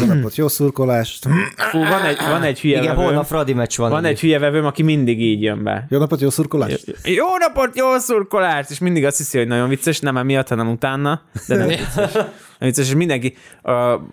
Jó 0.00 0.06
napot, 0.06 0.36
jó 0.36 0.48
szurkolást. 0.48 1.26
Fú, 1.56 1.78
van 1.78 2.02
egy, 2.02 2.16
van 2.30 2.42
egy 2.42 2.60
hülye 2.60 2.76
Igen, 2.78 2.88
vevőm, 2.88 3.04
holnap 3.04 3.26
Fradi 3.26 3.52
meccs 3.52 3.76
van. 3.76 3.90
van 3.90 4.04
egy 4.04 4.20
hülye 4.20 4.38
vevőm, 4.38 4.64
aki 4.64 4.82
mindig 4.82 5.20
így 5.20 5.42
jön 5.42 5.62
be. 5.62 5.86
Jó 5.90 5.98
napot, 5.98 6.20
jó 6.20 6.30
szurkolást. 6.30 6.84
Jó 7.04 7.26
napot, 7.38 7.76
jó 7.76 7.98
szurkolást! 7.98 8.70
És 8.70 8.78
mindig 8.78 9.04
azt 9.04 9.16
hiszi, 9.16 9.38
hogy 9.38 9.46
nagyon 9.46 9.68
vicces, 9.68 10.00
nem 10.00 10.16
emiatt, 10.16 10.48
hanem 10.48 10.68
utána, 10.68 11.22
de 11.48 11.56
nem 11.56 11.66
vicces. 11.76 12.12
Nem 12.12 12.68
vicces, 12.68 12.86
és 12.88 12.94
mindenki, 12.94 13.34
a, 13.62 13.72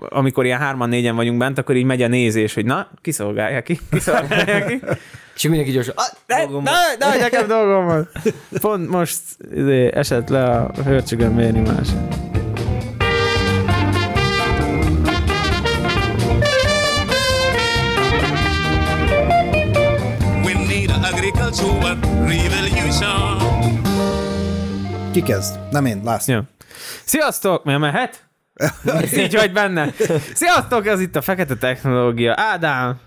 amikor 0.10 0.46
ilyen 0.46 0.60
hárman, 0.60 0.90
négyen 0.90 1.16
vagyunk 1.16 1.38
bent, 1.38 1.58
akkor 1.58 1.76
így 1.76 1.86
megy 1.86 2.02
a 2.02 2.08
nézés, 2.08 2.54
hogy 2.54 2.66
na, 2.66 2.88
kiszolgálja 3.02 3.62
ki, 3.62 3.80
kiszolgálja 3.92 4.66
ki. 4.66 4.80
És 5.36 5.42
mindenki 5.44 5.72
gyorsan, 5.72 5.94
ah, 5.98 6.06
Ne, 6.28 6.38
dolgom 6.38 6.64
ne, 6.98 7.18
nekem 7.20 7.48
dolgom 7.48 7.86
van. 7.86 8.10
Pont 8.62 8.90
most 8.90 9.20
izé, 9.56 9.92
esett 9.94 10.30
le 10.30 10.44
a 10.44 10.72
hörcsögön 10.86 11.36
vérnyomás. 11.36 11.88
We 11.90 12.25
Ki 25.16 25.22
kezd? 25.22 25.60
Nem 25.72 25.86
én, 25.86 26.02
László. 26.04 26.34
Jó. 26.34 26.40
Sziasztok! 27.06 27.64
Mi 27.64 27.78
mehet? 27.78 28.28
Ez 28.86 29.18
így 29.24 29.36
vagy 29.36 29.52
benne. 29.52 29.94
Sziasztok, 30.34 30.88
ez 30.88 31.02
itt 31.02 31.16
a 31.16 31.22
Fekete 31.22 31.56
Technológia. 31.56 32.34
Ádám, 32.38 33.00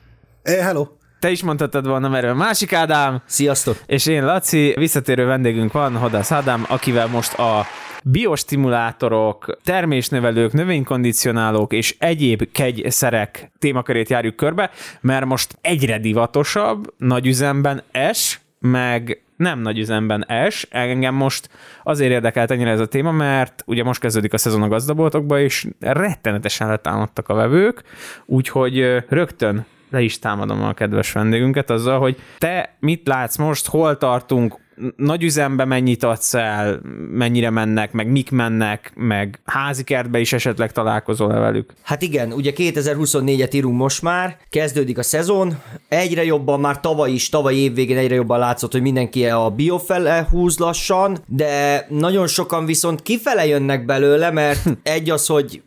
É, 0.43 0.53
hello. 0.57 0.87
te 1.21 1.31
is 1.31 1.43
mondhattad 1.43 1.87
volna 1.87 2.17
erről. 2.17 2.35
Másik 2.35 2.73
Ádám, 2.73 3.23
Sziasztok! 3.27 3.77
és 3.87 4.07
én 4.07 4.25
Laci, 4.25 4.75
visszatérő 4.77 5.25
vendégünk 5.25 5.73
van, 5.73 5.97
Hadász 5.97 6.33
Ádám, 6.33 6.65
akivel 6.69 7.07
most 7.07 7.35
a 7.35 7.67
biostimulátorok, 8.05 9.59
termésnövelők, 9.65 10.53
növénykondicionálók 10.53 11.73
és 11.73 11.97
egyéb 11.99 12.53
kegyszerek 12.53 13.53
témakörét 13.59 14.09
járjuk 14.09 14.37
körbe, 14.37 14.71
mert 15.01 15.25
most 15.25 15.59
egyre 15.61 15.99
divatosabb, 15.99 16.95
nagy 16.97 17.27
üzemben 17.27 17.83
es, 17.91 18.41
meg 18.59 19.23
nem 19.39 19.59
nagy 19.59 19.79
üzemben 19.79 20.25
es. 20.27 20.67
Engem 20.71 21.15
most 21.15 21.51
azért 21.83 22.11
érdekelt 22.11 22.51
ennyire 22.51 22.71
ez 22.71 22.81
a 22.81 22.87
téma, 22.87 23.13
mert 23.13 23.63
ugye 23.67 23.85
most 23.85 24.01
kezdődik 24.01 24.33
a 24.33 24.39
szezon 24.39 24.63
a 24.63 24.69
gazdaboltokba, 24.69 25.41
és 25.41 25.67
rettenetesen 25.81 26.69
letámadtak 26.69 27.29
a 27.29 27.35
vevők, 27.35 27.83
úgyhogy 28.27 29.05
rögtön 29.09 29.67
le 29.91 30.01
is 30.01 30.19
támadom 30.19 30.63
a 30.63 30.73
kedves 30.73 31.13
vendégünket 31.13 31.71
azzal, 31.71 31.99
hogy 31.99 32.17
te 32.39 32.77
mit 32.81 33.07
látsz 33.07 33.37
most, 33.37 33.69
hol 33.69 33.97
tartunk, 33.97 34.59
nagy 34.97 35.23
üzembe 35.23 35.65
mennyit 35.65 36.03
adsz 36.03 36.35
el, 36.35 36.81
mennyire 37.11 37.51
mennek, 37.51 37.93
meg 37.93 38.11
mik 38.11 38.31
mennek, 38.31 38.93
meg 38.95 39.41
házi 39.45 39.85
kertbe 39.85 40.21
is 40.21 40.33
esetleg 40.33 40.73
találkozol 40.73 41.29
velük. 41.29 41.73
Hát 41.83 42.03
igen, 42.03 42.33
ugye 42.33 42.53
2024-et 42.57 43.55
írunk 43.55 43.77
most 43.77 44.03
már, 44.03 44.37
kezdődik 44.51 44.99
a 44.99 45.03
szezon, 45.03 45.59
egyre 45.89 46.25
jobban, 46.25 46.61
már 46.61 46.81
tavaly 46.81 47.11
is, 47.11 47.29
tavaly 47.29 47.55
évvégén 47.55 47.97
egyre 47.97 48.15
jobban 48.15 48.39
látszott, 48.39 48.73
hogy 48.73 48.83
mindenki 48.83 49.27
a 49.27 49.51
bio 49.51 49.79
fele 49.79 50.27
húz 50.31 50.59
lassan, 50.59 51.19
de 51.27 51.87
nagyon 51.89 52.27
sokan 52.27 52.67
viszont 52.67 53.03
kifele 53.03 53.47
jönnek 53.47 53.85
belőle, 53.85 54.31
mert 54.31 54.61
egy 54.83 55.11
az, 55.11 55.27
hogy 55.27 55.63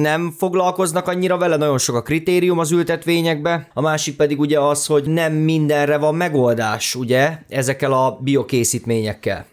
nem 0.00 0.34
foglalkoznak 0.38 1.08
annyira 1.08 1.36
vele, 1.36 1.56
nagyon 1.56 1.78
sok 1.78 1.96
a 1.96 2.02
kritérium 2.02 2.58
az 2.58 2.70
ültetvényekbe, 2.70 3.68
a 3.74 3.80
másik 3.80 4.16
pedig 4.16 4.40
ugye 4.40 4.60
az, 4.60 4.86
hogy 4.86 5.04
nem 5.08 5.32
mindenre 5.32 5.96
van 5.96 6.14
megoldás, 6.14 6.94
ugye, 6.94 7.38
ezekkel 7.48 7.92
a 7.92 8.18
biokészítményekkel. 8.20 9.46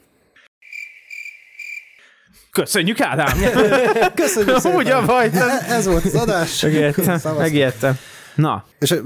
Köszönjük, 2.52 3.02
Ádám! 3.02 3.38
Köszönjük 4.14 4.59
szépen. 4.59 4.78
Ugyan 4.78 5.06
vagy, 5.06 5.31
Ez 5.70 5.86
volt 5.86 6.06
az 6.06 6.16
adás. 6.16 6.61
Megijedtem, 6.61 7.20
megijedtem. 7.38 7.98
Na, 8.40 8.64
És 8.80 9.02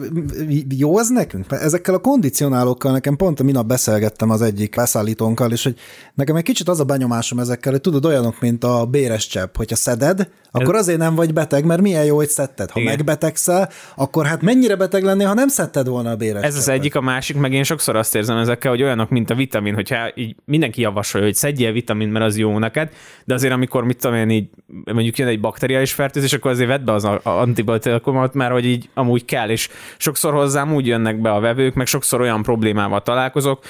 jó 0.78 0.98
az 0.98 1.10
nekünk? 1.10 1.50
Mert 1.50 1.64
ezekkel 1.64 1.94
a 1.94 1.98
kondicionálókkal 2.00 2.92
nekem 2.92 3.16
pont 3.16 3.40
a 3.40 3.44
minap 3.44 3.66
beszélgettem 3.66 4.30
az 4.30 4.42
egyik 4.42 4.76
beszállítónkkal, 4.76 5.52
és 5.52 5.64
hogy 5.64 5.76
nekem 6.14 6.36
egy 6.36 6.44
kicsit 6.44 6.68
az 6.68 6.80
a 6.80 6.84
benyomásom 6.84 7.40
ezekkel, 7.40 7.72
hogy 7.72 7.82
tudod, 7.82 8.06
olyanok, 8.06 8.40
mint 8.42 8.64
a 8.64 8.86
béres 8.86 9.28
csepp, 9.28 9.56
hogyha 9.56 9.76
szeded, 9.76 10.30
akkor 10.52 10.76
azért 10.76 10.98
nem 10.98 11.16
vagy 11.16 11.34
beteg, 11.34 11.66
mert 11.66 11.82
milyen 11.82 12.06
jó, 12.06 12.16
hogy 12.16 12.28
szedted. 12.28 12.72
Ha 12.72 12.80
Igen. 12.80 12.96
megbetegszel, 12.96 13.70
akkor 13.96 14.26
hát 14.26 14.42
mennyire 14.42 14.76
beteg 14.76 15.04
lennél, 15.04 15.28
ha 15.28 15.34
nem 15.34 15.48
szedted 15.48 15.88
volna 15.88 16.10
a 16.10 16.16
béres 16.16 16.44
Ez 16.44 16.56
az 16.56 16.64
cseppet? 16.66 16.80
egyik, 16.80 16.96
a 16.96 17.02
másik, 17.02 17.38
meg 17.38 17.54
én 17.54 17.64
sokszor 17.64 17.96
azt 17.96 18.16
érzem 18.16 18.38
ezekkel, 18.38 18.72
hogy 18.72 18.82
olyanok, 18.84 19.10
mint 19.10 19.30
a 19.30 19.36
vitamin, 19.36 19.74
hogyha 19.74 20.12
így 20.16 20.36
mindenki 20.46 20.82
javasolja, 20.82 21.28
hogy 21.28 21.36
szedjél 21.36 21.72
vitamin, 21.72 22.10
mert 22.10 22.26
az 22.26 22.38
jó 22.38 22.60
neked, 22.60 22.90
de 23.26 23.34
azért 23.34 23.54
amikor, 23.54 23.84
mit 23.84 23.98
tudom 23.98 24.18
én, 24.18 24.30
így 24.30 24.50
mondjuk 24.86 25.18
jön 25.18 25.28
egy 25.28 25.40
bakteriális 25.40 25.94
fertőzés, 25.94 26.34
akkor 26.34 26.52
azért 26.52 26.70
vedd 26.70 26.86
be 26.86 26.94
az 26.94 27.04
antibiotikumot, 27.24 28.34
mert 28.34 28.52
hogy 28.52 28.66
így 28.66 28.90
amúgy 28.94 29.23
kell, 29.26 29.50
és 29.50 29.70
sokszor 29.98 30.34
hozzám 30.34 30.74
úgy 30.74 30.88
jönnek 30.88 31.22
be 31.22 31.32
a 31.32 31.40
vevők, 31.40 31.74
meg 31.74 31.88
sokszor 31.88 32.22
olyan 32.22 32.42
problémával 32.42 33.02
találkozok, 33.02 33.64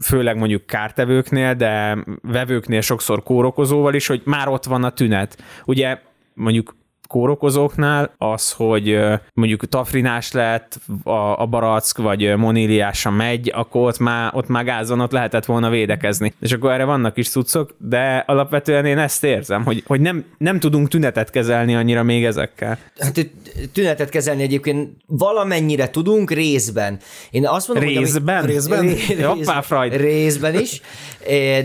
főleg 0.00 0.36
mondjuk 0.36 0.66
kártevőknél, 0.66 1.54
de 1.54 1.98
vevőknél 2.22 2.80
sokszor 2.80 3.22
kórokozóval 3.22 3.94
is, 3.94 4.06
hogy 4.06 4.22
már 4.24 4.48
ott 4.48 4.64
van 4.64 4.84
a 4.84 4.90
tünet. 4.90 5.42
Ugye 5.64 6.00
mondjuk 6.34 6.74
kórokozóknál 7.12 8.14
az, 8.18 8.52
hogy 8.52 8.98
mondjuk 9.34 9.68
tafrinás 9.68 10.32
lett 10.32 10.80
a, 11.04 11.40
a 11.40 11.46
barack, 11.46 11.96
vagy 11.96 12.36
moníliása 12.36 13.10
megy, 13.10 13.50
akkor 13.54 13.86
ott 13.86 13.98
már, 13.98 14.30
ott 14.34 14.48
már 14.48 14.64
gázon 14.64 15.00
ott 15.00 15.12
lehetett 15.12 15.44
volna 15.44 15.70
védekezni. 15.70 16.34
És 16.40 16.52
akkor 16.52 16.70
erre 16.70 16.84
vannak 16.84 17.16
is 17.16 17.30
cuccok, 17.30 17.74
de 17.78 18.24
alapvetően 18.26 18.84
én 18.84 18.98
ezt 18.98 19.24
érzem, 19.24 19.64
hogy, 19.64 19.82
hogy 19.86 20.00
nem, 20.00 20.24
nem 20.38 20.58
tudunk 20.58 20.88
tünetet 20.88 21.30
kezelni 21.30 21.74
annyira 21.74 22.02
még 22.02 22.24
ezekkel. 22.24 22.78
Hát 22.98 23.30
tünetet 23.72 24.08
kezelni 24.08 24.42
egyébként 24.42 24.90
valamennyire 25.06 25.90
tudunk 25.90 26.30
részben. 26.30 26.98
Én 27.30 27.46
azt 27.46 27.68
mondom, 27.68 27.88
Részben? 27.88 28.40
Hogy 28.40 28.50
Részben? 28.50 28.80
Ré- 28.80 29.24
Hoppá, 29.24 29.60
Freud. 29.60 29.96
Részben 29.96 30.60
is. 30.60 30.80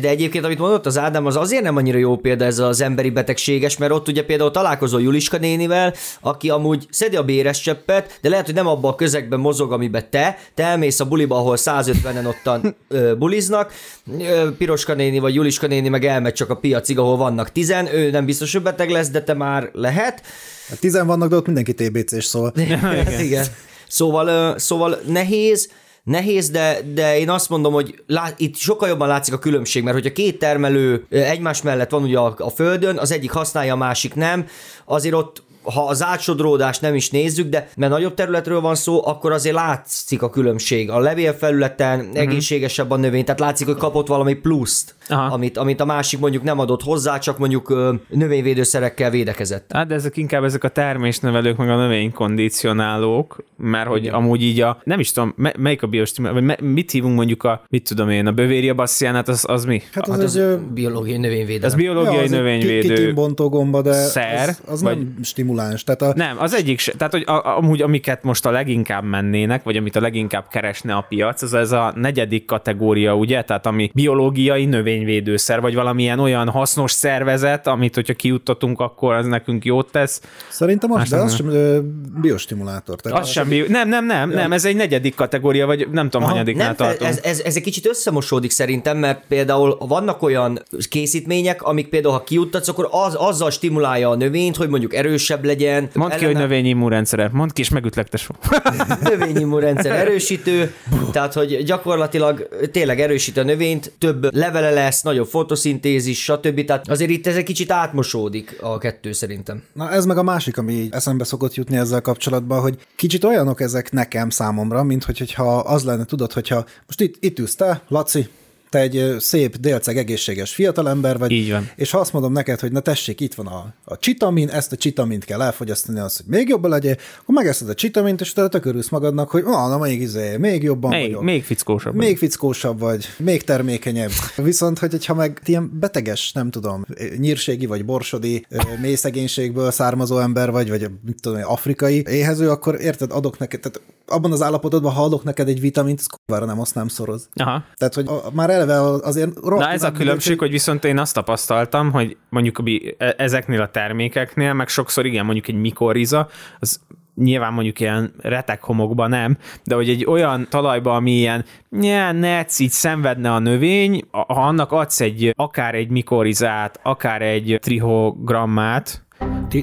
De 0.02 0.10
egyébként, 0.10 0.46
amit 0.46 0.60
mondott 0.60 0.86
az 0.86 0.98
Ádám, 0.98 1.26
az 1.26 1.36
azért 1.36 1.64
nem 1.64 1.76
annyira 1.76 1.98
jó 1.98 2.18
példa 2.18 2.46
ez 2.46 2.60
az 2.60 2.82
emberi 2.82 3.10
betegséges, 3.10 3.78
mert 3.78 3.92
ott 3.92 4.08
ugye 4.08 4.26
például 4.26 4.52
találkozol 4.52 5.02
Juliska 5.02 5.37
nénivel, 5.38 5.94
aki 6.22 6.50
amúgy 6.50 6.88
szedi 6.90 7.16
a 7.16 7.24
béres 7.24 7.60
cseppet, 7.62 8.20
de 8.22 8.30
lehet, 8.30 8.46
hogy 8.46 8.56
nem 8.56 8.68
abban 8.68 8.92
a 8.92 8.96
közegben 8.96 9.40
mozog, 9.40 9.72
amiben 9.72 10.10
te. 10.10 10.38
Te 10.54 10.64
elmész 10.64 11.00
a 11.00 11.06
buliba, 11.06 11.36
ahol 11.36 11.58
150-en 11.60 12.28
ottan 12.28 12.76
ö, 12.88 13.16
buliznak, 13.16 13.74
ö, 14.20 14.50
Piroska 14.58 14.94
néni 14.94 15.20
vagy 15.20 15.34
Juliska 15.34 15.68
néni 15.68 15.90
meg 15.90 16.06
elmegy 16.06 16.34
csak 16.34 16.50
a 16.50 16.56
piacig, 16.56 17.00
ahol 17.00 17.18
vannak 17.18 17.52
tizen, 17.52 17.94
ő 17.94 18.10
nem 18.10 18.26
biztos, 18.26 18.54
hogy 18.54 18.62
beteg 18.62 18.90
lesz, 18.90 19.10
de 19.10 19.24
te 19.24 19.34
már 19.34 19.70
lehet. 19.74 20.22
Hát 20.70 20.80
tizen 20.80 21.08
vannak, 21.08 21.30
de 21.30 21.36
ott 21.36 21.46
mindenki 21.46 21.74
TBC-s, 21.74 22.26
szóval. 22.26 22.52
Igen. 22.56 23.08
Igen. 23.28 23.46
Szóval, 23.88 24.28
ö, 24.28 24.54
szóval 24.58 25.00
nehéz, 25.06 25.70
Nehéz, 26.08 26.50
de, 26.50 26.80
de 26.94 27.20
én 27.20 27.30
azt 27.30 27.50
mondom, 27.50 27.74
hogy 27.74 28.04
lá, 28.08 28.30
itt 28.38 28.56
sokkal 28.56 28.90
jobban 28.90 29.08
látszik 29.08 29.34
a 29.34 29.40
különbség, 29.40 29.84
mert 29.84 29.96
hogyha 29.96 30.12
két 30.12 30.40
termelő 30.40 31.06
egymás 31.10 31.62
mellett 31.62 31.90
van 31.90 32.04
ugye 32.04 32.18
a, 32.18 32.34
a 32.38 32.50
földön, 32.50 32.98
az 32.98 33.12
egyik 33.12 33.32
használja, 33.32 33.74
a 33.74 33.78
másik 33.78 34.16
nem, 34.16 34.46
azért 34.86 35.16
ott 35.16 35.44
ha 35.74 35.86
az 35.88 36.04
átsodródást 36.04 36.82
nem 36.82 36.96
is 36.96 37.10
nézzük, 37.10 37.50
de 37.50 37.70
mert 37.76 37.92
nagyobb 37.92 38.14
területről 38.14 38.62
van 38.62 38.76
szó, 38.76 39.08
akkor 39.08 39.32
azért 39.32 39.56
látszik 39.56 40.22
a 40.22 40.30
különbség. 40.30 40.90
A 40.90 41.00
levélfelületen 41.00 42.00
uh-huh. 42.00 42.20
egészségesebb 42.20 42.92
a 42.92 42.96
növény, 42.96 43.24
tehát 43.24 43.40
látszik, 43.40 43.68
hogy 43.68 43.76
kapott 43.76 44.08
valami 44.08 44.34
pluszt, 44.34 44.96
Aha. 45.10 45.34
amit, 45.34 45.58
amit 45.58 45.80
a 45.80 45.86
másik 45.86 46.20
mondjuk 46.20 46.44
nem 46.44 46.60
adott 46.60 46.84
hozzá, 46.84 47.18
csak 47.20 47.38
mondjuk 47.38 47.70
ö, 47.70 47.94
növényvédőszerekkel 48.10 49.10
védekezett. 49.10 49.72
Hát 49.74 49.88
de 49.88 49.96
ezek 49.96 50.18
inkább 50.18 50.44
ezek 50.44 50.64
a 50.64 50.70
termésnevelők, 50.70 51.58
meg 51.58 51.70
a 51.70 51.76
növénykondicionálók, 51.76 53.44
mert 53.58 53.88
hogy 53.88 54.02
Igen. 54.02 54.14
amúgy 54.14 54.44
így 54.44 54.62
a, 54.62 54.82
nem 54.84 55.00
is 55.00 55.12
tudom, 55.12 55.34
me- 55.38 55.58
melyik 55.58 55.84
a 55.84 55.88
biostimulál, 55.88 56.36
vagy 56.36 56.44
me- 56.44 56.62
mit 56.62 56.92
hívunk 56.92 57.16
mondjuk 57.16 57.44
a, 57.44 57.64
mit 57.70 57.88
tudom 57.88 58.10
én, 58.10 58.28
a 58.28 58.32
bövéria 58.32 58.74
bassziánát, 58.74 59.28
az, 59.28 59.44
az 59.48 59.66
mi? 59.66 59.82
Hát 59.92 60.08
Hát 60.08 60.18
az, 60.18 60.24
az 60.24 60.36
ö, 60.36 60.56
biológiai 60.74 61.18
növényvédelem. 61.18 61.70
Ez 61.70 61.76
biológiai 61.76 62.16
az 62.18 62.22
egy 62.24 62.30
növényvédő. 62.30 63.14
Gomba, 63.36 63.82
de 63.82 63.94
szer, 63.94 64.50
az, 64.50 64.62
az 64.66 64.82
vagy- 64.82 64.98
nem 64.98 65.16
stimuláns. 65.58 65.84
Tehát 65.84 66.02
a, 66.02 66.14
Nem, 66.16 66.40
az 66.40 66.54
egyik 66.54 66.80
se. 66.80 66.92
Tehát, 66.92 67.14
hogy 67.14 67.24
a, 67.26 67.58
amúgy 67.58 67.82
amiket 67.82 68.24
most 68.24 68.46
a 68.46 68.52
leginkább 68.52 69.04
mennének, 69.04 69.64
vagy 69.64 69.78
amit 69.78 69.96
a 69.96 70.02
leginkább 70.02 70.48
keresne 70.48 70.94
a 70.94 71.06
piac, 71.10 71.42
az 71.42 71.54
ez 71.54 71.72
a 71.72 71.94
negyedik 71.96 72.46
kategória, 72.46 73.16
ugye? 73.16 73.42
Tehát 73.42 73.66
ami 73.66 73.92
biológiai 73.94 74.66
növényvédőszer, 74.66 75.62
vagy 75.62 75.76
valamilyen 75.76 76.20
olyan 76.20 76.50
hasznos 76.50 76.92
szervezet, 76.92 77.68
amit 77.68 77.96
hogyha 77.96 78.14
kiuttatunk, 78.14 78.80
akkor 78.80 79.14
az 79.14 79.26
nekünk 79.26 79.66
jót 79.66 79.92
tesz. 79.92 80.22
Szerintem 80.50 80.92
az, 80.92 80.98
Más 80.98 81.10
de 81.10 81.18
az 81.18 81.36
sem 81.36 81.50
ö, 81.50 81.80
biostimulátor. 82.22 82.96
Tehát 82.96 83.20
Az 83.20 83.30
sem 83.30 83.48
bio... 83.48 83.66
Nem, 83.68 83.90
nem, 83.90 84.06
nem, 84.06 84.30
nem, 84.30 84.52
ez 84.52 84.66
egy 84.66 84.76
negyedik 84.76 85.16
kategória, 85.16 85.66
vagy 85.66 85.88
nem 85.92 86.10
tudom, 86.10 86.28
hanyadiknál 86.28 86.66
Nem, 86.66 86.76
fel- 86.76 86.88
tartunk. 86.88 87.10
ez, 87.10 87.20
ez, 87.24 87.40
ez 87.40 87.56
egy 87.56 87.62
kicsit 87.62 87.88
összemosódik 87.88 88.52
szerintem, 88.52 88.98
mert 88.98 89.22
például 89.28 89.78
vannak 89.80 90.22
olyan 90.22 90.64
készítmények, 90.90 91.62
amik 91.62 91.88
például, 91.88 92.14
ha 92.14 92.24
kiuttatsz, 92.24 92.68
akkor 92.68 92.88
az, 92.92 93.16
azzal 93.16 93.52
stimulálja 93.52 94.10
a 94.10 94.16
növényt, 94.16 94.56
hogy 94.56 94.70
mondjuk 94.70 94.94
erősebb 94.94 95.44
legyen. 95.48 95.90
Mondd 95.94 96.16
ki, 96.18 96.26
hogy 96.26 96.36
növényi 96.36 96.70
immunrendszere. 96.70 97.30
Mondd 97.34 97.50
ki, 97.54 97.62
és 97.62 97.70
megütlek, 97.70 98.08
tesó. 98.08 98.36
növényimmunrendszer 99.10 99.96
erősítő, 99.96 100.74
tehát 101.12 101.34
hogy 101.34 101.64
gyakorlatilag 101.64 102.48
tényleg 102.72 103.00
erősít 103.00 103.38
a 103.38 103.44
növényt, 103.44 103.92
több 103.98 104.36
levele 104.36 104.70
lesz, 104.70 105.02
nagyobb 105.02 105.28
fotoszintézis, 105.28 106.24
stb. 106.24 106.66
Tehát 106.66 106.90
azért 106.90 107.10
itt 107.10 107.28
ez 107.28 107.36
egy 107.36 107.44
kicsit 107.44 107.72
átmosódik 107.72 108.58
a 108.62 108.78
kettő 108.78 109.12
szerintem. 109.12 109.64
Na 109.74 109.92
ez 109.92 110.06
meg 110.06 110.18
a 110.18 110.24
másik, 110.24 110.58
ami 110.58 110.74
így 110.74 110.94
eszembe 110.94 111.24
szokott 111.24 111.56
jutni 111.56 111.78
ezzel 111.78 112.02
kapcsolatban, 112.02 112.62
hogy 112.62 112.78
kicsit 112.96 113.24
olyanok 113.24 113.62
ezek 113.62 113.92
nekem 113.92 114.30
számomra, 114.30 114.84
mint 114.84 115.04
hogy, 115.04 115.18
hogyha 115.18 115.58
az 115.58 115.84
lenne, 115.84 116.06
tudod, 116.06 116.34
hogyha 116.34 116.66
most 116.86 117.02
itt, 117.02 117.16
itt 117.24 117.40
ülsz 117.40 117.56
te, 117.56 117.82
Laci, 117.88 118.28
te 118.70 118.80
egy 118.80 119.16
szép, 119.20 119.56
délceg, 119.56 119.98
egészséges 119.98 120.54
fiatalember 120.54 121.18
vagy, 121.18 121.32
Így 121.32 121.52
van. 121.52 121.70
és 121.76 121.92
ha 121.92 122.00
azt 122.00 122.14
mondom 122.14 122.32
neked, 122.32 122.60
hogy 122.60 122.72
na 122.72 122.80
tessék, 122.80 123.22
itt 123.22 123.34
van 123.34 123.48
a, 123.48 123.74
a 123.84 123.98
csitamin, 123.98 124.50
ezt 124.50 124.72
a 124.72 124.76
csitamint 124.76 125.26
kell 125.26 125.42
elfogyasztani, 125.42 126.00
az, 126.00 126.18
hogy 126.18 126.26
még 126.28 126.48
jobban 126.48 126.70
legyél, 126.72 126.96
akkor 127.22 127.36
megeszed 127.36 127.70
a 127.70 127.74
csitamint, 127.74 128.22
és 128.22 128.32
utána 128.32 128.48
tökörülsz 128.48 128.90
magadnak, 128.90 129.30
hogy 129.30 129.44
na, 129.44 129.68
na 129.68 129.78
még, 129.78 130.02
izé, 130.02 130.38
még 130.38 130.64
jobban 130.64 130.92
Még, 130.92 131.02
vagyok. 131.02 131.22
még 131.22 131.44
fickósabb. 131.44 131.96
Még 131.96 132.18
fickósabb 132.18 132.80
vagy, 132.80 133.06
még 133.18 133.44
termékenyebb. 133.44 134.12
Viszont, 134.36 134.80
hogy 134.80 135.06
ha 135.06 135.14
meg 135.14 135.42
ilyen 135.46 135.72
beteges, 135.80 136.32
nem 136.32 136.50
tudom, 136.50 136.86
nyírségi 137.18 137.66
vagy 137.66 137.86
borsodi, 137.86 138.46
mély 138.82 138.96
szegénységből 138.96 139.72
származó 139.72 140.20
ember 140.20 140.52
vagy, 140.52 140.70
vagy 140.70 140.88
mit 141.06 141.22
tudom, 141.22 141.40
afrikai 141.44 142.04
éhező, 142.08 142.50
akkor 142.50 142.82
érted, 142.82 143.12
adok 143.12 143.38
neked, 143.40 143.60
tehát 143.60 143.82
abban 144.08 144.32
az 144.32 144.42
állapotodban, 144.42 144.92
ha 144.94 145.04
adok 145.04 145.24
neked 145.24 145.48
egy 145.48 145.60
vitamint, 145.60 146.00
az 146.00 146.06
kurvára 146.06 146.46
nem 146.46 146.60
azt 146.60 146.76
nem 146.76 146.88
szoroz. 146.88 147.30
Aha. 147.34 147.64
Tehát, 147.76 147.94
hogy 147.94 148.08
a, 148.08 148.24
már 148.34 148.50
eleve 148.50 148.67
azért 148.70 149.36
rohadt 149.44 149.66
Na 149.66 149.72
ez 149.72 149.84
a 149.84 149.92
különbség, 149.92 150.40
hogy 150.40 150.52
viszont 150.52 150.86
én 150.86 151.00
azt 151.00 151.14
tapasztaltam, 151.14 151.92
hogy 151.92 152.18
mondjuk 152.30 152.62
e- 152.98 153.14
ezeknél 153.18 153.62
a 153.62 153.72
termékeknél, 153.72 154.54
meg 154.54 154.68
sokszor 154.68 155.06
igen, 155.06 155.26
mondjuk 155.26 155.48
egy 155.48 155.62
mikoriza, 155.62 156.28
az 156.60 156.80
nyilván 157.16 157.54
mondjuk 157.54 157.80
ilyen 157.80 158.14
retek 158.18 158.64
homokban 158.64 159.10
nem, 159.10 159.38
de 159.64 159.76
hogy 159.76 159.90
egy 159.90 160.06
olyan 160.06 160.48
talajba, 160.50 160.96
ami 160.96 161.12
ilyen 161.12 162.16
netsz, 162.16 162.60
így 162.60 162.70
szenvedne 162.70 163.34
a 163.34 163.40
növény, 163.40 164.04
ha 164.12 164.48
annak 164.48 164.72
adsz 164.72 165.02
egy, 165.02 165.34
akár 165.36 165.76
egy 165.76 165.90
mikorizát, 165.90 166.80
akár 166.84 167.22
egy 167.22 167.58
trihogrammát, 167.62 168.86
Tri- 168.86 169.07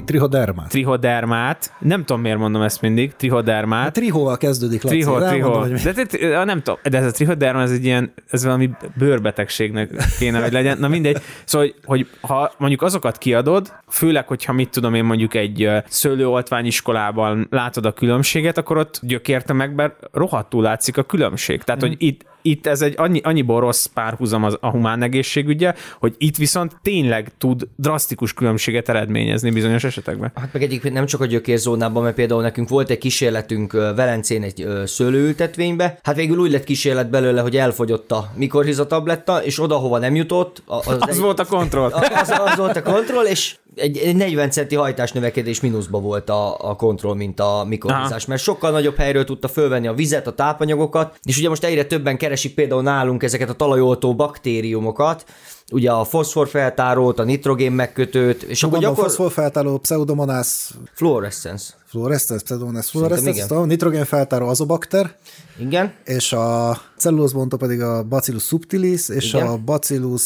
trihodermát. 0.05 0.69
trihodermát, 0.69 1.73
nem 1.79 1.99
tudom 2.05 2.21
miért 2.21 2.37
mondom 2.37 2.61
ezt 2.61 2.81
mindig, 2.81 3.09
A 3.13 3.15
trihodermát, 3.17 3.93
trihóval 3.93 4.37
kezdődik, 4.37 4.83
Laci. 4.83 4.95
Triho, 4.97 5.19
triho. 5.27 5.65
mi- 5.65 5.79
De, 5.83 5.91
de, 5.91 6.03
de, 6.27 6.43
nem 6.43 6.61
tudom, 6.61 6.79
de 6.89 6.97
ez 6.97 7.05
a 7.05 7.11
trihoderma, 7.11 7.61
ez 7.61 7.71
egy 7.71 7.85
ilyen, 7.85 8.13
ez 8.29 8.43
valami 8.43 8.69
bőrbetegségnek 8.97 9.89
kéne, 10.19 10.41
hogy 10.41 10.51
legyen. 10.51 10.77
Na 10.77 10.87
mindegy. 10.87 11.17
Szóval, 11.43 11.67
hogy, 11.67 11.75
hogy 11.85 12.07
ha 12.29 12.51
mondjuk 12.57 12.81
azokat 12.81 13.17
kiadod, 13.17 13.73
főleg, 13.89 14.27
hogyha 14.27 14.53
mit 14.53 14.69
tudom 14.69 14.93
én 14.93 15.03
mondjuk 15.05 15.33
egy 15.33 15.69
szőlőoltványiskolában 15.87 17.47
látod 17.49 17.85
a 17.85 17.91
különbséget, 17.91 18.57
akkor 18.57 18.77
ott 18.77 18.99
gyökértemekben 19.01 19.93
rohadtul 20.11 20.61
látszik 20.63 20.97
a 20.97 21.03
különbség. 21.03 21.63
Tehát, 21.63 21.81
hogy 21.81 21.95
itt, 21.97 22.25
itt 22.45 22.67
ez 22.67 22.81
egy 22.81 22.93
annyi, 22.97 23.21
annyiból 23.23 23.59
rossz 23.59 23.85
párhuzam 23.85 24.43
az, 24.43 24.57
a 24.61 24.69
humán 24.69 25.01
egészségügye, 25.01 25.73
hogy 25.99 26.15
itt 26.17 26.35
viszont 26.35 26.77
tényleg 26.81 27.31
tud 27.37 27.67
drasztikus 27.75 28.33
különbséget 28.33 28.89
eredményezni 28.89 29.51
bizonyos 29.51 29.83
esetekben. 29.83 30.31
Hát 30.35 30.49
meg 30.53 30.63
egyébként 30.63 30.93
nem 30.93 31.05
csak 31.05 31.21
a 31.21 31.25
gyökérzónában, 31.25 32.03
mert 32.03 32.15
például 32.15 32.41
nekünk 32.41 32.69
volt 32.69 32.89
egy 32.89 32.97
kísérletünk 32.97 33.71
Velencén 33.71 34.43
egy 34.43 34.67
szőlőültetvénybe, 34.85 35.99
hát 36.03 36.15
végül 36.15 36.37
úgy 36.37 36.51
lett 36.51 36.63
kísérlet 36.63 37.09
belőle, 37.09 37.41
hogy 37.41 37.57
elfogyott 37.57 38.11
a 38.11 38.31
mikorhiza 38.35 38.87
tabletta, 38.87 39.43
és 39.43 39.59
oda, 39.59 39.75
hova 39.75 39.97
nem 39.97 40.15
jutott, 40.15 40.63
az, 40.65 40.95
Az 40.99 41.19
volt 41.19 41.39
a 41.39 41.45
kontroll. 41.45 41.91
az, 41.91 42.29
az 42.29 42.57
volt 42.57 42.75
a 42.75 42.81
kontroll, 42.81 43.25
és 43.25 43.55
egy, 43.75 43.97
egy 43.97 44.15
40 44.15 44.49
centi 44.49 44.75
hajtás 44.75 45.11
növekedés 45.11 45.61
mínuszba 45.61 45.99
volt 45.99 46.29
a, 46.29 46.69
a 46.69 46.75
kontroll, 46.75 47.15
mint 47.15 47.39
a 47.39 47.65
mikorhizás, 47.67 48.25
mert 48.25 48.41
sokkal 48.41 48.71
nagyobb 48.71 48.95
helyről 48.95 49.23
tudta 49.23 49.47
fölvenni 49.47 49.87
a 49.87 49.93
vizet, 49.93 50.27
a 50.27 50.33
tápanyagokat, 50.33 51.19
és 51.23 51.37
ugye 51.37 51.49
most 51.49 51.63
egyre 51.63 51.85
többen 51.85 52.17
keresik 52.17 52.53
például 52.53 52.81
nálunk 52.81 53.23
ezeket 53.23 53.49
a 53.49 53.53
talajoltó 53.53 54.15
baktériumokat, 54.15 55.25
ugye 55.71 55.91
a 55.91 56.03
foszforfeltárót, 56.03 57.19
a 57.19 57.23
nitrogén 57.23 57.71
megkötőt, 57.71 58.43
és 58.43 58.63
akkor 58.63 58.73
Mondom, 58.73 58.93
gyakor... 58.93 59.09
foszforfeltáró, 59.09 59.77
pseudomonas 59.77 60.69
Fluorescence. 60.93 61.73
fluorescens, 61.85 62.43
pseudomonas 62.43 62.89
fluorescens, 62.89 63.35
igen. 63.35 63.47
tudom, 63.47 63.67
nitrogénfeltáró 63.67 64.47
azobakter, 64.47 65.15
Igen. 65.59 65.93
és 66.03 66.33
a 66.33 66.77
cellulózbontó 66.97 67.57
pedig 67.57 67.81
a 67.81 68.03
Bacillus 68.03 68.43
subtilis, 68.43 69.09
és 69.09 69.33
Igen. 69.33 69.47
a 69.47 69.57
Bacillus, 69.57 70.23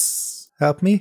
help 0.58 0.80
me, 0.80 0.92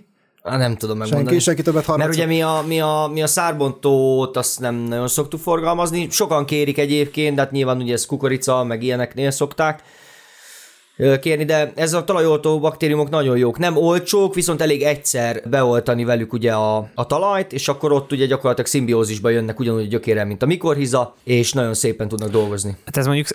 nem 0.43 0.77
tudom 0.77 0.99
megmondani. 0.99 1.27
senki, 1.29 1.43
senki 1.45 1.63
többet 1.63 1.87
Mert 1.87 1.87
harmadszor. 1.87 2.15
ugye 2.15 2.27
mi 2.27 2.43
a, 2.43 2.63
mi, 2.67 2.81
a, 2.81 3.11
mi 3.13 3.23
a 3.23 3.27
szárbontót 3.27 4.37
azt 4.37 4.61
nem 4.61 4.75
nagyon 4.75 5.09
szoktuk 5.09 5.41
forgalmazni, 5.41 6.07
sokan 6.11 6.45
kérik 6.45 6.79
egyébként, 6.79 7.35
de 7.35 7.41
hát 7.41 7.51
nyilván 7.51 7.81
ugye 7.81 7.93
ez 7.93 8.07
kukorica, 8.07 8.65
meg 8.65 8.83
ilyeneknél 8.83 9.31
szokták 9.31 9.83
kérni, 11.21 11.45
de 11.45 11.73
ez 11.75 11.93
a 11.93 12.05
talajoltó 12.05 12.59
baktériumok 12.61 13.11
nagyon 13.11 13.37
jók. 13.37 13.59
Nem 13.59 13.77
olcsók, 13.77 14.35
viszont 14.35 14.61
elég 14.61 14.83
egyszer 14.83 15.43
beoltani 15.49 16.05
velük 16.05 16.33
ugye 16.33 16.53
a, 16.53 16.91
a 16.95 17.07
talajt, 17.07 17.53
és 17.53 17.69
akkor 17.69 17.93
ott 17.93 18.13
ugye 18.13 18.27
gyakorlatilag 18.27 18.67
szimbiózisba 18.71 19.29
jönnek 19.29 19.61
ugyanúgy 19.61 19.83
a 19.85 19.89
gyökérrel, 19.89 20.25
mint 20.25 20.43
a 20.43 20.47
mikorhiza, 20.47 21.15
és 21.25 21.53
nagyon 21.53 21.75
szépen 21.75 22.09
tudnak 22.09 22.31
dolgozni. 22.31 22.77
Hát 22.85 22.97
ez 22.97 23.07
mondjuk, 23.07 23.27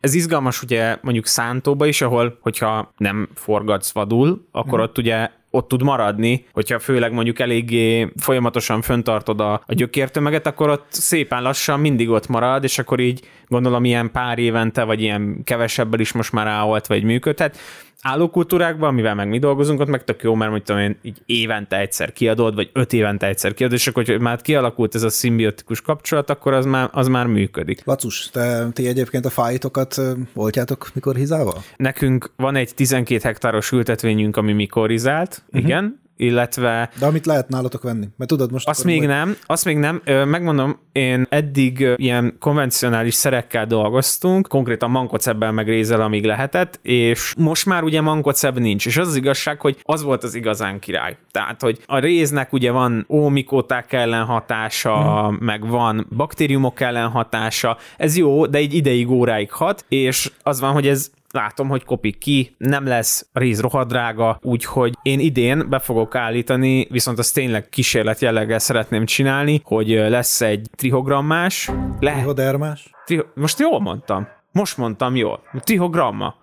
ez 0.00 0.14
izgalmas 0.14 0.62
ugye 0.62 0.96
mondjuk 1.02 1.26
szántóba 1.26 1.86
is, 1.86 2.02
ahol, 2.02 2.38
hogyha 2.40 2.92
nem 2.96 3.28
forgatsz 3.34 3.90
vadul, 3.90 4.48
akkor 4.52 4.78
Mhm. 4.78 4.88
ott 4.88 4.98
ugye 4.98 5.28
ott 5.50 5.68
tud 5.68 5.82
maradni, 5.82 6.46
hogyha 6.52 6.78
főleg 6.78 7.12
mondjuk 7.12 7.38
eléggé 7.38 8.08
folyamatosan 8.16 8.82
föntartod 8.82 9.40
a, 9.40 9.52
a 9.52 9.74
gyökértömeget, 9.74 10.46
akkor 10.46 10.68
ott 10.68 10.86
szépen 10.88 11.42
lassan 11.42 11.80
mindig 11.80 12.08
ott 12.08 12.28
marad, 12.28 12.64
és 12.64 12.78
akkor 12.78 13.00
így 13.00 13.20
gondolom 13.48 13.84
ilyen 13.84 14.10
pár 14.10 14.38
évente, 14.38 14.84
vagy 14.84 15.00
ilyen 15.00 15.40
kevesebbel 15.44 16.00
is 16.00 16.12
most 16.12 16.32
már 16.32 16.46
áholt, 16.46 16.86
vagy 16.86 17.02
működhet. 17.02 17.58
Állókultúrákban, 18.02 18.88
amivel 18.88 19.14
meg 19.14 19.28
mi 19.28 19.38
dolgozunk, 19.38 19.80
ott 19.80 19.88
meg 19.88 20.04
tök 20.04 20.22
jó, 20.22 20.34
mert 20.34 20.50
mondjuk 20.50 20.78
én 20.78 20.98
így 21.02 21.18
évente 21.26 21.78
egyszer 21.78 22.12
kiadod, 22.12 22.54
vagy 22.54 22.70
öt 22.72 22.92
évente 22.92 23.26
egyszer 23.26 23.54
kiadod, 23.54 23.78
és 23.78 23.86
akkor, 23.86 24.04
hogy 24.04 24.20
már 24.20 24.40
kialakult 24.40 24.94
ez 24.94 25.02
a 25.02 25.08
szimbiotikus 25.08 25.80
kapcsolat, 25.80 26.30
akkor 26.30 26.52
az 26.52 26.64
már, 26.64 26.88
az 26.92 27.08
már 27.08 27.26
működik. 27.26 27.84
Lacus, 27.84 28.30
te, 28.30 28.68
ti 28.72 28.86
egyébként 28.86 29.24
a 29.24 29.30
fájtokat 29.30 30.00
oltjátok 30.34 30.90
mikor 30.94 31.16
hizával? 31.16 31.62
Nekünk 31.76 32.32
van 32.36 32.56
egy 32.56 32.74
12 32.74 33.20
hektáros 33.22 33.72
ültetvényünk, 33.72 34.36
ami 34.36 34.52
mikorizált, 34.52 35.42
uh-huh. 35.46 35.62
igen, 35.62 36.00
illetve 36.20 36.90
De 36.98 37.06
amit 37.06 37.26
lehet 37.26 37.48
nálatok 37.48 37.82
venni? 37.82 38.08
Mert 38.16 38.30
tudod, 38.30 38.52
most... 38.52 38.68
azt 38.68 38.84
még 38.84 38.96
majd- 38.96 39.08
nem, 39.08 39.36
azt 39.46 39.64
még 39.64 39.76
nem. 39.76 40.02
Megmondom, 40.04 40.78
én 40.92 41.26
eddig 41.28 41.88
ilyen 41.96 42.36
konvencionális 42.38 43.14
szerekkel 43.14 43.66
dolgoztunk, 43.66 44.48
konkrétan 44.48 44.90
mankocebbel 44.90 45.52
meg 45.52 45.68
rézel, 45.68 46.00
amíg 46.00 46.24
lehetett, 46.24 46.78
és 46.82 47.34
most 47.38 47.66
már 47.66 47.82
ugye 47.82 48.00
mankocebb 48.00 48.58
nincs, 48.58 48.86
és 48.86 48.96
az 48.96 49.08
az 49.08 49.16
igazság, 49.16 49.60
hogy 49.60 49.80
az 49.82 50.02
volt 50.02 50.22
az 50.24 50.34
igazán 50.34 50.78
király. 50.78 51.16
Tehát, 51.30 51.60
hogy 51.60 51.78
a 51.86 51.98
réznek 51.98 52.52
ugye 52.52 52.70
van 52.70 53.06
ómikóták 53.08 53.92
ellen 53.92 54.24
hatása, 54.24 55.26
hmm. 55.26 55.36
meg 55.40 55.68
van 55.68 56.06
baktériumok 56.16 56.80
ellen 56.80 57.08
hatása, 57.08 57.76
ez 57.96 58.16
jó, 58.16 58.46
de 58.46 58.58
egy 58.58 58.74
ideig, 58.74 59.10
óráig 59.10 59.52
hat, 59.52 59.84
és 59.88 60.30
az 60.42 60.60
van, 60.60 60.72
hogy 60.72 60.86
ez 60.86 61.10
látom, 61.30 61.68
hogy 61.68 61.84
kopik 61.84 62.18
ki, 62.18 62.54
nem 62.58 62.86
lesz 62.86 63.28
réz 63.32 63.60
rohadrága, 63.60 64.38
úgyhogy 64.42 64.94
én 65.02 65.20
idén 65.20 65.68
be 65.68 65.78
fogok 65.78 66.14
állítani, 66.14 66.86
viszont 66.90 67.18
azt 67.18 67.34
tényleg 67.34 67.68
kísérlet 67.68 68.20
jelleggel 68.20 68.58
szeretném 68.58 69.04
csinálni, 69.04 69.60
hogy 69.64 69.88
lesz 69.88 70.40
egy 70.40 70.68
trihogrammás, 70.76 71.70
lehet, 72.00 72.18
Trihodermás? 72.18 72.90
triho, 73.04 73.22
most 73.34 73.58
jól 73.58 73.80
mondtam, 73.80 74.28
most 74.52 74.76
mondtam 74.76 75.16
jól, 75.16 75.42
trihogramma. 75.64 76.34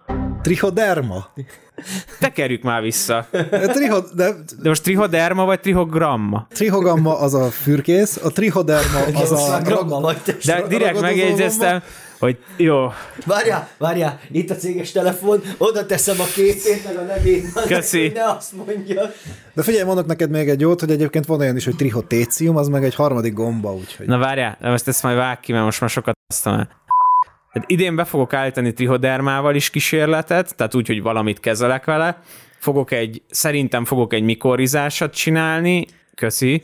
Trihoderma? 0.41 1.25
Tekerjük 2.20 2.63
már 2.63 2.82
vissza. 2.82 3.27
Triho, 3.74 4.00
de, 4.15 4.32
De 4.62 4.70
most 4.70 4.84
trihoderma 4.84 5.46
vagy 5.46 5.60
trihogramma? 5.60 6.48
trihogamma 6.50 7.20
az 7.20 7.34
a 7.34 7.46
fürkész, 7.50 8.20
a 8.24 8.32
trihoderma 8.32 9.00
az 9.13 9.32
a... 9.32 9.62
Gramma 9.63 10.00
vagy. 10.00 10.17
De 10.46 10.67
direkt 10.67 11.01
megjegyeztem, 11.01 11.82
hogy 12.19 12.38
jó, 12.57 12.91
Várjál, 13.25 13.69
várjál, 13.77 14.19
itt 14.31 14.50
a 14.50 14.55
céges 14.55 14.91
telefon, 14.91 15.41
oda 15.57 15.86
teszem 15.86 16.19
a 16.19 16.25
képét, 16.36 16.86
meg 16.86 16.97
a 16.97 17.01
nevét. 17.01 17.45
Köszi. 17.67 18.12
Ne 18.13 18.24
azt 18.24 18.53
mondja. 18.53 19.01
De 19.53 19.63
figyelj, 19.63 19.83
mondok 19.83 20.05
neked 20.05 20.29
még 20.29 20.50
egy 20.50 20.59
jót, 20.59 20.79
hogy 20.79 20.91
egyébként 20.91 21.25
van 21.25 21.39
olyan 21.39 21.55
is, 21.55 21.65
hogy 21.65 21.75
trihotécium, 21.75 22.57
az 22.57 22.67
meg 22.67 22.83
egy 22.83 22.95
harmadik 22.95 23.33
gomba, 23.33 23.74
úgyhogy... 23.74 24.07
Na 24.07 24.17
várjál, 24.17 24.57
de 24.62 24.69
most 24.69 24.88
ezt 24.88 25.03
majd 25.03 25.17
vág 25.17 25.39
ki, 25.39 25.51
mert 25.51 25.63
most 25.63 25.81
már 25.81 25.89
sokat 25.89 26.17
aztam 26.27 26.53
el. 26.53 26.69
Hát 27.50 27.63
idén 27.67 27.95
be 27.95 28.03
fogok 28.03 28.33
állítani 28.33 28.74
trihodermával 28.74 29.55
is 29.55 29.69
kísérletet, 29.69 30.55
tehát 30.55 30.75
úgy, 30.75 30.88
hogy 30.88 31.01
valamit 31.01 31.39
kezelek 31.39 31.86
vele. 31.86 32.21
Fogok 32.59 32.91
egy, 32.91 33.21
szerintem 33.29 33.86
fogok 33.86 34.13
egy 34.13 34.24
mikorizásat 34.24 35.13
csinálni, 35.13 35.86
köszi, 36.17 36.63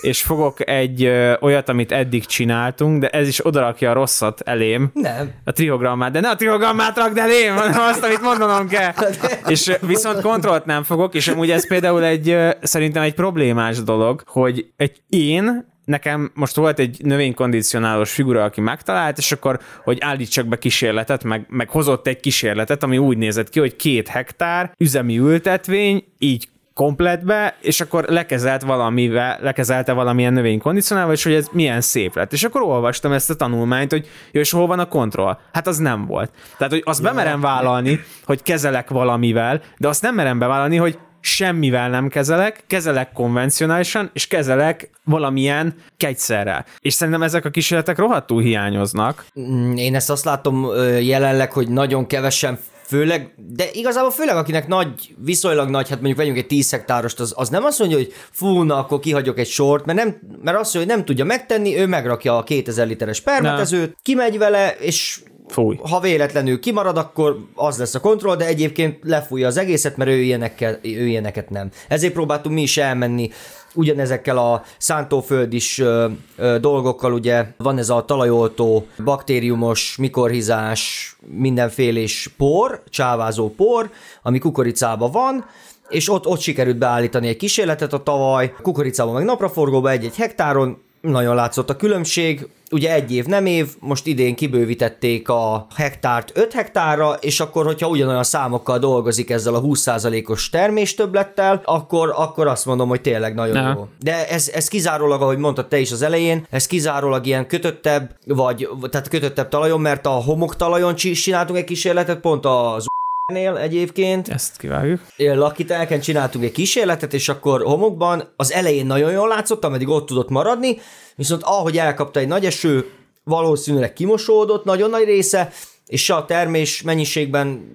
és 0.00 0.22
fogok 0.22 0.68
egy 0.68 1.04
ö, 1.04 1.32
olyat, 1.40 1.68
amit 1.68 1.92
eddig 1.92 2.26
csináltunk, 2.26 3.00
de 3.00 3.08
ez 3.08 3.28
is 3.28 3.46
odarakja 3.46 3.90
a 3.90 3.92
rosszat 3.92 4.40
elém. 4.40 4.90
Nem. 4.94 5.30
A 5.44 5.52
trihogrammát, 5.52 6.12
de 6.12 6.20
ne 6.20 6.28
a 6.28 6.36
trihogrammát 6.36 6.96
rakd 6.96 7.18
elém, 7.18 7.54
hanem 7.54 7.80
azt, 7.80 8.04
amit 8.04 8.22
mondanom 8.22 8.68
kell. 8.68 8.92
És 9.46 9.72
viszont 9.80 10.20
kontrollt 10.20 10.64
nem 10.64 10.82
fogok, 10.82 11.14
és 11.14 11.28
amúgy 11.28 11.50
ez 11.50 11.68
például 11.68 12.04
egy, 12.04 12.28
ö, 12.28 12.50
szerintem 12.62 13.02
egy 13.02 13.14
problémás 13.14 13.82
dolog, 13.82 14.22
hogy 14.26 14.66
egy 14.76 15.02
én 15.08 15.70
nekem 15.84 16.30
most 16.34 16.56
volt 16.56 16.78
egy 16.78 16.96
növénykondicionálós 17.04 18.12
figura, 18.12 18.44
aki 18.44 18.60
megtalált, 18.60 19.18
és 19.18 19.32
akkor, 19.32 19.60
hogy 19.84 19.98
állítsak 20.00 20.46
be 20.46 20.58
kísérletet, 20.58 21.24
meg, 21.24 21.46
meg 21.48 21.68
hozott 21.68 22.06
egy 22.06 22.20
kísérletet, 22.20 22.82
ami 22.82 22.98
úgy 22.98 23.16
nézett 23.16 23.48
ki, 23.48 23.58
hogy 23.60 23.76
két 23.76 24.08
hektár 24.08 24.74
üzemi 24.78 25.18
ültetvény, 25.18 26.04
így 26.18 26.48
kompletbe, 26.74 27.56
és 27.60 27.80
akkor 27.80 28.04
lekezelt 28.08 28.62
valamivel, 28.62 29.38
lekezelte 29.40 29.92
valamilyen 29.92 30.32
növénykondicionálval, 30.32 31.14
és 31.14 31.22
hogy 31.22 31.34
ez 31.34 31.48
milyen 31.52 31.80
szép 31.80 32.16
lett. 32.16 32.32
És 32.32 32.44
akkor 32.44 32.62
olvastam 32.62 33.12
ezt 33.12 33.30
a 33.30 33.34
tanulmányt, 33.34 33.90
hogy 33.90 34.08
jó, 34.30 34.40
és 34.40 34.50
hol 34.50 34.66
van 34.66 34.78
a 34.78 34.88
kontroll? 34.88 35.38
Hát 35.52 35.66
az 35.66 35.76
nem 35.76 36.06
volt. 36.06 36.30
Tehát, 36.56 36.72
hogy 36.72 36.82
azt 36.84 37.02
ja. 37.02 37.08
bemerem 37.08 37.40
vállalni, 37.40 38.00
hogy 38.24 38.42
kezelek 38.42 38.90
valamivel, 38.90 39.60
de 39.78 39.88
azt 39.88 40.02
nem 40.02 40.14
merem 40.14 40.38
bevállalni, 40.38 40.76
hogy 40.76 40.98
semmivel 41.22 41.88
nem 41.88 42.08
kezelek, 42.08 42.64
kezelek 42.66 43.12
konvencionálisan, 43.12 44.10
és 44.12 44.26
kezelek 44.26 44.90
valamilyen 45.04 45.74
kegyszerrel. 45.96 46.64
És 46.78 46.94
szerintem 46.94 47.22
ezek 47.22 47.44
a 47.44 47.50
kísérletek 47.50 47.98
rohadtul 47.98 48.42
hiányoznak. 48.42 49.24
Mm, 49.40 49.76
Én 49.76 49.94
ezt 49.94 50.10
azt 50.10 50.24
látom 50.24 50.66
jelenleg, 51.00 51.52
hogy 51.52 51.68
nagyon 51.68 52.06
kevesen 52.06 52.58
főleg, 52.92 53.34
de 53.36 53.64
igazából 53.72 54.10
főleg 54.10 54.36
akinek 54.36 54.68
nagy, 54.68 55.14
viszonylag 55.24 55.68
nagy, 55.68 55.88
hát 55.88 55.98
mondjuk 55.98 56.18
vegyünk 56.18 56.36
egy 56.36 56.46
10 56.46 56.70
hektárost, 56.70 57.20
az, 57.20 57.32
az 57.36 57.48
nem 57.48 57.64
azt 57.64 57.78
mondja, 57.78 57.96
hogy 57.96 58.12
fú, 58.30 58.62
na 58.62 58.76
akkor 58.76 59.00
kihagyok 59.00 59.38
egy 59.38 59.48
sort, 59.48 59.84
mert, 59.84 59.98
nem, 59.98 60.06
mert 60.42 60.58
azt 60.58 60.74
mondja, 60.74 60.80
hogy 60.80 60.86
nem 60.86 61.04
tudja 61.04 61.24
megtenni, 61.24 61.78
ő 61.78 61.86
megrakja 61.86 62.36
a 62.36 62.42
2000 62.42 62.86
literes 62.86 63.20
permetezőt, 63.20 63.96
kimegy 64.02 64.38
vele, 64.38 64.76
és 64.80 65.20
Fúj. 65.48 65.78
ha 65.82 66.00
véletlenül 66.00 66.60
kimarad, 66.60 66.96
akkor 66.96 67.36
az 67.54 67.78
lesz 67.78 67.94
a 67.94 68.00
kontroll, 68.00 68.36
de 68.36 68.46
egyébként 68.46 68.98
lefújja 69.02 69.46
az 69.46 69.56
egészet, 69.56 69.96
mert 69.96 70.10
ő, 70.10 70.20
ilyenekkel, 70.20 70.78
ő 70.82 71.06
ilyeneket 71.06 71.50
nem. 71.50 71.70
Ezért 71.88 72.12
próbáltunk 72.12 72.54
mi 72.54 72.62
is 72.62 72.76
elmenni 72.76 73.30
ugyanezekkel 73.74 74.38
a 74.38 74.62
szántóföld 74.78 75.52
is 75.52 75.78
ö, 75.78 76.08
ö, 76.36 76.58
dolgokkal, 76.58 77.12
ugye 77.12 77.46
van 77.56 77.78
ez 77.78 77.90
a 77.90 78.04
talajoltó, 78.04 78.86
baktériumos, 79.04 79.96
mikorhizás, 79.98 81.16
mindenfélés 81.26 82.30
por, 82.36 82.82
csávázó 82.88 83.50
por, 83.50 83.90
ami 84.22 84.38
kukoricában 84.38 85.10
van, 85.10 85.44
és 85.88 86.10
ott, 86.10 86.26
ott 86.26 86.40
sikerült 86.40 86.78
beállítani 86.78 87.28
egy 87.28 87.36
kísérletet 87.36 87.92
a 87.92 88.02
tavaly, 88.02 88.54
kukoricában 88.62 89.14
meg 89.14 89.24
napraforgóba 89.24 89.90
egy-egy 89.90 90.16
hektáron, 90.16 90.82
nagyon 91.02 91.34
látszott 91.34 91.70
a 91.70 91.76
különbség, 91.76 92.48
ugye 92.70 92.92
egy 92.92 93.12
év 93.12 93.24
nem 93.24 93.46
év, 93.46 93.68
most 93.78 94.06
idén 94.06 94.34
kibővítették 94.34 95.28
a 95.28 95.66
hektárt 95.74 96.32
5 96.34 96.52
hektárra, 96.52 97.12
és 97.20 97.40
akkor, 97.40 97.64
hogyha 97.64 97.88
ugyanolyan 97.88 98.22
számokkal 98.22 98.78
dolgozik 98.78 99.30
ezzel 99.30 99.54
a 99.54 99.60
20%-os 99.60 100.50
terméstöblettel, 100.50 101.62
akkor, 101.64 102.12
akkor 102.16 102.46
azt 102.46 102.66
mondom, 102.66 102.88
hogy 102.88 103.00
tényleg 103.00 103.34
nagyon 103.34 103.56
Aha. 103.56 103.72
jó. 103.76 103.88
De 104.00 104.28
ez, 104.28 104.48
ez 104.54 104.68
kizárólag, 104.68 105.22
ahogy 105.22 105.38
mondtad 105.38 105.68
te 105.68 105.78
is 105.78 105.92
az 105.92 106.02
elején, 106.02 106.46
ez 106.50 106.66
kizárólag 106.66 107.26
ilyen 107.26 107.46
kötöttebb, 107.46 108.16
vagy 108.26 108.68
tehát 108.90 109.08
kötöttebb 109.08 109.48
talajon, 109.48 109.80
mert 109.80 110.06
a 110.06 110.10
homok 110.10 110.56
talajon 110.56 110.94
csi- 110.94 111.14
csináltunk 111.22 111.58
egy 111.58 111.64
kísérletet, 111.64 112.20
pont 112.20 112.44
az 112.46 112.86
nél 113.26 113.56
egyébként, 113.56 114.28
Ezt 114.28 114.56
kivágjuk. 114.56 115.00
lakitelken 115.16 116.00
csináltunk 116.00 116.44
egy 116.44 116.52
kísérletet, 116.52 117.14
és 117.14 117.28
akkor 117.28 117.62
homokban 117.62 118.32
az 118.36 118.52
elején 118.52 118.86
nagyon 118.86 119.12
jól 119.12 119.28
látszott, 119.28 119.64
ameddig 119.64 119.88
ott 119.88 120.06
tudott 120.06 120.28
maradni, 120.28 120.78
viszont 121.14 121.42
ahogy 121.42 121.78
elkapta 121.78 122.20
egy 122.20 122.28
nagy 122.28 122.44
eső, 122.44 122.90
valószínűleg 123.24 123.92
kimosódott 123.92 124.64
nagyon 124.64 124.90
nagy 124.90 125.04
része, 125.04 125.50
és 125.86 126.04
se 126.04 126.14
a 126.14 126.24
termés 126.24 126.82
mennyiségben, 126.82 127.70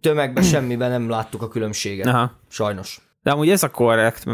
tömegben, 0.00 0.42
semmiben 0.42 0.90
nem 0.90 1.08
láttuk 1.08 1.42
a 1.42 1.48
különbséget. 1.48 2.06
Aha. 2.06 2.32
Sajnos. 2.48 3.00
De 3.22 3.30
amúgy 3.30 3.50
ez 3.50 3.62
a 3.62 3.70
korrekt, 3.70 4.24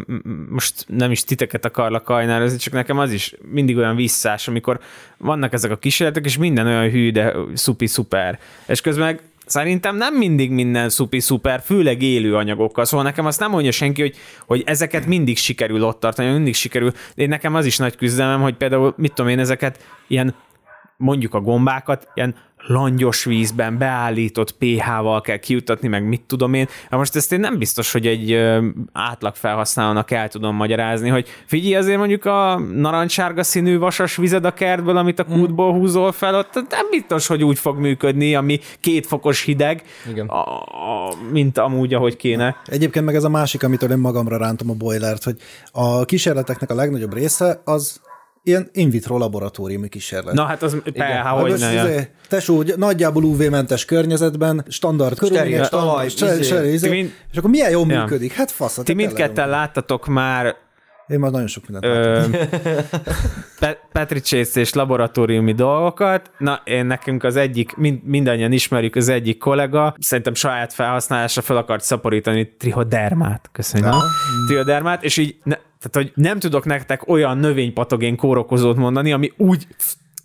most 0.49 0.85
nem 0.88 1.11
is 1.11 1.25
titeket 1.25 1.65
akarlak 1.65 2.05
kajnározni, 2.05 2.59
csak 2.59 2.73
nekem 2.73 2.99
az 2.99 3.12
is 3.12 3.35
mindig 3.53 3.77
olyan 3.77 3.97
visszás, 3.97 4.49
amikor 4.49 4.81
vannak 5.17 5.53
ezek 5.53 5.71
a 5.71 5.77
kísérletek, 5.77 6.25
és 6.25 6.37
minden 6.38 6.67
olyan 6.67 6.91
hű, 6.91 7.12
de 7.12 7.35
szupi 7.55 7.87
szuper. 7.87 8.38
És 8.67 8.81
közben 8.81 9.05
meg 9.05 9.21
szerintem 9.49 9.97
nem 9.97 10.14
mindig 10.14 10.50
minden 10.50 10.88
szupi 10.88 11.21
szuper, 11.21 11.61
főleg 11.64 12.02
élő 12.02 12.37
anyagokkal. 12.37 12.85
Szóval 12.85 13.07
nekem 13.07 13.26
azt 13.26 13.40
nem 13.40 13.50
mondja 13.50 13.71
senki, 13.71 14.00
hogy, 14.00 14.17
hogy 14.47 14.62
ezeket 14.67 15.07
mindig 15.07 15.37
sikerül 15.37 15.85
ott 15.85 16.00
tartani, 16.00 16.33
mindig 16.33 16.55
sikerül. 16.55 16.93
De 17.14 17.26
nekem 17.26 17.55
az 17.55 17.67
is 17.67 17.76
nagy 17.76 17.97
küzdelmem, 17.97 18.40
hogy 18.40 18.55
például, 18.55 18.95
mit 18.97 19.12
tudom 19.12 19.31
én, 19.31 19.38
ezeket 19.38 19.85
ilyen 20.07 20.35
mondjuk 20.97 21.35
a 21.35 21.40
gombákat 21.40 22.09
ilyen 22.14 22.35
langyos 22.67 23.25
vízben 23.25 23.79
beállított 23.79 24.53
pH-val 24.53 25.21
kell 25.21 25.37
kiutatni, 25.37 25.88
meg 25.88 26.09
mit 26.09 26.23
tudom 26.27 26.55
én. 26.55 26.69
Na 26.91 26.97
most 26.97 27.17
ezt 27.17 27.33
én 27.33 27.41
nem 27.41 27.59
biztos, 27.59 27.93
hogy 27.93 28.07
egy 28.07 28.49
átlag 28.93 29.35
felhasználónak 29.35 30.11
el 30.11 30.29
tudom 30.29 30.57
magyarázni, 30.57 31.09
hogy 31.09 31.29
figyelj, 31.47 31.75
azért 31.75 31.99
mondjuk 31.99 32.25
a 32.25 32.59
narancsárga 32.59 33.43
színű 33.43 33.79
vasas 33.79 34.17
vized 34.17 34.45
a 34.45 34.55
kertből, 34.55 34.97
amit 34.97 35.19
a 35.19 35.25
kútból 35.25 35.73
húzol 35.73 36.12
fel, 36.12 36.35
ott 36.35 36.55
nem 36.55 36.87
biztos, 36.91 37.27
hogy 37.27 37.45
úgy 37.45 37.59
fog 37.59 37.79
működni, 37.79 38.35
ami 38.35 38.61
két 38.81 39.07
fokos 39.07 39.43
hideg, 39.43 39.83
Igen. 40.11 40.27
A, 40.27 40.43
a, 40.62 41.15
mint 41.33 41.59
amúgy, 41.59 41.95
ahogy 41.95 42.17
kéne. 42.17 42.57
Egyébként 42.65 43.05
meg 43.05 43.15
ez 43.15 43.25
a 43.25 43.29
másik, 43.29 43.62
amitől 43.62 43.91
én 43.91 43.99
magamra 43.99 44.37
rántom 44.37 44.71
a 44.71 44.75
boilert, 44.75 45.25
hogy 45.25 45.37
a 45.73 46.05
kísérleteknek 46.05 46.71
a 46.71 46.75
legnagyobb 46.75 47.15
része 47.15 47.61
az 47.65 48.00
ilyen 48.49 48.69
in 48.73 48.90
vitro 48.90 49.19
laboratóriumi 49.19 49.88
kísérlet. 49.88 50.35
Na 50.35 50.45
hát 50.45 50.62
az 50.62 50.76
pH, 50.85 51.26
hogy 51.40 51.50
most 51.50 51.62
ne, 51.62 51.75
izé, 51.75 52.09
tesó, 52.28 52.64
nagyjából 52.76 53.25
UV-mentes 53.25 53.85
környezetben, 53.85 54.64
standard 54.69 55.19
körülmények, 55.19 55.69
talaj, 55.69 56.09
standard, 56.09 56.40
izé. 56.40 56.73
izé, 56.73 57.12
és 57.33 57.38
akkor 57.38 57.50
milyen 57.50 57.71
jól 57.71 57.87
Ja. 57.88 58.00
működik? 58.00 58.33
Hát 58.33 58.50
fasz. 58.50 58.76
hát 58.76 58.85
Ti 58.85 58.95
mindketten 58.95 59.49
láttatok 59.49 60.07
már 60.07 60.57
Én 61.09 61.19
már 61.19 61.31
nagyon 61.31 61.47
sok 61.47 61.69
mindent 61.69 61.95
látom. 62.05 62.33
ö, 62.33 62.38
Pe- 63.61 63.81
Petricsész 63.93 64.55
és 64.57 64.73
laboratóriumi 64.73 65.53
dolgokat. 65.53 66.31
Na, 66.38 66.61
én 66.65 66.87
nekünk 66.87 67.25
az 67.25 67.37
egyik, 67.37 67.77
mind, 67.77 68.05
mindannyian 68.05 68.53
ismerjük 68.53 68.97
az 68.97 69.09
egyik 69.09 69.38
kollega, 69.38 69.95
szerintem 70.00 70.35
saját 70.35 70.73
felhasználásra 70.73 71.43
fel 71.43 71.57
akart 71.57 71.83
szaporítani 71.85 72.55
trihodermát. 72.59 73.49
Köszönöm. 73.53 73.91
Ja. 73.93 73.99
Trihodermát, 74.47 75.05
és 75.05 75.17
így, 75.17 75.37
ne, 75.43 75.55
tehát, 75.55 75.93
hogy 75.93 76.12
nem 76.15 76.38
tudok 76.38 76.65
nektek 76.65 77.09
olyan 77.09 77.38
növénypatogén 77.38 78.17
kórokozót 78.17 78.77
mondani, 78.77 79.12
ami 79.12 79.33
úgy 79.37 79.67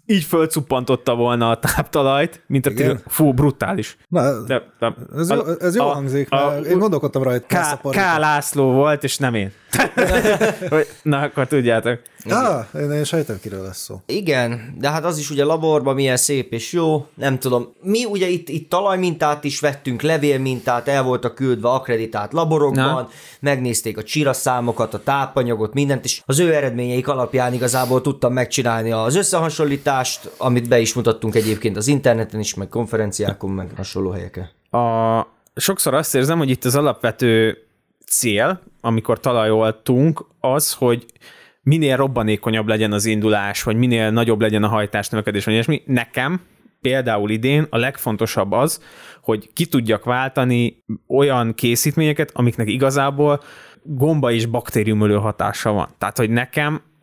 így 0.05 0.23
fölcuppantotta 0.23 1.15
volna 1.15 1.49
a 1.49 1.59
táptalajt, 1.59 2.41
mint 2.47 2.65
a 2.65 2.69
tri- 2.73 2.97
Fú, 3.07 3.31
brutális. 3.33 3.97
Na, 4.07 4.43
De, 4.43 4.61
de, 4.79 4.93
ez, 5.17 5.29
jó, 5.29 5.39
ez 5.59 5.75
jó 5.75 5.85
a- 5.85 5.93
hangzik, 5.93 6.31
a- 6.31 6.57
én 6.69 6.77
gondolkodtam 6.77 7.23
rajta. 7.23 7.77
K. 7.81 7.89
K. 7.89 7.95
László 7.95 8.71
volt, 8.71 9.03
és 9.03 9.17
nem 9.17 9.33
én. 9.33 9.51
Na, 11.01 11.21
akkor 11.21 11.47
tudjátok. 11.47 11.99
Ah, 12.29 12.65
én, 12.75 12.91
én 12.91 13.03
sejtem, 13.03 13.39
kiről 13.41 13.61
lesz 13.61 13.81
szó. 13.83 14.01
Igen, 14.05 14.75
de 14.77 14.89
hát 14.89 15.05
az 15.05 15.17
is 15.17 15.29
ugye 15.29 15.43
laborban 15.43 15.95
milyen 15.95 16.17
szép 16.17 16.53
és 16.53 16.71
jó, 16.73 17.07
nem 17.13 17.39
tudom. 17.39 17.73
Mi 17.81 18.05
ugye 18.05 18.27
itt, 18.27 18.49
itt 18.49 18.69
talajmintát 18.69 19.43
is 19.43 19.59
vettünk, 19.59 20.01
levélmintát, 20.01 20.87
el 20.87 21.03
voltak 21.03 21.35
küldve 21.35 21.69
akreditált 21.69 22.33
laborokban, 22.33 22.93
Na. 22.93 23.09
megnézték 23.39 23.97
a 23.97 24.03
csiraszámokat, 24.03 24.93
a 24.93 25.03
tápanyagot, 25.03 25.73
mindent, 25.73 26.05
és 26.05 26.21
az 26.25 26.39
ő 26.39 26.53
eredményeik 26.53 27.07
alapján 27.07 27.53
igazából 27.53 28.01
tudtam 28.01 28.33
megcsinálni 28.33 28.91
az 28.91 29.15
összehasonlítást, 29.15 30.31
amit 30.37 30.67
be 30.67 30.79
is 30.79 30.93
mutattunk 30.93 31.35
egyébként 31.35 31.77
az 31.77 31.87
interneten 31.87 32.39
is, 32.39 32.53
meg 32.53 32.67
konferenciákon, 32.67 33.49
meg 33.49 33.71
hasonló 33.75 34.11
helyeken. 34.11 34.49
a, 34.71 35.27
sokszor 35.55 35.93
azt 35.93 36.15
érzem, 36.15 36.37
hogy 36.37 36.49
itt 36.49 36.65
az 36.65 36.75
alapvető 36.75 37.57
cél, 38.07 38.61
amikor 38.81 39.19
talajoltunk, 39.19 40.25
az, 40.39 40.73
hogy 40.73 41.05
minél 41.61 41.95
robbanékonyabb 41.95 42.67
legyen 42.67 42.91
az 42.91 43.05
indulás, 43.05 43.63
vagy 43.63 43.75
minél 43.75 44.11
nagyobb 44.11 44.41
legyen 44.41 44.63
a 44.63 44.67
hajtás 44.67 45.09
növekedés, 45.09 45.45
vagy 45.45 45.53
ilyesmi. 45.53 45.81
Nekem 45.85 46.41
például 46.81 47.29
idén 47.29 47.67
a 47.69 47.77
legfontosabb 47.77 48.51
az, 48.51 48.83
hogy 49.21 49.53
ki 49.53 49.65
tudjak 49.65 50.03
váltani 50.03 50.83
olyan 51.07 51.53
készítményeket, 51.53 52.31
amiknek 52.33 52.69
igazából 52.69 53.41
gomba 53.83 54.31
és 54.31 54.45
baktériumölő 54.45 55.15
hatása 55.15 55.71
van. 55.71 55.89
Tehát, 55.97 56.17
hogy 56.17 56.29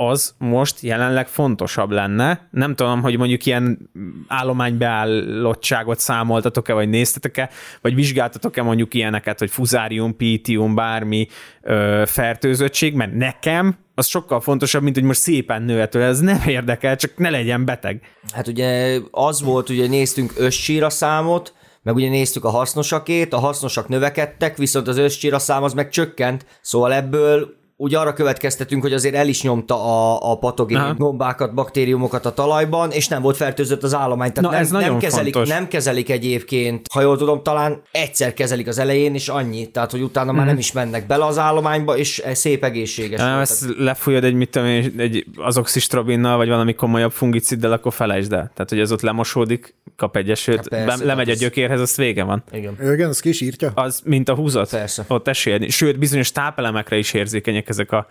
az 0.09 0.35
most 0.39 0.81
jelenleg 0.81 1.29
fontosabb 1.29 1.91
lenne. 1.91 2.49
Nem 2.51 2.75
tudom, 2.75 3.03
hogy 3.03 3.17
mondjuk 3.17 3.47
ilyen 3.47 3.91
állománybeállottságot 4.29 5.99
számoltatok-e, 5.99 6.73
vagy 6.73 6.89
néztetek-e, 6.89 7.51
vagy 7.81 7.95
vizsgáltatok-e 7.95 8.63
mondjuk 8.63 8.95
ilyeneket, 8.95 9.39
hogy 9.39 9.51
fuzárium, 9.51 10.17
pítium, 10.17 10.75
bármi 10.75 11.27
ö, 11.63 12.03
fertőzöttség, 12.07 12.95
mert 12.95 13.15
nekem 13.15 13.77
az 13.95 14.07
sokkal 14.07 14.41
fontosabb, 14.41 14.83
mint 14.83 14.95
hogy 14.95 15.05
most 15.05 15.21
szépen 15.21 15.63
nőhető. 15.63 16.03
Ez 16.03 16.21
nem 16.21 16.43
érdekel, 16.47 16.97
csak 16.97 17.17
ne 17.17 17.31
legyen 17.31 17.65
beteg. 17.65 18.03
Hát 18.33 18.49
ugye 18.49 18.99
az 19.11 19.43
volt, 19.43 19.69
ugye 19.69 19.89
néztünk 19.89 20.33
összsíra 20.37 20.91
számot, 20.91 21.55
meg 21.83 21.95
ugye 21.95 22.09
néztük 22.09 22.45
a 22.45 22.51
hasznosakét, 22.51 23.33
a 23.33 23.39
hasznosak 23.39 23.89
növekedtek, 23.89 24.57
viszont 24.57 24.89
az 24.89 24.99
összsíra 24.99 25.39
szám 25.39 25.63
az 25.63 25.73
meg 25.73 25.89
csökkent, 25.89 26.47
szóval 26.61 26.93
ebből 26.93 27.59
úgy 27.83 27.95
arra 27.95 28.13
következtetünk, 28.13 28.83
hogy 28.83 28.93
azért 28.93 29.15
el 29.15 29.29
is 29.29 29.43
nyomta 29.43 29.75
a, 29.85 30.31
a 30.31 30.39
patogén 30.39 30.77
Aha. 30.79 30.95
gombákat, 30.95 31.55
baktériumokat 31.55 32.27
a 32.27 32.33
talajban, 32.33 32.91
és 32.91 33.09
nem 33.09 33.23
volt 33.23 33.37
fertőzött 33.37 33.83
az 33.83 33.95
állomány. 33.95 34.33
Tehát 34.33 34.51
Na, 34.51 34.57
nem, 34.57 34.61
ez 34.65 34.71
nagyon 34.71 34.89
nem, 34.91 34.99
kezelik, 34.99 35.33
fontos. 35.33 35.53
nem 35.53 35.69
kezelik 35.69 36.11
egyébként, 36.11 36.87
ha 36.93 37.01
jól 37.01 37.17
tudom, 37.17 37.43
talán 37.43 37.83
egyszer 37.93 38.35
kezelik 38.35 38.67
az 38.69 38.79
elején, 38.79 39.15
és 39.15 39.29
annyi. 39.29 39.71
Tehát, 39.71 39.91
hogy 39.91 40.03
utána 40.03 40.33
már 40.33 40.47
nem 40.47 40.59
is 40.59 40.73
mennek 40.73 41.07
bele 41.07 41.25
az 41.25 41.39
állományba, 41.39 41.97
és 41.97 42.23
szép 42.33 42.65
egészséges. 42.65 43.21
Nem, 43.21 43.39
ezt 43.39 43.65
lefújod 43.79 44.25
egy, 44.25 44.35
mit 44.35 44.51
tudom 44.51 44.69
én, 44.69 44.95
egy 44.97 45.25
azoxistrobinnal, 45.37 46.37
vagy 46.37 46.49
valami 46.49 46.75
komolyabb 46.75 47.13
fungiciddel, 47.13 47.73
akkor 47.73 47.93
felejtsd 47.93 48.33
el. 48.33 48.51
Tehát, 48.55 48.69
hogy 48.69 48.81
ez 48.81 48.93
ott 48.93 49.01
lemosódik, 49.01 49.75
kap 49.97 50.17
egy 50.17 50.31
esőt, 50.31 50.57
Hát 50.57 50.69
persze, 50.69 50.85
be- 50.99 51.05
lemegy 51.05 51.09
a 51.09 51.17
hát 51.19 51.29
ez- 51.29 51.39
gyökérhez, 51.39 51.81
azt 51.81 51.97
vége 51.97 52.23
van. 52.25 52.43
Igen. 52.53 52.77
Igen, 52.93 53.09
az 53.09 53.21
ki 53.21 53.29
is 53.29 53.41
írtja. 53.41 53.71
Az, 53.75 54.01
mint 54.05 54.29
a 54.29 54.35
húzat. 54.35 54.71
Persze. 54.71 55.05
Ott 55.09 55.29
esélyed. 55.29 55.71
Sőt, 55.71 55.99
bizonyos 55.99 56.33
tápelemekre 56.33 56.97
is 56.97 57.13
érzékenyek 57.13 57.69
ezek 57.71 57.93
a 57.93 58.07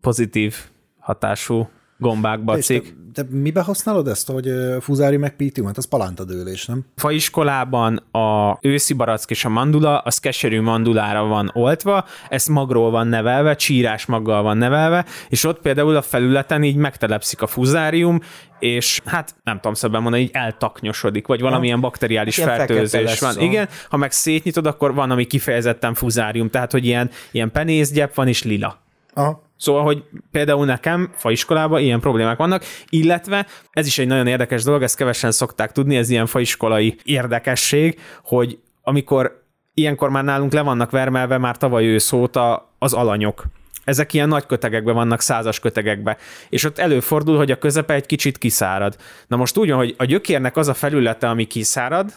pozitív 0.00 0.72
hatású 0.98 1.68
gombák, 1.98 2.44
bacik. 2.44 2.94
Te, 3.18 3.26
mibe 3.30 3.60
használod 3.62 4.08
ezt, 4.08 4.30
hogy 4.30 4.50
fúzári 4.80 5.16
meg 5.16 5.36
pítiumát? 5.36 5.76
Az 5.76 5.84
palántadőlés, 5.88 6.66
nem? 6.66 6.84
faiskolában 6.96 7.96
a 8.12 8.58
őszi 8.60 8.94
barack 8.94 9.30
és 9.30 9.44
a 9.44 9.48
mandula, 9.48 9.98
az 9.98 10.18
keserű 10.18 10.60
mandulára 10.60 11.24
van 11.24 11.50
oltva, 11.52 12.04
ez 12.28 12.46
magról 12.46 12.90
van 12.90 13.06
nevelve, 13.06 13.54
csírás 13.54 14.06
maggal 14.06 14.42
van 14.42 14.56
nevelve, 14.56 15.04
és 15.28 15.44
ott 15.44 15.60
például 15.60 15.96
a 15.96 16.02
felületen 16.02 16.62
így 16.62 16.76
megtelepszik 16.76 17.42
a 17.42 17.46
fuzárium, 17.46 18.20
és 18.58 19.00
hát 19.04 19.34
nem 19.44 19.54
tudom 19.54 19.74
szebben 19.74 20.02
mondani, 20.02 20.22
így 20.22 20.30
eltaknyosodik, 20.32 21.26
vagy 21.26 21.40
valamilyen 21.40 21.80
bakteriális 21.80 22.36
Ilyen 22.38 22.48
fekete 22.48 22.72
fertőzés 22.74 23.20
van. 23.20 23.36
a- 23.36 23.40
Igen, 23.40 23.68
ha 23.88 23.96
meg 23.96 24.12
szétnyitod, 24.12 24.66
akkor 24.66 24.94
van, 24.94 25.10
ami 25.10 25.24
kifejezetten 25.24 25.94
fuzárium, 25.94 26.50
tehát 26.50 26.72
hogy 26.72 26.84
ilyen, 26.84 27.10
ilyen 27.30 27.50
penészgyep 27.50 28.14
van, 28.14 28.28
és 28.28 28.42
lila. 28.42 28.78
Aha. 29.14 29.46
Szóval, 29.58 29.82
hogy 29.82 30.04
például 30.30 30.64
nekem 30.64 31.10
faiskolában 31.14 31.80
ilyen 31.80 32.00
problémák 32.00 32.36
vannak, 32.36 32.64
illetve 32.88 33.46
ez 33.70 33.86
is 33.86 33.98
egy 33.98 34.06
nagyon 34.06 34.26
érdekes 34.26 34.62
dolog, 34.62 34.82
ezt 34.82 34.96
kevesen 34.96 35.32
szokták 35.32 35.72
tudni, 35.72 35.96
ez 35.96 36.10
ilyen 36.10 36.26
faiskolai 36.26 36.96
érdekesség, 37.04 38.00
hogy 38.22 38.58
amikor 38.82 39.42
ilyenkor 39.74 40.10
már 40.10 40.24
nálunk 40.24 40.52
le 40.52 40.60
vannak 40.60 40.90
vermelve 40.90 41.38
már 41.38 41.56
tavaly 41.56 41.86
ősz 41.86 42.12
óta 42.12 42.72
az 42.78 42.92
alanyok. 42.92 43.44
Ezek 43.84 44.12
ilyen 44.12 44.28
nagy 44.28 44.46
kötegekben 44.46 44.94
vannak, 44.94 45.20
százas 45.20 45.60
kötegekbe, 45.60 46.16
és 46.48 46.64
ott 46.64 46.78
előfordul, 46.78 47.36
hogy 47.36 47.50
a 47.50 47.58
közepe 47.58 47.94
egy 47.94 48.06
kicsit 48.06 48.38
kiszárad. 48.38 48.96
Na 49.26 49.36
most 49.36 49.56
úgy 49.56 49.68
van, 49.68 49.76
hogy 49.78 49.94
a 49.98 50.04
gyökérnek 50.04 50.56
az 50.56 50.68
a 50.68 50.74
felülete, 50.74 51.28
ami 51.28 51.44
kiszárad, 51.44 52.12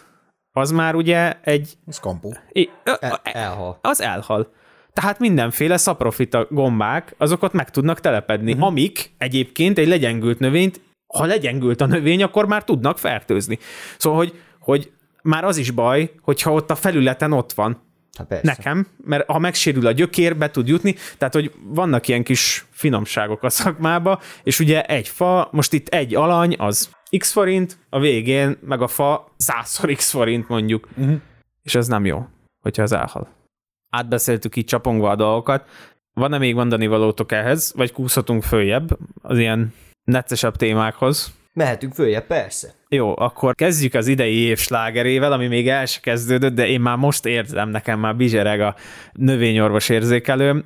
az 0.51 0.71
már 0.71 0.95
ugye 0.95 1.33
egy... 1.41 1.74
Ez 1.88 2.00
kampó. 2.00 2.36
I- 2.51 2.69
ö- 2.83 3.03
El, 3.03 3.19
elhal. 3.24 3.79
az 3.81 4.01
elhal. 4.01 4.53
Tehát 4.93 5.19
mindenféle 5.19 5.77
szaprofita 5.77 6.48
gombák, 6.50 7.15
azok 7.17 7.43
ott 7.43 7.53
meg 7.53 7.69
tudnak 7.69 8.00
telepedni, 8.00 8.51
uh-huh. 8.51 8.67
amik 8.67 9.12
egyébként 9.17 9.77
egy 9.77 9.88
legyengült 9.88 10.39
növényt, 10.39 10.81
ha 11.07 11.25
legyengült 11.25 11.81
a 11.81 11.86
növény, 11.86 12.24
akkor 12.24 12.48
már 12.48 12.63
tudnak 12.63 12.98
fertőzni. 12.98 13.60
Szóval, 13.98 14.19
hogy, 14.19 14.33
hogy 14.60 14.91
már 15.21 15.43
az 15.43 15.57
is 15.57 15.71
baj, 15.71 16.12
hogyha 16.21 16.51
ott 16.51 16.71
a 16.71 16.75
felületen 16.75 17.31
ott 17.31 17.53
van. 17.53 17.81
Hát 18.17 18.27
persze. 18.27 18.45
Nekem, 18.45 18.88
mert 19.03 19.31
ha 19.31 19.39
megsérül 19.39 19.88
a 19.88 19.91
gyökér, 19.91 20.38
be 20.38 20.51
tud 20.51 20.67
jutni, 20.67 20.95
tehát 21.17 21.33
hogy 21.33 21.51
vannak 21.63 22.07
ilyen 22.07 22.24
kis 22.24 22.65
finomságok 22.71 23.43
a 23.43 23.50
szakmába, 23.50 24.21
és 24.43 24.60
ugye 24.60 24.83
egy 24.83 25.07
fa, 25.07 25.50
most 25.51 25.74
itt 25.74 25.88
egy 25.88 26.15
alany, 26.15 26.55
az 26.57 26.89
x 27.17 27.31
forint, 27.31 27.77
a 27.89 28.00
végén 28.00 28.57
meg 28.62 28.81
a 28.81 28.88
fa 28.88 29.33
százszor 29.38 29.91
x 29.93 30.12
forint 30.12 30.48
mondjuk, 30.48 30.88
uh-huh. 30.98 31.15
és 31.62 31.75
ez 31.75 31.88
nem 31.88 32.05
jó, 32.05 32.25
hogyha 32.62 32.83
az 32.83 32.91
elhal. 32.91 33.27
Átbeszéltük 33.91 34.55
így 34.55 34.65
csapongva 34.65 35.10
a 35.10 35.15
dolgokat. 35.15 35.69
Van-e 36.13 36.38
még 36.38 36.55
mondani 36.55 36.88
valótok 36.88 37.31
ehhez, 37.31 37.74
vagy 37.75 37.91
kúszhatunk 37.91 38.43
följebb 38.43 38.98
az 39.21 39.38
ilyen 39.38 39.74
neccesebb 40.03 40.55
témákhoz? 40.55 41.33
Mehetünk 41.53 41.93
följebb, 41.93 42.27
persze. 42.27 42.74
Jó, 42.89 43.17
akkor 43.17 43.55
kezdjük 43.55 43.93
az 43.93 44.07
idei 44.07 44.36
év 44.36 44.57
slágerével, 44.57 45.31
ami 45.31 45.48
még 45.48 45.69
el 45.69 45.86
se 45.86 46.00
kezdődött, 46.00 46.53
de 46.53 46.67
én 46.67 46.81
már 46.81 46.98
most 46.98 47.25
érzem, 47.25 47.69
nekem 47.69 48.00
már 48.00 48.15
bizsereg 48.15 48.62
a 48.62 48.75
növényorvos 49.12 49.89
érzékelőm. 49.89 50.63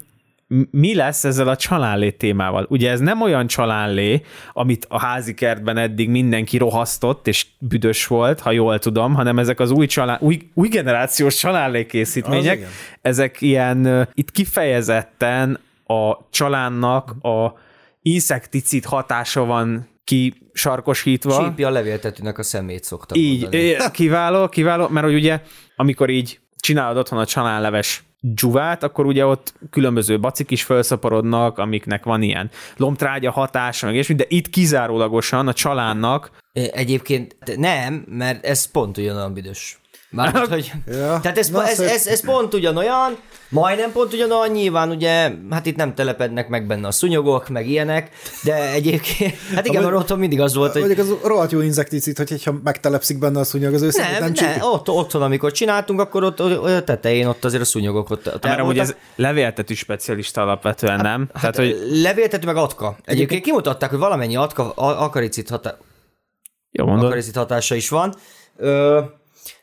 Mi 0.71 0.95
lesz 0.95 1.23
ezzel 1.23 1.47
a 1.47 1.55
csalánlé 1.55 2.11
témával? 2.11 2.65
Ugye 2.69 2.91
ez 2.91 2.99
nem 2.99 3.21
olyan 3.21 3.47
csalánlé, 3.47 4.21
amit 4.53 4.85
a 4.89 4.99
házi 4.99 5.33
kertben 5.33 5.77
eddig 5.77 6.09
mindenki 6.09 6.57
rohasztott, 6.57 7.27
és 7.27 7.45
büdös 7.59 8.07
volt, 8.07 8.39
ha 8.39 8.51
jól 8.51 8.79
tudom, 8.79 9.13
hanem 9.13 9.39
ezek 9.39 9.59
az 9.59 9.71
új, 9.71 9.85
csalán, 9.85 10.17
új, 10.21 10.49
új 10.53 10.67
generációs 10.67 11.35
csalánlé 11.35 11.85
készítmények. 11.85 12.67
Ezek 13.01 13.41
ilyen, 13.41 14.07
itt 14.13 14.31
kifejezetten 14.31 15.59
a 15.85 16.29
csalánnak 16.29 17.09
a 17.21 17.53
inszekticid 18.01 18.85
hatása 18.85 19.45
van 19.45 19.87
kisarkosítva. 20.03 21.43
Csípi 21.43 21.63
a 21.63 21.69
levéltetőnek 21.69 22.37
a 22.37 22.43
szemét 22.43 22.83
szoktam 22.83 23.21
Így, 23.21 23.41
mondani. 23.41 23.91
kiváló, 23.91 24.47
kiváló, 24.47 24.87
mert 24.87 25.05
hogy 25.05 25.15
ugye, 25.15 25.41
amikor 25.75 26.09
így 26.09 26.39
csinálod 26.59 26.97
otthon 26.97 27.19
a 27.19 27.25
csalánleves 27.25 28.03
dzsuvát, 28.33 28.83
akkor 28.83 29.05
ugye 29.05 29.25
ott 29.25 29.53
különböző 29.69 30.19
bacik 30.19 30.51
is 30.51 30.63
felszaporodnak, 30.63 31.57
amiknek 31.57 32.03
van 32.03 32.21
ilyen 32.21 32.49
lombtrágya 32.77 33.31
hatása, 33.31 33.85
meg 33.85 33.95
és 33.95 34.07
de 34.07 34.25
itt 34.27 34.49
kizárólagosan 34.49 35.47
a 35.47 35.53
csalánnak 35.53 36.31
Egyébként 36.55 37.35
nem, 37.57 38.05
mert 38.09 38.45
ez 38.45 38.71
pont 38.71 38.97
ugyanolyan 38.97 39.33
büdös. 39.33 39.79
Mármint, 40.15 40.47
hogy... 40.53 40.71
Ja. 40.87 41.19
Tehát 41.21 41.37
ez, 41.37 41.49
Na, 41.49 41.67
ez, 41.67 41.75
szép. 41.75 41.89
ez, 41.89 42.07
ez, 42.07 42.21
pont 42.21 42.53
ugyanolyan, 42.53 43.17
majdnem 43.49 43.91
pont 43.91 44.13
ugyanolyan, 44.13 44.53
nyilván 44.55 44.89
ugye, 44.89 45.31
hát 45.49 45.65
itt 45.65 45.75
nem 45.75 45.93
telepednek 45.93 46.47
meg 46.47 46.67
benne 46.67 46.87
a 46.87 46.91
szúnyogok, 46.91 47.49
meg 47.49 47.67
ilyenek, 47.69 48.09
de 48.43 48.71
egyébként, 48.71 49.35
hát 49.55 49.67
igen, 49.67 49.83
mert 49.83 49.95
otthon 49.95 50.19
mindig 50.19 50.41
az 50.41 50.55
volt, 50.55 50.71
hogy 50.71 50.81
Mondjuk 50.81 51.07
az 51.07 51.27
rohadt 51.27 51.51
jó 51.51 51.61
inzekticid, 51.61 52.17
hogy 52.17 52.43
ha 52.43 52.55
megtelepszik 52.63 53.19
benne 53.19 53.39
a 53.39 53.43
szúnyog, 53.43 53.73
az 53.73 53.81
őszintén 53.81 54.11
nem, 54.11 54.21
nem, 54.21 54.31
nem, 54.33 54.53
csípi. 54.53 54.65
ott, 54.65 54.89
otthon, 54.89 55.21
amikor 55.21 55.51
csináltunk, 55.51 55.99
akkor 55.99 56.23
ott, 56.23 56.41
ott 56.41 56.65
a 56.65 56.83
tetején 56.83 57.27
ott 57.27 57.45
azért 57.45 57.61
a 57.61 57.65
szúnyogok 57.65 58.09
ott, 58.09 58.27
ott 58.33 58.43
mert 58.43 58.59
amúgy 58.59 58.79
ez 58.79 58.95
levéltetű 59.15 59.73
specialista 59.73 60.41
alapvetően, 60.41 60.99
nem? 61.01 61.29
Tehát, 61.33 61.55
hogy 61.55 61.77
Levéltető 61.89 62.45
meg 62.45 62.55
atka. 62.55 62.97
Egyébként 63.05 63.43
kimutatták, 63.43 63.89
hogy 63.89 63.99
valamennyi 63.99 64.35
atka, 64.35 64.71
a- 64.71 65.03
akaricid, 65.03 65.49
hatá, 65.49 65.77
jó 66.71 66.87
akaricid 66.87 67.35
hatása 67.35 67.75
is 67.75 67.89
van. 67.89 68.15
Ö, 68.57 68.99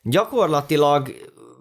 gyakorlatilag 0.02 1.14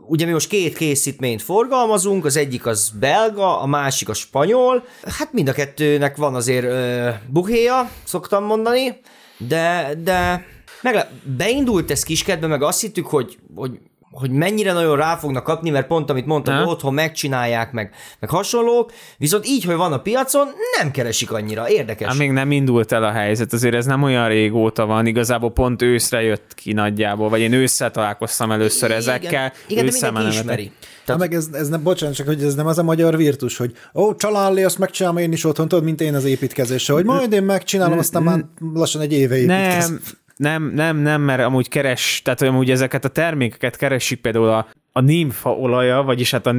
ugye 0.08 0.26
mi 0.26 0.32
most 0.32 0.50
két 0.50 0.78
készítményt 0.78 1.42
forgalmazunk, 1.42 2.26
az 2.26 2.38
egyik 2.38 2.66
az 2.66 2.92
belga, 3.00 3.60
a 3.60 3.66
másik 3.66 4.10
a 4.10 4.14
spanyol. 4.14 4.84
Hát 5.18 5.34
mind 5.34 5.48
a 5.50 5.54
kettőnek 5.54 6.18
van 6.18 6.36
azért 6.36 6.66
ö, 6.66 7.10
buhéja, 7.28 7.90
szoktam 8.04 8.44
mondani, 8.44 9.00
de, 9.38 9.94
de 10.04 10.46
meg 10.82 11.08
beindult 11.38 11.92
ez 11.92 12.04
kiskedbe, 12.04 12.48
meg 12.48 12.62
azt 12.62 12.82
hittük, 12.82 13.08
hogy, 13.08 13.38
hogy 13.56 13.80
hogy 14.12 14.30
mennyire 14.30 14.74
nagyon 14.74 14.96
rá 14.96 15.16
fognak 15.16 15.44
kapni, 15.44 15.70
mert 15.70 15.88
pont 15.88 16.10
amit 16.10 16.26
mondtam, 16.26 16.54
Ha? 16.54 16.60
hogy 16.60 16.70
otthon 16.70 16.94
megcsinálják, 16.94 17.72
meg, 17.72 17.94
meg 18.20 18.30
hasonlók, 18.30 18.92
viszont 19.18 19.48
így, 19.48 19.64
hogy 19.64 19.76
van 19.76 19.94
a 19.94 20.00
piacon, 20.00 20.48
nem 20.80 20.92
keresik 20.92 21.32
annyira. 21.32 21.70
Érdekes. 21.70 22.08
Hát 22.08 22.18
még 22.18 22.32
nem 22.32 22.52
indult 22.52 22.92
el 22.92 23.04
a 23.04 23.12
helyzet, 23.12 23.54
azért 23.54 23.76
ez 23.76 23.86
nem 23.86 24.04
olyan 24.04 24.28
régóta 24.28 24.86
van, 24.86 25.06
igazából 25.06 25.52
pont 25.52 25.82
őszre 25.82 26.22
jött 26.22 26.54
ki 26.56 26.74
nagyjából, 26.74 27.30
vagy 27.30 27.40
én 27.40 27.54
ősszel 27.54 27.92
találkoztam 27.92 28.52
először 28.52 28.92
ezekkel. 28.92 29.54
Igen, 29.68 29.86
de 29.86 29.92
ősszel 29.92 30.12
mindenki 30.12 30.38
ismeri. 30.38 30.72
Tehát... 31.06 31.22
meg 31.22 31.34
ez, 31.34 31.48
ez 31.52 31.68
nem, 31.68 31.84
bocsánat, 31.84 32.16
csak 32.16 32.28
hogy 32.28 32.44
ez 32.44 32.56
nem 32.56 32.68
az 32.68 32.78
a 32.78 32.84
magyar 32.84 33.18
virtus, 33.18 33.58
hogy 33.58 33.74
ó, 33.94 34.16
csalánlé, 34.16 34.64
azt 34.64 34.78
megcsinálom 34.78 35.18
én 35.18 35.32
is 35.32 35.44
otthon, 35.46 35.68
tudod, 35.68 35.84
mint 35.84 36.02
én 36.02 36.16
az 36.16 36.26
építkezésre, 36.26 36.94
hogy 36.94 37.06
majd 37.06 37.34
én 37.34 37.44
megcsinálom, 37.44 37.98
aztán 37.98 38.24
már 38.24 38.46
lassan 38.74 39.02
egy 39.02 39.14
éve 39.14 39.36
építkezem. 39.36 39.92
Nem, 39.92 40.02
nem, 40.36 40.72
nem, 40.76 40.98
nem, 40.98 41.22
mert 41.22 41.44
amúgy 41.44 41.70
keres, 41.70 42.22
tehát 42.24 42.42
amúgy 42.42 42.72
ezeket 42.72 43.06
a 43.06 43.10
termékeket 43.10 43.76
keresik 43.76 44.22
például 44.22 44.50
a, 44.50 44.68
a 44.92 45.02
nimfa 45.02 45.50
olaja, 45.50 46.02
vagyis 46.02 46.32
hát 46.32 46.48
a, 46.48 46.56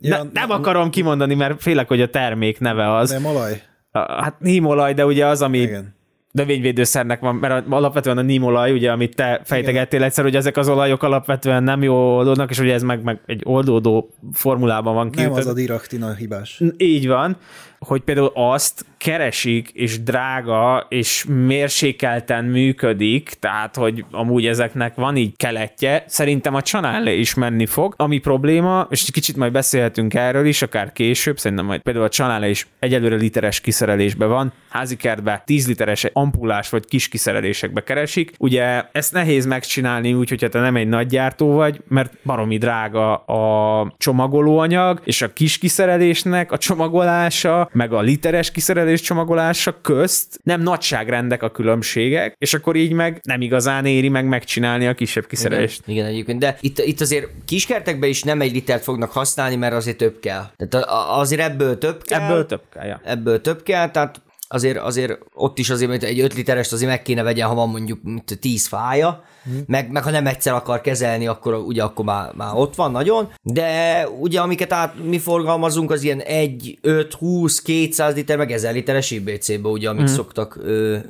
ja, 0.00 0.22
ne, 0.22 0.30
nem 0.32 0.50
akarom 0.50 0.90
kimondani, 0.90 1.34
mert 1.34 1.62
félek, 1.62 1.88
hogy 1.88 2.00
a 2.00 2.10
termék 2.10 2.60
neve 2.60 2.94
az. 2.94 3.10
Nem 3.10 3.24
olaj? 3.24 3.62
A, 3.90 4.22
hát 4.22 4.40
nímolaj, 4.40 4.94
de 4.94 5.06
ugye 5.06 5.26
az, 5.26 5.42
ami 5.42 5.58
Igen. 5.58 5.94
növényvédőszernek 6.30 7.20
van, 7.20 7.34
mert 7.34 7.64
alapvetően 7.70 8.18
a 8.18 8.22
nímolaj, 8.22 8.72
ugye, 8.72 8.90
amit 8.90 9.14
te 9.14 9.40
fejtegettél 9.44 10.02
egyszer, 10.02 10.24
hogy 10.24 10.36
ezek 10.36 10.56
az 10.56 10.68
olajok 10.68 11.02
alapvetően 11.02 11.62
nem 11.62 11.82
jó 11.82 11.94
oldódnak, 11.94 12.50
és 12.50 12.58
ugye 12.58 12.72
ez 12.72 12.82
meg, 12.82 13.02
meg 13.02 13.20
egy 13.26 13.40
oldódó 13.44 14.10
formulában 14.32 14.94
van 14.94 15.04
Nem 15.04 15.14
kiütve. 15.14 15.38
az 15.38 15.46
a 15.46 15.52
diraktina 15.52 16.14
hibás. 16.14 16.60
Így 16.76 17.06
van, 17.06 17.36
hogy 17.78 18.00
például 18.00 18.30
azt 18.34 18.86
keresik, 19.04 19.70
és 19.72 20.02
drága, 20.02 20.86
és 20.88 21.24
mérsékelten 21.28 22.44
működik, 22.44 23.30
tehát, 23.38 23.76
hogy 23.76 24.04
amúgy 24.10 24.46
ezeknek 24.46 24.94
van 24.94 25.16
így 25.16 25.36
keletje, 25.36 26.04
szerintem 26.06 26.54
a 26.54 26.62
csanállé 26.62 27.18
is 27.18 27.34
menni 27.34 27.66
fog. 27.66 27.94
Ami 27.96 28.18
probléma, 28.18 28.86
és 28.90 29.10
kicsit 29.12 29.36
majd 29.36 29.52
beszélhetünk 29.52 30.14
erről 30.14 30.46
is, 30.46 30.62
akár 30.62 30.92
később, 30.92 31.38
szerintem 31.38 31.66
majd 31.66 31.80
például 31.80 32.04
a 32.04 32.08
csanállé 32.08 32.50
is 32.50 32.66
egyelőre 32.78 33.16
literes 33.16 33.60
kiszerelésben 33.60 34.28
van, 34.28 34.52
házi 34.68 34.96
kertbe 34.96 35.42
10 35.46 35.66
literes 35.66 36.06
ampullás 36.12 36.68
vagy 36.68 36.84
kis 36.86 37.08
kiszerelésekbe 37.08 37.82
keresik. 37.82 38.32
Ugye 38.38 38.84
ezt 38.92 39.12
nehéz 39.12 39.46
megcsinálni 39.46 40.14
úgy, 40.14 40.28
hogyha 40.28 40.48
te 40.48 40.60
nem 40.60 40.76
egy 40.76 40.88
nagy 40.88 41.06
gyártó 41.06 41.52
vagy, 41.52 41.80
mert 41.88 42.12
baromi 42.24 42.58
drága 42.58 43.16
a 43.16 43.94
csomagolóanyag, 43.98 45.00
és 45.04 45.22
a 45.22 45.32
kis 45.32 45.58
kiszerelésnek 45.58 46.52
a 46.52 46.58
csomagolása, 46.58 47.68
meg 47.72 47.92
a 47.92 48.00
literes 48.00 48.50
kiszerelés 48.50 48.92
csomagolása 49.00 49.80
közt 49.80 50.38
nem 50.42 50.60
nagyságrendek 50.60 51.42
a 51.42 51.50
különbségek, 51.50 52.34
és 52.38 52.54
akkor 52.54 52.76
így 52.76 52.92
meg 52.92 53.20
nem 53.22 53.40
igazán 53.40 53.86
éri 53.86 54.08
meg 54.08 54.26
megcsinálni 54.26 54.86
a 54.86 54.94
kisebb 54.94 55.26
kiszerelést. 55.26 55.82
Igen, 55.84 55.94
igen, 55.94 56.06
egyébként, 56.06 56.38
de 56.38 56.56
itt, 56.60 56.78
itt 56.78 57.00
azért 57.00 57.28
kiskertekben 57.46 58.08
is 58.08 58.22
nem 58.22 58.40
egy 58.40 58.52
litert 58.52 58.82
fognak 58.82 59.12
használni, 59.12 59.56
mert 59.56 59.74
azért 59.74 59.96
több 59.96 60.20
kell. 60.20 60.44
Tehát 60.56 60.86
azért 61.08 61.40
ebből 61.40 61.78
több 61.78 62.02
kell. 62.02 62.20
Ebből 62.20 62.46
több 62.46 62.62
kell, 62.72 62.86
ja. 62.86 63.00
Ebből 63.04 63.40
több 63.40 63.62
kell, 63.62 63.90
tehát 63.90 64.22
azért, 64.48 64.78
azért 64.78 65.18
ott 65.34 65.58
is 65.58 65.70
azért 65.70 65.90
mint 65.90 66.02
egy 66.02 66.20
5 66.20 66.34
literest 66.34 66.72
azért 66.72 66.90
meg 66.90 67.02
kéne 67.02 67.22
vegyen, 67.22 67.48
ha 67.48 67.54
van 67.54 67.68
mondjuk 67.68 67.98
mint 68.02 68.38
10 68.40 68.66
fája, 68.66 69.22
Mhm. 69.44 69.56
meg, 69.66 69.90
meg 69.90 70.02
ha 70.02 70.10
nem 70.10 70.26
egyszer 70.26 70.52
akar 70.54 70.80
kezelni, 70.80 71.26
akkor 71.26 71.54
ugye 71.54 71.82
akkor 71.82 72.04
már, 72.04 72.32
már 72.34 72.50
ott 72.54 72.74
van 72.74 72.90
nagyon, 72.90 73.32
de 73.42 74.08
ugye 74.20 74.40
amiket 74.40 74.72
át 74.72 74.94
mi 75.04 75.18
forgalmazunk, 75.18 75.90
az 75.90 76.02
ilyen 76.02 76.20
1, 76.20 76.78
5, 76.80 77.14
20, 77.14 77.62
200 77.62 78.14
liter, 78.14 78.36
meg 78.36 78.52
1000 78.52 78.72
literes 78.72 79.10
IBC-be, 79.10 79.68
ugye, 79.68 79.88
amik 79.88 80.02
Mhm. 80.02 80.12
szoktak, 80.12 80.58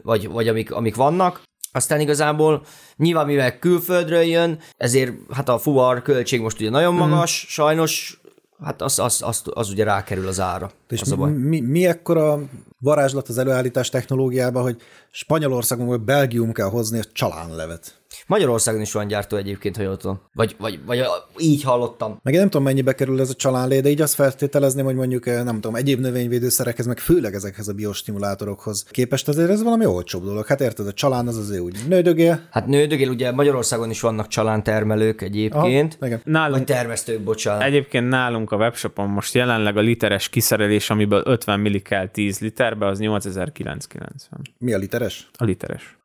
vagy, 0.03 0.29
vagy 0.29 0.49
amik, 0.49 0.73
amik 0.73 0.95
vannak. 0.95 1.43
Aztán 1.73 2.01
igazából 2.01 2.63
nyilván 2.97 3.27
mivel 3.27 3.59
külföldről 3.59 4.23
jön, 4.23 4.59
ezért 4.77 5.13
hát 5.33 5.49
a 5.49 5.59
fuvar 5.59 6.03
költség 6.03 6.41
most 6.41 6.61
ugye 6.61 6.71
nagyon 6.71 6.95
Mhm. 6.95 7.09
magas, 7.09 7.47
sajnos 7.49 8.21
hát 8.63 8.83
az, 8.83 8.99
az, 8.99 9.23
az, 9.23 9.43
az 9.55 9.71
ugye 9.71 9.85
rákerül 9.85 10.29
az 10.29 10.41
ára. 10.41 10.71
És 10.89 11.01
az 11.01 11.13
a 11.13 11.17
baj. 11.17 11.31
mi, 11.31 11.61
mi 11.61 11.87
ekkora 11.87 12.41
varázslat 12.79 13.29
az 13.29 13.39
előállítás 13.39 13.89
technológiában, 13.89 14.63
hogy 14.63 14.81
Spanyolországon 15.17 15.87
vagy 15.87 16.01
Belgium 16.01 16.53
kell 16.53 16.69
hozni 16.69 16.99
a 16.99 17.05
csalánlevet. 17.13 18.05
Magyarországon 18.27 18.81
is 18.81 18.93
van 18.93 19.07
gyártó 19.07 19.37
egyébként, 19.37 19.77
ha 19.77 19.83
jól 19.83 19.97
tudom. 19.97 20.21
Vagy, 20.33 20.57
vagy, 20.59 20.81
vagy 20.87 21.05
így 21.39 21.63
hallottam. 21.63 22.19
Meg 22.23 22.35
én 22.35 22.41
nem 22.41 22.49
tudom, 22.49 22.67
mennyibe 22.67 22.93
kerül 22.95 23.21
ez 23.21 23.31
a 23.31 23.35
csalánlé, 23.35 23.81
de 23.81 23.89
így 23.89 24.01
azt 24.01 24.15
feltételezném, 24.15 24.85
hogy 24.85 24.95
mondjuk, 24.95 25.27
eh, 25.27 25.45
nem 25.45 25.55
tudom, 25.55 25.75
egyéb 25.75 26.01
növényvédőszerekhez, 26.01 26.87
meg 26.87 26.99
főleg 26.99 27.35
ezekhez 27.35 27.69
a 27.69 27.73
biostimulátorokhoz 27.73 28.85
képest 28.91 29.29
azért 29.29 29.51
ez 29.51 29.63
valami 29.63 29.87
olcsóbb 29.87 30.25
dolog. 30.25 30.47
Hát 30.47 30.61
érted, 30.61 30.87
a 30.87 30.93
csalán 30.93 31.27
az 31.27 31.37
azért 31.37 31.61
úgy 31.61 31.79
nődögél. 31.89 32.41
Hát 32.51 32.67
nődögél, 32.67 33.09
ugye 33.09 33.33
Magyarországon 33.33 33.91
is 33.91 34.01
vannak 34.01 34.29
csalántermelők 34.29 35.23
egyébként. 35.23 35.97
Vagy 36.01 36.19
Nálunk 36.25 36.65
termesztők, 36.65 37.21
bocsánat. 37.21 37.63
Egyébként 37.63 38.09
nálunk 38.09 38.53
a 38.53 38.57
webshopon 38.57 39.09
most 39.09 39.35
jelenleg 39.35 39.77
a 39.77 39.81
literes 39.81 40.29
kiszerelés, 40.29 40.91
amiből 40.91 41.23
50 41.25 41.61
milli 41.61 41.83
kell 41.83 42.09
10 42.09 42.39
literbe, 42.39 42.87
az 42.87 42.99
8990. 42.99 44.41
Mi 44.59 44.73
a 44.73 44.79
literes? 45.05 45.29
A 45.37 45.45
literes. 45.45 45.97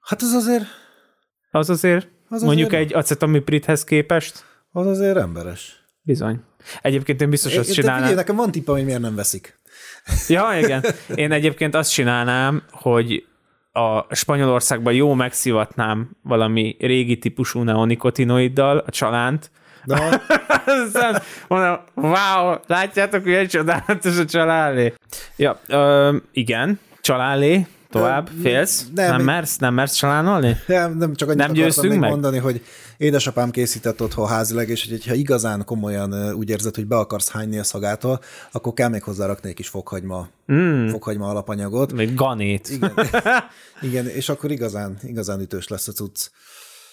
Hát 0.00 0.22
az 0.22 0.32
azért, 0.32 0.64
Az 1.50 1.70
azért, 1.70 2.08
Az 2.28 2.42
mondjuk 2.42 2.66
azért- 2.68 2.82
egy 2.84 2.94
acetamipridhez 2.94 3.84
képest, 3.84 4.44
az 4.70 4.86
azért 4.86 5.16
emberes. 5.16 5.76
bizony. 6.02 6.40
Egyébként 6.82 7.20
én 7.20 7.30
biztos 7.30 7.52
É, 7.52 7.56
azt 7.58 7.68
de 7.68 7.74
figyelj, 7.74 7.94
csinálnám. 7.94 8.16
nekem 8.16 8.36
van 8.36 8.50
tippem, 8.50 8.74
hogy 8.74 8.84
miért 8.84 9.00
nem 9.00 9.14
veszik. 9.14 9.58
Ja, 10.28 10.58
igen. 10.60 10.84
Én 11.14 11.32
egyébként 11.32 11.74
azt 11.74 11.92
csinálnám, 11.92 12.62
hogy 12.70 13.26
a 13.72 14.14
Spanyolországban 14.14 14.92
jó 14.92 15.14
megszivatnám 15.14 16.10
valami 16.22 16.76
régi 16.80 17.18
típusú 17.18 17.62
neonikotinoiddal 17.62 18.78
a 18.78 18.90
csalánt, 18.90 19.50
De 19.84 20.20
Aztán 20.86 21.22
mondom, 21.48 21.78
wow, 21.94 22.54
látjátok, 22.66 23.22
hogy 23.22 23.32
egy 23.32 23.48
csodálatos 23.48 24.18
a 24.18 24.24
csalálé. 24.24 24.94
Ja, 25.36 25.60
ö, 25.66 26.16
igen, 26.32 26.80
csalálé, 27.00 27.66
tovább, 27.90 28.28
félsz? 28.42 28.86
nem, 28.94 29.10
Nem, 29.10 29.22
mersz, 29.24 29.56
nem 29.56 29.74
mersz 29.74 29.94
csalánolni? 29.94 30.56
nem, 30.66 30.96
nem 30.96 31.14
csak 31.14 31.28
annyit 31.28 31.40
Nem 31.40 31.52
győztünk 31.52 31.90
még 31.90 31.98
meg? 31.98 32.10
mondani, 32.10 32.38
hogy 32.38 32.62
édesapám 32.96 33.50
készített 33.50 34.02
otthon 34.02 34.28
házileg, 34.28 34.68
és 34.68 34.88
hogy 34.88 35.06
ha 35.06 35.14
igazán 35.14 35.64
komolyan 35.64 36.34
úgy 36.34 36.50
érzed, 36.50 36.74
hogy 36.74 36.86
be 36.86 36.96
akarsz 36.96 37.30
hányni 37.30 37.58
a 37.58 37.64
szagától, 37.64 38.20
akkor 38.52 38.72
kell 38.72 38.88
még 38.88 39.02
hozzá 39.02 39.26
rakni 39.26 39.48
egy 39.48 39.54
kis 39.54 39.68
fokhagyma, 39.68 40.28
mm. 40.52 40.88
fokhagyma 40.88 41.28
alapanyagot. 41.28 41.92
Még 41.92 42.14
ganét. 42.14 42.68
Igen. 42.70 42.92
Igen, 43.80 44.06
és 44.06 44.28
akkor 44.28 44.50
igazán, 44.50 44.98
igazán 45.02 45.40
ütős 45.40 45.68
lesz 45.68 45.88
a 45.88 45.92
cucc. 45.92 46.30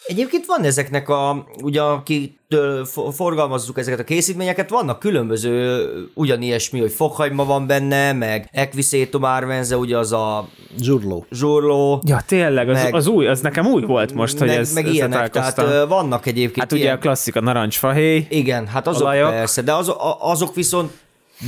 Egyébként 0.07 0.45
van 0.45 0.63
ezeknek 0.63 1.09
a, 1.09 1.45
ugye 1.63 1.81
akitől 1.81 2.85
fo- 2.85 3.15
forgalmazzuk 3.15 3.77
ezeket 3.77 3.99
a 3.99 4.03
készítményeket, 4.03 4.69
vannak 4.69 4.99
különböző 4.99 5.85
ugyanilyesmi, 6.13 6.79
hogy 6.79 6.91
fokhagyma 6.91 7.45
van 7.45 7.67
benne, 7.67 8.13
meg 8.13 8.49
equisetum 8.51 9.23
arvense, 9.23 9.77
ugye 9.77 9.97
az 9.97 10.11
a 10.11 10.47
Zsurló. 10.81 11.25
zsurló, 11.31 12.01
Ja, 12.05 12.19
tényleg, 12.27 12.69
az, 12.69 12.83
Meg- 12.83 12.93
az 12.93 13.07
új, 13.07 13.27
az 13.27 13.41
nekem 13.41 13.65
új 13.67 13.81
volt 13.81 14.13
most, 14.13 14.37
hogy 14.37 14.47
meg, 14.47 14.57
ez, 14.57 14.73
meg 14.73 14.87
ilyenek, 14.87 15.29
tehát 15.29 15.85
vannak 15.87 16.25
egyébként 16.25 16.59
Hát 16.59 16.71
ugye 16.71 16.81
ilyen, 16.81 16.95
a 16.95 16.99
klasszik, 16.99 17.35
a 17.35 17.41
narancsfahéj. 17.41 18.27
Igen, 18.29 18.67
hát 18.67 18.87
azok 18.87 19.01
olajok. 19.01 19.29
persze, 19.29 19.61
de 19.61 19.73
az, 19.73 19.93
azok 20.19 20.55
viszont 20.55 20.91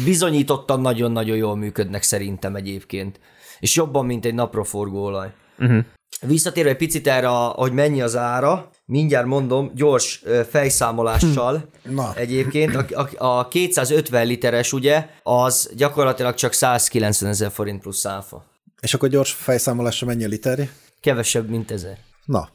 bizonyítottan 0.05 0.81
nagyon-nagyon 0.81 1.37
jól 1.37 1.55
működnek 1.55 2.03
szerintem 2.03 2.55
egyébként. 2.55 3.19
És 3.59 3.75
jobban, 3.75 4.05
mint 4.05 4.25
egy 4.25 4.33
napraforgó 4.33 5.03
olaj. 5.03 5.27
Uh-huh. 5.59 5.77
Visszatérve 6.21 6.69
egy 6.69 6.77
picit 6.77 7.07
erre, 7.07 7.27
hogy 7.27 7.71
mennyi 7.71 8.01
az 8.01 8.15
ára, 8.15 8.69
mindjárt 8.85 9.25
mondom, 9.25 9.71
gyors 9.75 10.23
fejszámolással 10.49 11.69
Na. 11.83 12.13
egyébként, 12.15 12.75
a, 12.75 12.85
a, 13.17 13.25
a 13.39 13.47
250 13.47 14.27
literes 14.27 14.73
ugye, 14.73 15.09
az 15.23 15.69
gyakorlatilag 15.75 16.33
csak 16.33 16.53
190 16.53 17.29
ezer 17.29 17.51
forint 17.51 17.81
plusz 17.81 18.05
áfa. 18.05 18.45
És 18.81 18.93
akkor 18.93 19.09
gyors 19.09 19.31
fejszámolásra 19.31 20.07
mennyi 20.07 20.23
a 20.23 20.27
literje? 20.27 20.69
Kevesebb, 20.99 21.49
mint 21.49 21.71
ezer. 21.71 21.97
Na, 22.25 22.49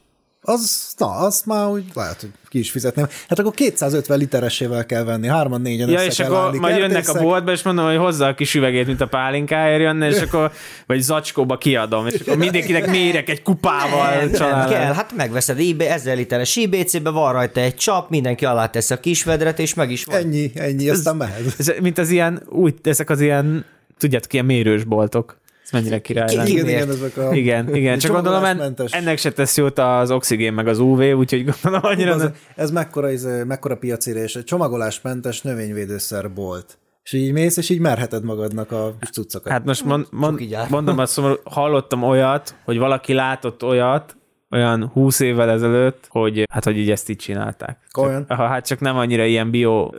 az, 0.45 0.93
na, 0.97 1.07
azt 1.07 1.45
már 1.45 1.67
úgy 1.67 1.83
lehet, 1.93 2.21
hogy 2.21 2.29
ki 2.49 2.59
is 2.59 2.71
fizetném. 2.71 3.07
Hát 3.27 3.39
akkor 3.39 3.53
250 3.53 4.17
literesével 4.17 4.85
kell 4.85 5.03
venni, 5.03 5.27
hárman, 5.27 5.61
négyen 5.61 5.89
Ja, 5.89 6.03
és 6.03 6.19
akkor 6.19 6.37
állni 6.37 6.57
majd 6.57 6.77
jönnek 6.77 7.09
a 7.09 7.21
boltba, 7.21 7.51
és 7.51 7.63
mondom, 7.63 7.85
hogy 7.85 7.97
hozza 7.97 8.27
a 8.27 8.33
kis 8.33 8.55
üvegét, 8.55 8.87
mint 8.87 9.01
a 9.01 9.07
pálinkáért 9.07 9.81
jönne, 9.81 10.09
és 10.09 10.21
akkor, 10.21 10.51
vagy 10.87 10.99
zacskóba 10.99 11.57
kiadom, 11.57 12.07
és 12.07 12.19
akkor 12.19 12.37
mindenkinek 12.37 12.89
mérek 12.89 13.29
egy 13.29 13.41
kupával. 13.41 14.15
Nem, 14.15 14.29
nem 14.31 14.69
kell, 14.69 14.93
hát 14.93 15.15
megveszed 15.15 15.59
IB, 15.59 15.81
1000 15.81 16.15
literes 16.15 16.55
IBC-be, 16.55 17.09
van 17.09 17.33
rajta 17.33 17.59
egy 17.59 17.75
csap, 17.75 18.09
mindenki 18.09 18.45
alá 18.45 18.67
tesz 18.67 18.91
a 18.91 18.99
kisvedret, 18.99 19.59
és 19.59 19.73
meg 19.73 19.91
is 19.91 20.03
van. 20.03 20.15
Ennyi, 20.15 20.51
ennyi, 20.55 20.89
aztán 20.89 21.15
mehet. 21.15 21.41
Ez, 21.57 21.71
mint 21.81 21.97
az 21.97 22.09
ilyen, 22.09 22.43
úgy, 22.49 22.75
ezek 22.83 23.09
az 23.09 23.21
ilyen, 23.21 23.65
tudjátok, 23.97 24.33
ilyen 24.33 24.45
mérős 24.45 24.83
boltok. 24.83 25.41
Ez 25.42 25.42
mennyire 25.73 26.01
király 26.01 26.27
Ki- 26.27 26.35
lenne. 26.35 26.49
Igen, 26.49 26.67
igen, 26.67 26.89
ezek 26.89 27.17
a... 27.17 27.35
Igen, 27.35 27.75
igen, 27.75 27.99
csak 27.99 28.11
gondolom, 28.11 28.43
en, 28.43 28.75
ennek 28.89 29.17
se 29.17 29.31
tesz 29.31 29.57
jót 29.57 29.79
az 29.79 30.11
oxigén 30.11 30.53
meg 30.53 30.67
az 30.67 30.79
UV, 30.79 30.99
úgyhogy 30.99 31.45
gondolom 31.45 31.81
annyira 31.83 32.13
Ez, 32.13 32.29
ez 32.55 32.71
mekkora, 32.71 33.09
ez, 33.09 33.27
mekkora 33.47 33.75
piacérés, 33.77 34.35
egy 34.35 34.43
csomagolásmentes 34.43 35.41
növényvédőszer 35.41 36.33
bolt. 36.33 36.77
És 37.03 37.13
így 37.13 37.31
mész, 37.31 37.57
és 37.57 37.69
így 37.69 37.79
merheted 37.79 38.23
magadnak 38.23 38.71
a 38.71 38.95
cuccokat. 39.11 39.51
Hát 39.51 39.65
most 39.65 39.85
mond, 39.85 40.07
mond, 40.11 40.41
mondom 40.69 40.97
azt, 40.97 41.11
szomorú, 41.11 41.35
hallottam 41.43 42.03
olyat, 42.03 42.55
hogy 42.65 42.77
valaki 42.77 43.13
látott 43.13 43.63
olyat, 43.63 44.15
olyan 44.53 44.89
20 44.93 45.19
évvel 45.19 45.49
ezelőtt, 45.49 46.05
hogy 46.09 46.47
hát, 46.49 46.63
hogy 46.63 46.77
így 46.77 46.91
ezt 46.91 47.09
így 47.09 47.17
csinálták. 47.17 47.77
Csak, 47.91 48.31
hát 48.33 48.65
csak 48.65 48.79
nem 48.79 48.97
annyira 48.97 49.25
ilyen 49.25 49.49
bio, 49.49 49.89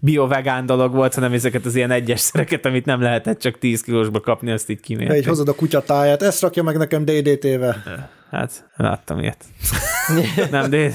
bio-vegán 0.00 0.66
dolog 0.66 0.94
volt, 0.94 1.14
hanem 1.14 1.32
ezeket 1.32 1.64
az 1.64 1.74
ilyen 1.74 1.90
egyes 1.90 2.20
szereket, 2.20 2.66
amit 2.66 2.84
nem 2.84 3.00
lehetett 3.00 3.38
csak 3.38 3.58
10 3.58 3.82
kilósba 3.82 4.20
kapni, 4.20 4.50
azt 4.50 4.70
így 4.70 4.80
kimérték. 4.80 5.16
így 5.16 5.26
hozod 5.26 5.48
a 5.48 5.54
kutyatáját, 5.54 6.22
ezt 6.22 6.42
rakja 6.42 6.62
meg 6.62 6.76
nekem 6.76 7.04
DDT-vel. 7.04 7.82
Hát, 8.30 8.68
láttam 8.76 9.18
ilyet. 9.18 9.44
nem, 10.50 10.70
de 10.70 10.92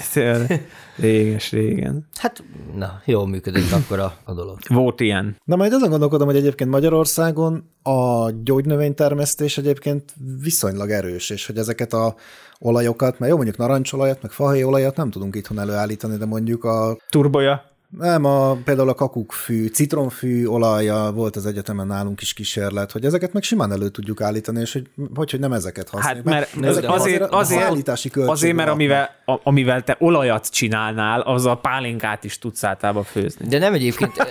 réges, 0.95 1.51
régen. 1.51 2.07
Hát, 2.15 2.43
na, 2.75 3.01
jól 3.05 3.27
működött 3.27 3.71
akkor 3.71 3.99
a, 3.99 4.13
a 4.23 4.33
dolog. 4.33 4.57
Volt 4.67 4.99
ilyen. 4.99 5.35
Na 5.43 5.55
majd 5.55 5.73
azon 5.73 5.89
gondolkodom, 5.89 6.27
hogy 6.27 6.35
egyébként 6.35 6.69
Magyarországon 6.69 7.71
a 7.83 8.29
gyógynövénytermesztés 8.43 9.57
egyébként 9.57 10.13
viszonylag 10.41 10.89
erős, 10.89 11.29
és 11.29 11.45
hogy 11.45 11.57
ezeket 11.57 11.93
a 11.93 12.15
olajokat, 12.59 13.19
mert 13.19 13.31
jó 13.31 13.35
mondjuk 13.37 13.57
narancsolajat, 13.57 14.21
meg 14.21 14.31
fahéjolajat 14.31 14.95
nem 14.95 15.09
tudunk 15.09 15.35
itthon 15.35 15.59
előállítani, 15.59 16.17
de 16.17 16.25
mondjuk 16.25 16.63
a 16.63 16.97
Turboja. 17.09 17.75
Nem, 17.99 18.25
a, 18.25 18.53
például 18.53 18.89
a 18.89 18.93
kakukkfű, 18.93 19.67
citromfű 19.67 20.45
olaja 20.45 21.11
volt 21.11 21.35
az 21.35 21.45
egyetemen 21.45 21.87
nálunk 21.87 22.21
is 22.21 22.33
kísérlet, 22.33 22.91
hogy 22.91 23.05
ezeket 23.05 23.33
meg 23.33 23.43
simán 23.43 23.71
elő 23.71 23.89
tudjuk 23.89 24.21
állítani, 24.21 24.59
és 24.59 24.73
hogy 24.73 24.89
hogy, 25.15 25.31
hogy 25.31 25.39
nem 25.39 25.53
ezeket 25.53 25.89
használjuk. 25.89 26.29
Hát 26.29 26.55
mert 26.55 26.65
ezek 26.65 26.89
azért, 26.89 27.21
azért, 27.21 27.77
azért, 27.87 28.29
azért 28.29 28.55
mert 28.55 28.69
amivel, 28.69 29.09
a, 29.25 29.39
amivel 29.43 29.83
te 29.83 29.95
olajat 29.99 30.49
csinálnál, 30.49 31.21
az 31.21 31.45
a 31.45 31.55
pálinkát 31.55 32.23
is 32.23 32.39
tudsz 32.39 32.63
általában 32.63 33.03
főzni. 33.03 33.47
De 33.47 33.57
nem 33.57 33.73
egyébként... 33.73 34.11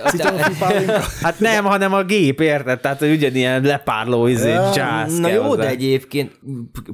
Hát 1.22 1.40
nem, 1.40 1.64
hanem 1.64 1.92
a 1.92 2.02
gép, 2.02 2.40
érted? 2.40 2.81
Tehát 2.81 3.00
ugyanilyen 3.02 3.62
lepárló 3.62 4.26
izé, 4.26 4.50
Ja, 4.50 4.70
jazz 4.74 5.18
Na 5.18 5.29
jó, 5.29 5.42
hozzá. 5.42 5.62
de 5.62 5.68
egyébként 5.68 6.38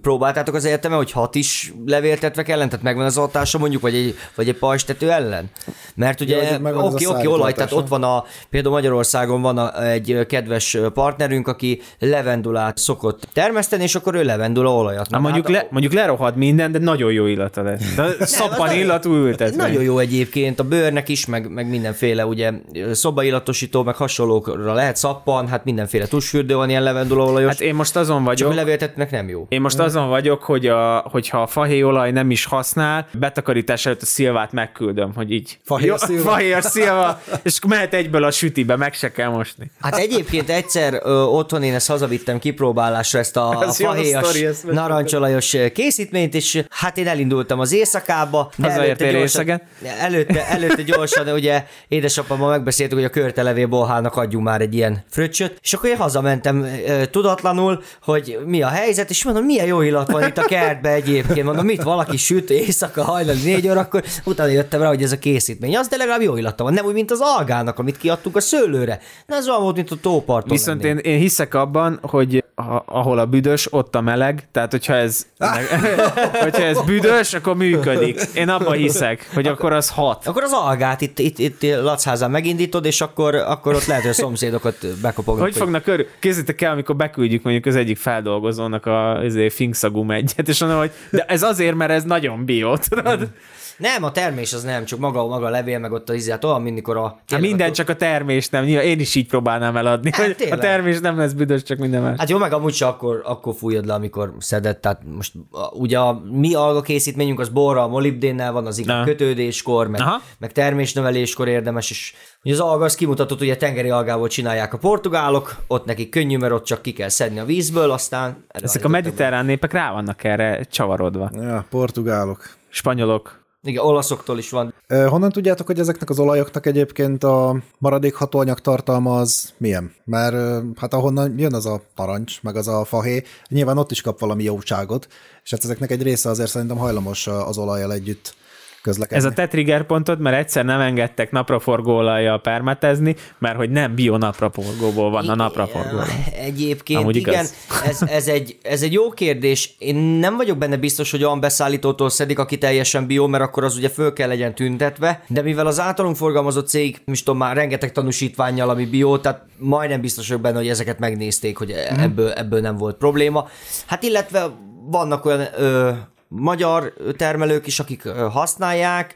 próbáltátok 0.02 0.54
az 0.54 0.64
egyetemen, 0.64 0.96
hogy 0.96 1.12
hat 1.12 1.34
is 1.34 1.72
levéltetvek 1.86 2.48
ellen, 2.48 2.68
tehát 2.68 2.84
megvan 2.84 3.04
az 3.04 3.16
hatása 3.16 3.58
mondjuk, 3.58 3.82
vagy 3.82 3.94
egy, 3.94 4.16
vagy 4.34 4.48
egy 4.48 4.58
pajstető 4.58 5.10
ellen? 5.10 5.50
Mert 5.94 6.20
Ja, 6.20 6.26
ugye, 6.26 6.48
hogy 6.48 6.60
a 6.64 6.68
oké, 6.68 7.04
oké, 7.04 7.04
szállító 7.04 7.32
olaj, 7.32 7.52
tehát 7.52 7.72
ott 7.72 7.88
van 7.88 8.02
a, 8.02 8.24
például 8.50 8.74
Magyarországon 8.74 9.42
van 9.42 9.58
a, 9.58 9.84
egy 9.84 10.26
kedves 10.28 10.78
partnerünk, 10.94 11.48
aki 11.48 11.80
levendulát 11.98 12.78
szokott 12.78 13.28
termeszteni, 13.32 13.82
és 13.82 13.94
akkor 13.94 14.14
ő 14.14 14.24
levendula 14.24 14.74
olajat. 14.74 15.10
Na, 15.10 15.18
mondjuk, 15.18 15.46
hát 15.46 15.62
le, 15.62 15.68
mondjuk 15.70 15.92
lerohad 15.92 16.36
minden, 16.36 16.72
de 16.72 16.78
nagyon 16.78 17.12
jó 17.12 17.26
illata 17.26 17.62
lesz. 17.62 17.94
De 17.94 18.26
szappan 18.26 18.72
illatú 18.72 19.10
ültetve. 19.12 19.62
Nagyon 19.62 19.82
jó 19.82 19.98
egyébként, 19.98 20.60
a 20.60 20.64
bőrnek 20.64 21.08
is, 21.08 21.26
meg, 21.26 21.50
meg 21.50 21.68
mindenféle, 21.68 22.26
ugye 22.26 22.52
szobaillatosító, 22.92 23.82
meg 23.82 23.94
hasonlókra 23.94 24.72
lehet 24.72 24.96
szappan, 24.96 25.48
hát 25.48 25.64
mindenféle 25.64 26.06
tusfürdő 26.06 26.54
van 26.54 26.68
ilyen 26.68 26.82
levendulaolajos, 26.82 27.50
Hát 27.50 27.60
én 27.60 27.74
most 27.74 27.96
azon 27.96 28.16
csak 28.16 28.26
vagyok, 28.26 28.50
a 28.50 28.54
levéltetnek 28.54 29.10
nem 29.10 29.28
jó. 29.28 29.46
Én 29.48 29.60
most 29.60 29.78
azon 29.78 30.08
vagyok, 30.08 30.42
hogy 30.42 30.66
a, 30.66 30.98
hogyha 30.98 31.42
a 31.42 31.46
fahéjolaj 31.46 32.10
nem 32.10 32.30
is 32.30 32.44
használ, 32.44 33.06
betakarítás 33.12 33.86
előtt 33.86 34.02
a 34.02 34.06
szilvát 34.06 34.52
megküldöm, 34.52 35.12
hogy 35.14 35.32
így. 35.32 35.58
Fahéj 35.64 35.88
Jó, 35.88 35.96
szilva. 35.96 36.30
Fahéj 36.50 36.60
szilva, 36.60 37.20
és 37.42 37.58
mehet 37.68 37.94
egyből 37.94 38.24
a 38.24 38.30
sütibe, 38.30 38.76
meg 38.76 38.94
se 38.94 39.12
kell 39.12 39.28
mosni. 39.28 39.70
Hát 39.80 39.96
egyébként 39.96 40.50
egyszer 40.50 41.00
ö, 41.02 41.22
otthon 41.22 41.62
én 41.62 41.74
ezt 41.74 41.86
hazavittem 41.88 42.38
kipróbálásra, 42.38 43.18
ezt 43.18 43.36
a, 43.36 43.64
Ez 43.68 43.76
fahéjas, 43.76 44.26
sztori, 44.26 44.44
ezt 44.46 44.64
mesélj. 44.64 44.82
narancsolajos 44.82 45.56
készítményt, 45.74 46.34
és 46.34 46.64
hát 46.70 46.98
én 46.98 47.08
elindultam 47.08 47.60
az 47.60 47.72
éjszakába. 47.72 48.50
Hazaértél 48.62 49.06
előtte 49.06 49.20
részegen? 49.20 49.62
előtte, 50.00 50.46
előtte 50.48 50.82
gyorsan, 50.82 51.28
ugye 51.28 51.64
édesapámmal 51.88 52.50
megbeszéltük, 52.50 52.96
hogy 52.96 53.06
a 53.06 53.10
körtelevé 53.10 53.64
bolhának 53.64 54.16
adjunk 54.16 54.44
már 54.44 54.60
egy 54.60 54.74
ilyen 54.74 55.04
fröccsöt, 55.10 55.58
és 55.62 55.72
akkor 55.72 55.88
én 55.88 55.96
hazamentem 55.96 56.64
ö, 56.86 57.06
tudatlanul, 57.06 57.82
hogy 58.02 58.38
mi 58.46 58.62
a 58.62 58.68
helyzet, 58.68 59.10
és 59.10 59.24
mondom, 59.24 59.44
milyen 59.44 59.66
jó 59.66 59.80
illat 59.80 60.10
van 60.10 60.26
itt 60.26 60.38
a 60.38 60.44
kertbe 60.44 60.88
egyébként, 60.92 61.46
mondom, 61.46 61.64
mit 61.64 61.82
valaki 61.82 62.16
süt 62.16 62.50
éjszaka 62.50 63.04
hajnali 63.04 63.40
négy 63.42 63.68
órakor, 63.68 64.02
utána 64.24 64.50
jöttem 64.50 64.80
rá, 64.80 64.88
hogy 64.88 65.02
ez 65.02 65.12
a 65.12 65.18
készítmény, 65.18 65.76
az 65.76 65.88
de 65.88 65.96
legalább 65.96 66.22
jó 66.22 66.31
illata 66.36 66.64
van, 66.64 66.72
nem 66.72 66.84
úgy, 66.84 66.94
mint 66.94 67.10
az 67.10 67.20
algának, 67.20 67.78
amit 67.78 67.96
kiadtunk 67.96 68.36
a 68.36 68.40
szőlőre. 68.40 69.00
Na, 69.26 69.36
ez 69.36 69.48
olyan 69.48 69.62
volt, 69.62 69.76
mint 69.76 69.90
a 69.90 69.96
tóparton. 70.00 70.50
Viszont 70.50 70.84
én, 70.84 70.96
én 70.96 71.18
hiszek 71.18 71.54
abban, 71.54 71.98
hogy 72.02 72.44
ahol 72.84 73.18
a 73.18 73.26
büdös, 73.26 73.72
ott 73.72 73.94
a 73.94 74.00
meleg, 74.00 74.48
tehát 74.52 74.70
hogyha 74.70 74.94
ez, 74.94 75.26
hogyha 76.42 76.62
ez 76.62 76.80
büdös, 76.84 77.34
akkor 77.34 77.56
működik. 77.56 78.20
Én 78.34 78.48
abban 78.48 78.76
hiszek, 78.76 79.30
hogy 79.34 79.46
akkor 79.46 79.72
az 79.72 79.90
hat. 79.90 80.26
Akkor 80.26 80.42
az 80.42 80.52
algát 80.52 81.00
itt, 81.00 81.18
itt, 81.18 81.38
itt 81.38 81.62
Lacházán 81.62 82.30
megindítod, 82.30 82.84
és 82.84 83.00
akkor, 83.00 83.34
akkor 83.34 83.74
ott 83.74 83.86
lehet, 83.86 84.02
hogy 84.02 84.10
a 84.10 84.14
szomszédokat 84.14 84.86
bekopognak. 85.02 85.44
Hogy 85.44 85.56
fognak 85.56 85.82
körül? 85.82 86.06
Képzeljétek 86.18 86.60
el, 86.60 86.72
amikor 86.72 86.96
beküldjük 86.96 87.42
mondjuk 87.42 87.66
az 87.66 87.76
egyik 87.76 87.96
feldolgozónak 87.96 88.86
a 88.86 89.20
izé, 89.24 89.48
finkszagú 89.48 90.10
egyet, 90.10 90.48
és 90.48 90.60
mondom, 90.60 90.78
hogy 90.78 90.90
de 91.10 91.24
ez 91.28 91.42
azért, 91.42 91.74
mert 91.74 91.90
ez 91.90 92.02
nagyon 92.04 92.44
bio, 92.44 92.76
tudod? 92.88 93.28
Nem, 93.76 94.04
a 94.04 94.12
termés 94.12 94.52
az 94.52 94.62
nem, 94.62 94.84
csak 94.84 94.98
maga, 94.98 95.26
maga 95.26 95.46
a 95.46 95.50
levél, 95.50 95.78
meg 95.78 95.92
ott 95.92 96.08
a 96.08 96.14
hát 96.30 96.44
olyan, 96.44 96.62
mint 96.62 96.74
mikor 96.74 96.96
a... 96.96 97.20
Hát 97.28 97.40
minden 97.40 97.70
a- 97.70 97.72
csak 97.72 97.88
a 97.88 97.96
termés 97.96 98.48
nem. 98.48 98.64
Nyilván 98.64 98.84
én 98.84 99.00
is 99.00 99.14
így 99.14 99.26
próbálnám 99.26 99.76
eladni, 99.76 100.10
Hát 100.12 100.26
hogy 100.40 100.50
a 100.50 100.58
termés 100.58 101.00
nem 101.00 101.18
lesz 101.18 101.32
büdös, 101.32 101.62
csak 101.62 101.78
minden 101.78 102.02
más. 102.02 102.18
Hát 102.18 102.28
jó, 102.30 102.38
meg 102.38 102.52
amúgy 102.52 102.74
se 102.74 102.86
akkor, 102.86 103.22
akkor 103.24 103.54
fújod 103.54 103.86
le, 103.86 103.94
amikor 103.94 104.34
szedett, 104.38 104.80
tehát 104.80 105.00
most 105.16 105.32
ugye 105.72 105.98
a 105.98 106.22
mi 106.30 106.54
alga 106.54 106.80
készítményünk 106.80 107.40
az 107.40 107.48
borra, 107.48 107.82
a 107.82 107.88
molibdénnel 107.88 108.52
van, 108.52 108.66
az 108.66 108.78
Na. 108.78 109.04
kötődéskor, 109.04 109.88
meg, 109.88 110.00
Aha. 110.00 110.20
meg 110.38 110.52
termésnöveléskor 110.52 111.48
érdemes, 111.48 111.90
és 111.90 112.14
ugye 112.44 112.54
az 112.54 112.60
alga 112.60 112.84
az 112.84 112.94
kimutatott, 112.94 113.38
hogy 113.38 113.50
a 113.50 113.56
tengeri 113.56 113.90
algából 113.90 114.28
csinálják 114.28 114.72
a 114.72 114.78
portugálok, 114.78 115.56
ott 115.66 115.84
nekik 115.84 116.10
könnyű, 116.10 116.36
mert 116.36 116.52
ott 116.52 116.64
csak 116.64 116.82
ki 116.82 116.92
kell 116.92 117.08
szedni 117.08 117.38
a 117.38 117.44
vízből, 117.44 117.90
aztán... 117.90 118.44
Ezek 118.48 118.84
a 118.84 118.88
mediterrán 118.88 119.44
népek 119.44 119.72
rá 119.72 119.92
vannak 119.92 120.24
erre 120.24 120.62
csavarodva. 120.70 121.30
Ja, 121.34 121.66
portugálok. 121.70 122.56
Spanyolok. 122.68 123.41
Igen, 123.64 123.84
olaszoktól 123.84 124.38
is 124.38 124.50
van. 124.50 124.74
Honnan 124.88 125.30
tudjátok, 125.30 125.66
hogy 125.66 125.78
ezeknek 125.78 126.10
az 126.10 126.18
olajoknak 126.18 126.66
egyébként 126.66 127.24
a 127.24 127.62
maradék 127.78 128.14
hatóanyag 128.14 128.60
tartalma 128.60 129.18
az 129.18 129.52
milyen? 129.56 129.94
Mert 130.04 130.64
hát 130.76 130.94
ahonnan 130.94 131.38
jön 131.38 131.54
az 131.54 131.66
a 131.66 131.82
narancs, 131.96 132.42
meg 132.42 132.56
az 132.56 132.68
a 132.68 132.84
fahé, 132.84 133.22
nyilván 133.48 133.78
ott 133.78 133.90
is 133.90 134.00
kap 134.00 134.20
valami 134.20 134.42
jóságot, 134.42 135.08
és 135.44 135.50
hát 135.50 135.64
ezeknek 135.64 135.90
egy 135.90 136.02
része 136.02 136.28
azért 136.28 136.50
szerintem 136.50 136.76
hajlamos 136.76 137.26
az 137.26 137.58
olajjal 137.58 137.92
együtt 137.92 138.34
közlekedni. 138.82 139.16
Ez 139.16 139.24
a 139.24 139.34
te 139.34 139.48
trigger 139.48 139.86
pontod, 139.86 140.20
mert 140.20 140.36
egyszer 140.36 140.64
nem 140.64 140.80
engedtek 140.80 141.30
napraforgóolajjal 141.30 142.40
permetezni, 142.40 143.16
mert 143.38 143.56
hogy 143.56 143.70
nem 143.70 143.94
bio 143.94 144.16
napraforgóból 144.16 145.10
van 145.10 145.28
a 145.28 145.34
napraforgó. 145.34 145.98
Egyébként 146.40 147.00
Amúgy 147.00 147.16
igen, 147.16 147.34
igaz. 147.34 147.54
ez, 147.84 148.02
ez, 148.02 148.28
egy, 148.28 148.58
ez 148.62 148.82
egy 148.82 148.92
jó 148.92 149.10
kérdés. 149.10 149.74
Én 149.78 149.96
nem 149.96 150.36
vagyok 150.36 150.58
benne 150.58 150.76
biztos, 150.76 151.10
hogy 151.10 151.24
olyan 151.24 151.40
beszállítótól 151.40 152.10
szedik, 152.10 152.38
aki 152.38 152.58
teljesen 152.58 153.06
bio, 153.06 153.26
mert 153.26 153.44
akkor 153.44 153.64
az 153.64 153.76
ugye 153.76 153.88
föl 153.88 154.12
kell 154.12 154.28
legyen 154.28 154.54
tüntetve, 154.54 155.24
de 155.28 155.42
mivel 155.42 155.66
az 155.66 155.80
általunk 155.80 156.16
forgalmazott 156.16 156.68
cég, 156.68 157.00
is 157.04 157.22
tudom, 157.22 157.38
már 157.38 157.56
rengeteg 157.56 157.92
tanúsítványjal, 157.92 158.68
ami 158.68 158.84
bio, 158.84 159.18
tehát 159.18 159.42
majdnem 159.58 160.00
biztos 160.00 160.28
vagyok 160.28 160.42
benne, 160.42 160.56
hogy 160.56 160.68
ezeket 160.68 160.98
megnézték, 160.98 161.58
hogy 161.58 161.70
ebből, 161.98 162.30
ebből 162.30 162.60
nem 162.60 162.76
volt 162.76 162.96
probléma. 162.96 163.48
Hát 163.86 164.02
illetve 164.02 164.50
vannak 164.90 165.24
olyan 165.24 165.46
ö, 165.56 165.90
magyar 166.36 166.92
termelők 167.16 167.66
is, 167.66 167.80
akik 167.80 168.08
használják, 168.08 169.14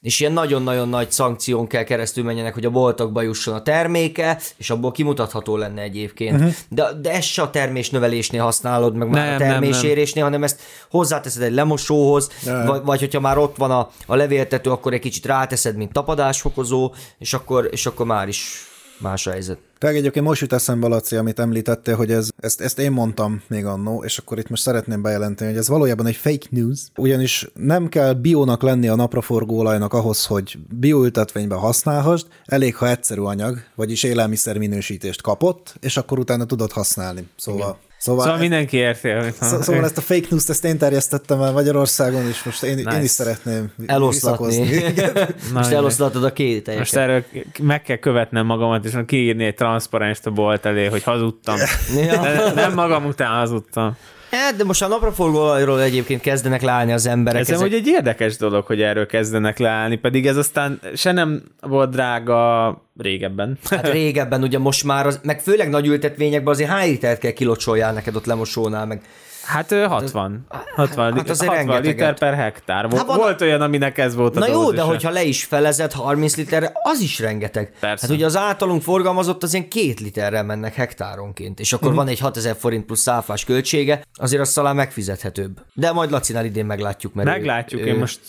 és 0.00 0.20
ilyen 0.20 0.32
nagyon-nagyon 0.32 0.88
nagy 0.88 1.10
szankción 1.10 1.66
kell 1.66 1.82
keresztül 1.82 2.24
menjenek, 2.24 2.54
hogy 2.54 2.64
a 2.64 2.70
boltokba 2.70 3.22
jusson 3.22 3.54
a 3.54 3.62
terméke, 3.62 4.38
és 4.56 4.70
abból 4.70 4.92
kimutatható 4.92 5.56
lenne 5.56 5.82
egyébként. 5.82 6.34
Uh-huh. 6.34 6.52
De, 6.68 6.92
de 7.00 7.12
ezt 7.12 7.28
se 7.28 7.42
a 7.42 7.50
termésnövelésnél 7.50 8.42
használod, 8.42 8.94
meg 8.94 9.08
már 9.08 9.26
Nem, 9.26 9.34
a 9.34 9.38
nem, 9.38 9.48
nem. 9.48 9.48
termésérésnél, 9.48 10.24
hanem 10.24 10.42
ezt 10.42 10.60
hozzáteszed 10.90 11.42
egy 11.42 11.52
lemosóhoz, 11.52 12.30
Nem. 12.44 12.66
vagy, 12.66 12.80
vagy 12.84 13.00
hogyha 13.00 13.20
már 13.20 13.38
ott 13.38 13.56
van 13.56 13.70
a, 13.70 13.90
a 14.06 14.14
levéltető, 14.14 14.70
akkor 14.70 14.92
egy 14.92 15.00
kicsit 15.00 15.26
ráteszed, 15.26 15.76
mint 15.76 15.92
tapadásfokozó, 15.92 16.94
és 17.18 17.34
akkor, 17.34 17.68
és 17.70 17.86
akkor 17.86 18.06
már 18.06 18.28
is 18.28 18.68
más 19.00 19.26
a 19.26 19.30
helyzet. 19.30 19.58
Tehát 19.78 19.96
egyébként 19.96 20.26
most 20.26 20.40
jut 20.40 20.52
eszembe, 20.52 20.86
Laci, 20.86 21.16
amit 21.16 21.38
említettél, 21.38 21.96
hogy 21.96 22.10
ez, 22.10 22.28
ezt, 22.40 22.60
ezt 22.60 22.78
én 22.78 22.92
mondtam 22.92 23.42
még 23.46 23.64
annó, 23.64 24.04
és 24.04 24.18
akkor 24.18 24.38
itt 24.38 24.48
most 24.48 24.62
szeretném 24.62 25.02
bejelenteni, 25.02 25.50
hogy 25.50 25.58
ez 25.58 25.68
valójában 25.68 26.06
egy 26.06 26.16
fake 26.16 26.46
news, 26.50 26.80
ugyanis 26.96 27.48
nem 27.54 27.88
kell 27.88 28.12
biónak 28.12 28.62
lenni 28.62 28.88
a 28.88 28.94
napraforgóolajnak 28.94 29.92
ahhoz, 29.92 30.26
hogy 30.26 30.58
bioültetvényben 30.78 31.58
használhassd, 31.58 32.26
elég, 32.44 32.76
ha 32.76 32.88
egyszerű 32.88 33.20
anyag, 33.20 33.58
vagyis 33.74 34.02
élelmiszer 34.02 34.58
minősítést 34.58 35.22
kapott, 35.22 35.74
és 35.80 35.96
akkor 35.96 36.18
utána 36.18 36.44
tudod 36.44 36.72
használni. 36.72 37.28
Szóval, 37.36 37.78
szóval, 37.98 38.24
Szóval 38.24 38.38
mindenki 38.38 38.76
érti, 38.76 39.08
amit 39.08 39.34
Szó- 39.40 39.60
Szóval 39.62 39.84
ezt 39.84 39.98
a 39.98 40.00
fake 40.00 40.26
news-t 40.30 40.50
ezt 40.50 40.64
én 40.64 40.78
terjesztettem 40.78 41.42
el 41.42 41.52
Magyarországon, 41.52 42.26
és 42.28 42.42
most 42.42 42.62
én, 42.62 42.74
nice. 42.74 42.96
én 42.96 43.02
is 43.02 43.10
szeretném 43.10 43.72
Eloszlatni. 43.86 44.82
Most 45.54 45.70
eloszlatod 45.70 46.24
a 46.24 46.32
két 46.32 46.54
Most 46.54 46.64
teljesen. 46.64 47.02
erről 47.02 47.24
meg 47.62 47.82
kell 47.82 47.96
követnem 47.96 48.46
magamat, 48.46 48.84
és 48.84 48.92
kiírni 49.06 49.44
egy 49.44 49.54
transzparenst 49.54 50.26
a 50.26 50.30
bolt 50.30 50.66
elé, 50.66 50.86
hogy 50.86 51.02
hazudtam. 51.02 51.56
Ja. 51.96 52.22
De 52.22 52.52
nem 52.54 52.74
magam 52.74 53.04
után 53.04 53.38
hazudtam. 53.38 53.96
Hát, 54.30 54.56
de 54.56 54.64
most 54.64 54.82
a 54.82 54.86
napraforgóolajról 54.86 55.82
egyébként 55.82 56.20
kezdenek 56.20 56.62
leállni 56.62 56.92
az 56.92 57.06
emberek. 57.06 57.40
Ez 57.40 57.50
amúgy 57.50 57.74
egy 57.74 57.86
érdekes 57.86 58.36
dolog, 58.36 58.66
hogy 58.66 58.82
erről 58.82 59.06
kezdenek 59.06 59.58
leállni, 59.58 59.96
pedig 59.96 60.26
ez 60.26 60.36
aztán 60.36 60.80
se 60.94 61.12
nem 61.12 61.42
volt 61.60 61.90
drága 61.90 62.82
régebben. 62.96 63.58
Hát 63.70 63.90
régebben 63.98 64.42
ugye 64.42 64.58
most 64.58 64.84
már, 64.84 65.06
az, 65.06 65.20
meg 65.22 65.40
főleg 65.40 65.68
nagy 65.68 65.86
ültetvényekben 65.86 66.54
azért 66.54 66.70
hány 66.70 66.90
litert 66.90 67.20
kell 67.20 67.30
kilocsoljál 67.30 67.92
neked 67.92 68.16
ott 68.16 68.26
lemosónál, 68.26 68.86
meg 68.86 69.02
Hát 69.48 69.72
ö, 69.72 69.84
60. 69.86 70.46
60, 70.74 71.12
hát 71.16 71.28
azért 71.30 71.50
60 71.50 71.54
rengeteget. 71.56 71.84
liter 71.84 72.18
per 72.18 72.34
hektár. 72.34 72.82
Volt, 72.88 72.96
Hát 72.96 73.06
van- 73.06 73.16
volt 73.16 73.40
olyan, 73.40 73.60
aminek 73.60 73.98
ez 73.98 74.14
volt 74.14 74.36
a 74.36 74.38
Na 74.38 74.48
jó, 74.48 74.70
de 74.70 74.80
hogyha 74.82 75.10
le 75.10 75.22
is 75.22 75.44
felezed 75.44 75.92
30 75.92 76.36
literre, 76.36 76.72
az 76.82 77.00
is 77.00 77.18
rengeteg. 77.18 77.72
Persze. 77.80 78.06
Hát 78.06 78.16
ugye 78.16 78.24
az 78.24 78.36
általunk 78.36 78.82
forgalmazott 78.82 79.42
az 79.42 79.54
ilyen 79.54 79.68
két 79.68 80.00
literrel 80.00 80.44
mennek 80.44 80.74
hektáronként, 80.74 81.60
és 81.60 81.72
akkor 81.72 81.94
van 81.94 82.08
egy 82.08 82.18
6000 82.18 82.56
forint 82.56 82.84
plusz 82.84 83.00
száfás 83.00 83.44
költsége, 83.44 84.02
azért 84.14 84.42
az 84.42 84.52
talán 84.52 84.76
megfizethetőbb. 84.76 85.60
De 85.74 85.92
majd 85.92 86.10
Lacinál 86.10 86.44
idén 86.44 86.66
meglátjuk, 86.66 87.14
mert 87.14 87.28
ő- 87.28 87.30
Meglátjuk, 87.32 87.80
ő, 87.80 87.86
én 87.86 87.96
most 87.98 88.20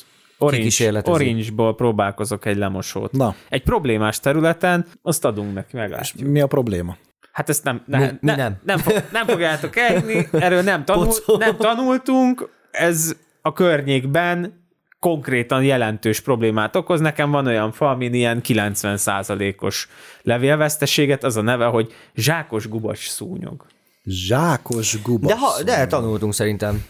Orange. 0.41 1.01
Orange-ból 1.03 1.75
próbálkozok 1.75 2.45
egy 2.45 2.57
lemosót. 2.57 3.11
Na. 3.11 3.35
Egy 3.49 3.63
problémás 3.63 4.19
területen, 4.19 4.85
azt 5.01 5.25
adunk 5.25 5.53
neki, 5.53 5.75
meglátjuk. 5.75 6.27
Mi 6.27 6.41
a 6.41 6.47
probléma? 6.47 6.95
Hát 7.39 7.49
ezt 7.49 7.63
nem, 7.63 7.81
ne, 7.85 7.97
Mi- 7.97 8.03
ne, 8.03 8.11
mi 8.11 8.17
nem. 8.21 8.37
nem? 8.37 8.57
Nem, 8.63 8.77
fog, 8.77 9.03
nem 9.11 9.27
fogjátok 9.27 9.75
elhinni, 9.77 10.27
erről 10.31 10.61
nem, 10.61 10.85
tanul, 10.85 11.13
nem 11.37 11.57
tanultunk, 11.57 12.49
ez 12.71 13.15
a 13.41 13.53
környékben 13.53 14.63
konkrétan 14.99 15.63
jelentős 15.63 16.19
problémát 16.19 16.75
okoz. 16.75 16.99
Nekem 16.99 17.31
van 17.31 17.47
olyan 17.47 17.71
fa, 17.71 17.89
amin 17.89 18.13
ilyen 18.13 18.41
90%-os 18.47 19.87
levélveszteséget, 20.21 21.23
az 21.23 21.37
a 21.37 21.41
neve, 21.41 21.65
hogy 21.65 21.93
zsákos 22.15 22.67
gubacs 22.67 23.09
szúnyog. 23.09 23.65
Zsákos 24.03 25.01
gubasz. 25.01 25.31
De, 25.31 25.37
ha, 25.37 25.63
de 25.63 25.87
tanultunk 25.87 26.33
szerintem. 26.33 26.85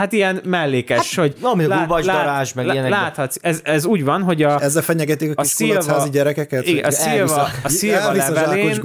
Hát 0.00 0.12
ilyen 0.12 0.40
mellékes, 0.44 1.14
hát, 1.14 1.24
hogy... 1.24 1.40
valami 1.40 1.64
gubacs 1.64 2.04
darázs, 2.04 2.52
meg 2.52 2.64
ilyenekbe. 2.64 2.96
Láthatsz, 2.96 3.36
ez, 3.40 3.60
ez 3.64 3.84
úgy 3.84 4.04
van, 4.04 4.22
hogy 4.22 4.42
a... 4.42 4.62
Ezzel 4.62 4.82
fenyegetik 4.82 5.28
a 5.28 5.32
a 5.36 5.42
kis 5.42 5.50
szilva- 5.50 6.10
gyerekeket? 6.10 6.66
Igen, 6.66 6.84
a 6.84 6.90
szilva, 6.90 7.48
a 7.62 7.68
szilva, 7.68 8.12
levelén, 8.12 8.80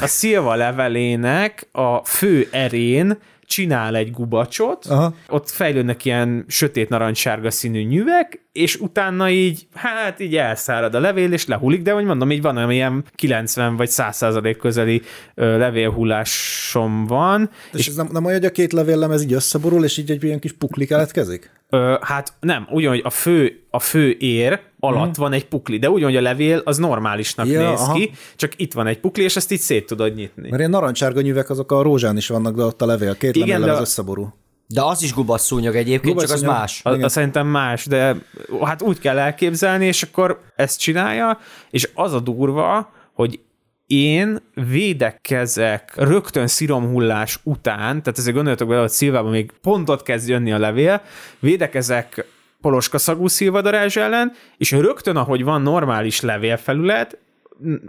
a 0.00 0.06
szilva 0.06 0.54
levelének 0.54 1.68
a 1.72 2.04
fő 2.04 2.48
erén 2.50 3.18
csinál 3.52 3.96
egy 3.96 4.10
gubacsot, 4.10 4.86
Aha. 4.86 5.14
ott 5.28 5.50
fejlődnek 5.50 6.04
ilyen 6.04 6.44
sötét 6.48 6.88
narancssárga 6.88 7.50
színű 7.50 7.82
nyüvek, 7.82 8.40
és 8.52 8.76
utána 8.76 9.30
így, 9.30 9.66
hát 9.74 10.20
így 10.20 10.36
elszárad 10.36 10.94
a 10.94 11.00
levél, 11.00 11.32
és 11.32 11.46
lehullik, 11.46 11.82
de 11.82 11.92
hogy 11.92 12.04
mondom, 12.04 12.30
így 12.30 12.42
van 12.42 12.70
ilyen 12.70 13.04
90 13.14 13.76
vagy 13.76 13.88
100 13.88 14.16
százalék 14.16 14.56
közeli 14.56 15.02
ö, 15.34 15.58
levélhullásom 15.58 17.06
van, 17.06 17.50
És 17.72 17.88
ez 17.88 17.94
nem, 17.94 18.08
nem 18.12 18.24
olyan, 18.24 18.38
hogy 18.38 18.48
a 18.48 18.52
két 18.52 18.72
levéllemez 18.72 19.22
így 19.22 19.32
összeborul, 19.32 19.84
és 19.84 19.98
így 19.98 20.10
egy 20.10 20.24
ilyen 20.24 20.38
kis 20.38 20.52
pukli 20.52 20.86
keletkezik? 20.86 21.50
Ö, 21.70 21.94
hát 22.00 22.32
nem, 22.40 22.66
ugyanúgy 22.70 23.00
a 23.04 23.10
fő, 23.10 23.62
a 23.70 23.80
fő 23.80 24.16
ér 24.18 24.60
alatt 24.84 25.16
van 25.16 25.32
egy 25.32 25.46
pukli, 25.46 25.78
de 25.78 25.90
ugyanúgy 25.90 26.16
a 26.16 26.20
levél 26.20 26.62
az 26.64 26.78
normálisnak 26.78 27.46
Ja, 27.46 27.70
néz 27.70 27.80
aha. 27.80 27.92
ki, 27.92 28.10
csak 28.36 28.52
itt 28.56 28.72
van 28.72 28.86
egy 28.86 29.00
pukli, 29.00 29.22
és 29.22 29.36
ezt 29.36 29.52
így 29.52 29.60
szét 29.60 29.86
tudod 29.86 30.14
nyitni. 30.14 30.42
Mert 30.42 30.58
ilyen 30.58 30.70
narancsárga 30.70 31.20
nyüvek 31.20 31.50
azok 31.50 31.72
a 31.72 31.82
rózsán 31.82 32.16
is 32.16 32.28
vannak, 32.28 32.56
de 32.56 32.62
ott 32.62 32.82
a 32.82 32.86
levél, 32.86 33.16
két 33.16 33.36
Igen, 33.36 33.48
levél 33.48 33.66
de 33.66 33.72
az 33.72 33.80
összeborul. 33.80 34.34
De 34.66 34.82
az 34.82 35.02
is 35.02 35.14
gubasz 35.14 35.44
szúnyog 35.44 35.74
egyébként, 35.74 36.20
csak 36.20 36.30
az 36.30 36.42
más. 36.42 36.80
A, 36.84 36.90
Igen. 36.92 37.04
a 37.04 37.08
szerintem 37.08 37.46
más, 37.46 37.86
de 37.86 38.16
hát 38.62 38.82
úgy 38.82 38.98
kell 38.98 39.18
elképzelni, 39.18 39.86
és 39.86 40.02
akkor 40.02 40.40
ezt 40.56 40.78
csinálja, 40.78 41.38
és 41.70 41.90
az 41.94 42.12
a 42.12 42.20
durva, 42.20 42.92
hogy 43.12 43.40
én 43.86 44.38
védekezek 44.70 45.92
rögtön 45.96 46.46
sziromhullás 46.46 47.38
után, 47.42 48.02
tehát 48.02 48.18
ezért 48.18 48.34
gondoljatok 48.34 48.68
bele, 48.68 48.80
hogy 48.80 48.90
szilvában 48.90 49.30
még 49.30 49.52
pont 49.60 49.88
ott 49.88 50.02
kezd 50.02 50.28
jönni 50.28 50.52
a 50.52 50.58
levél, 50.58 51.02
védekezek 51.38 52.26
poloska 52.62 52.98
szagú 52.98 53.28
szilvadarázs 53.28 53.96
ellen, 53.96 54.32
és 54.56 54.70
rögtön, 54.70 55.16
ahogy 55.16 55.44
van 55.44 55.62
normális 55.62 56.20
levélfelület, 56.20 57.18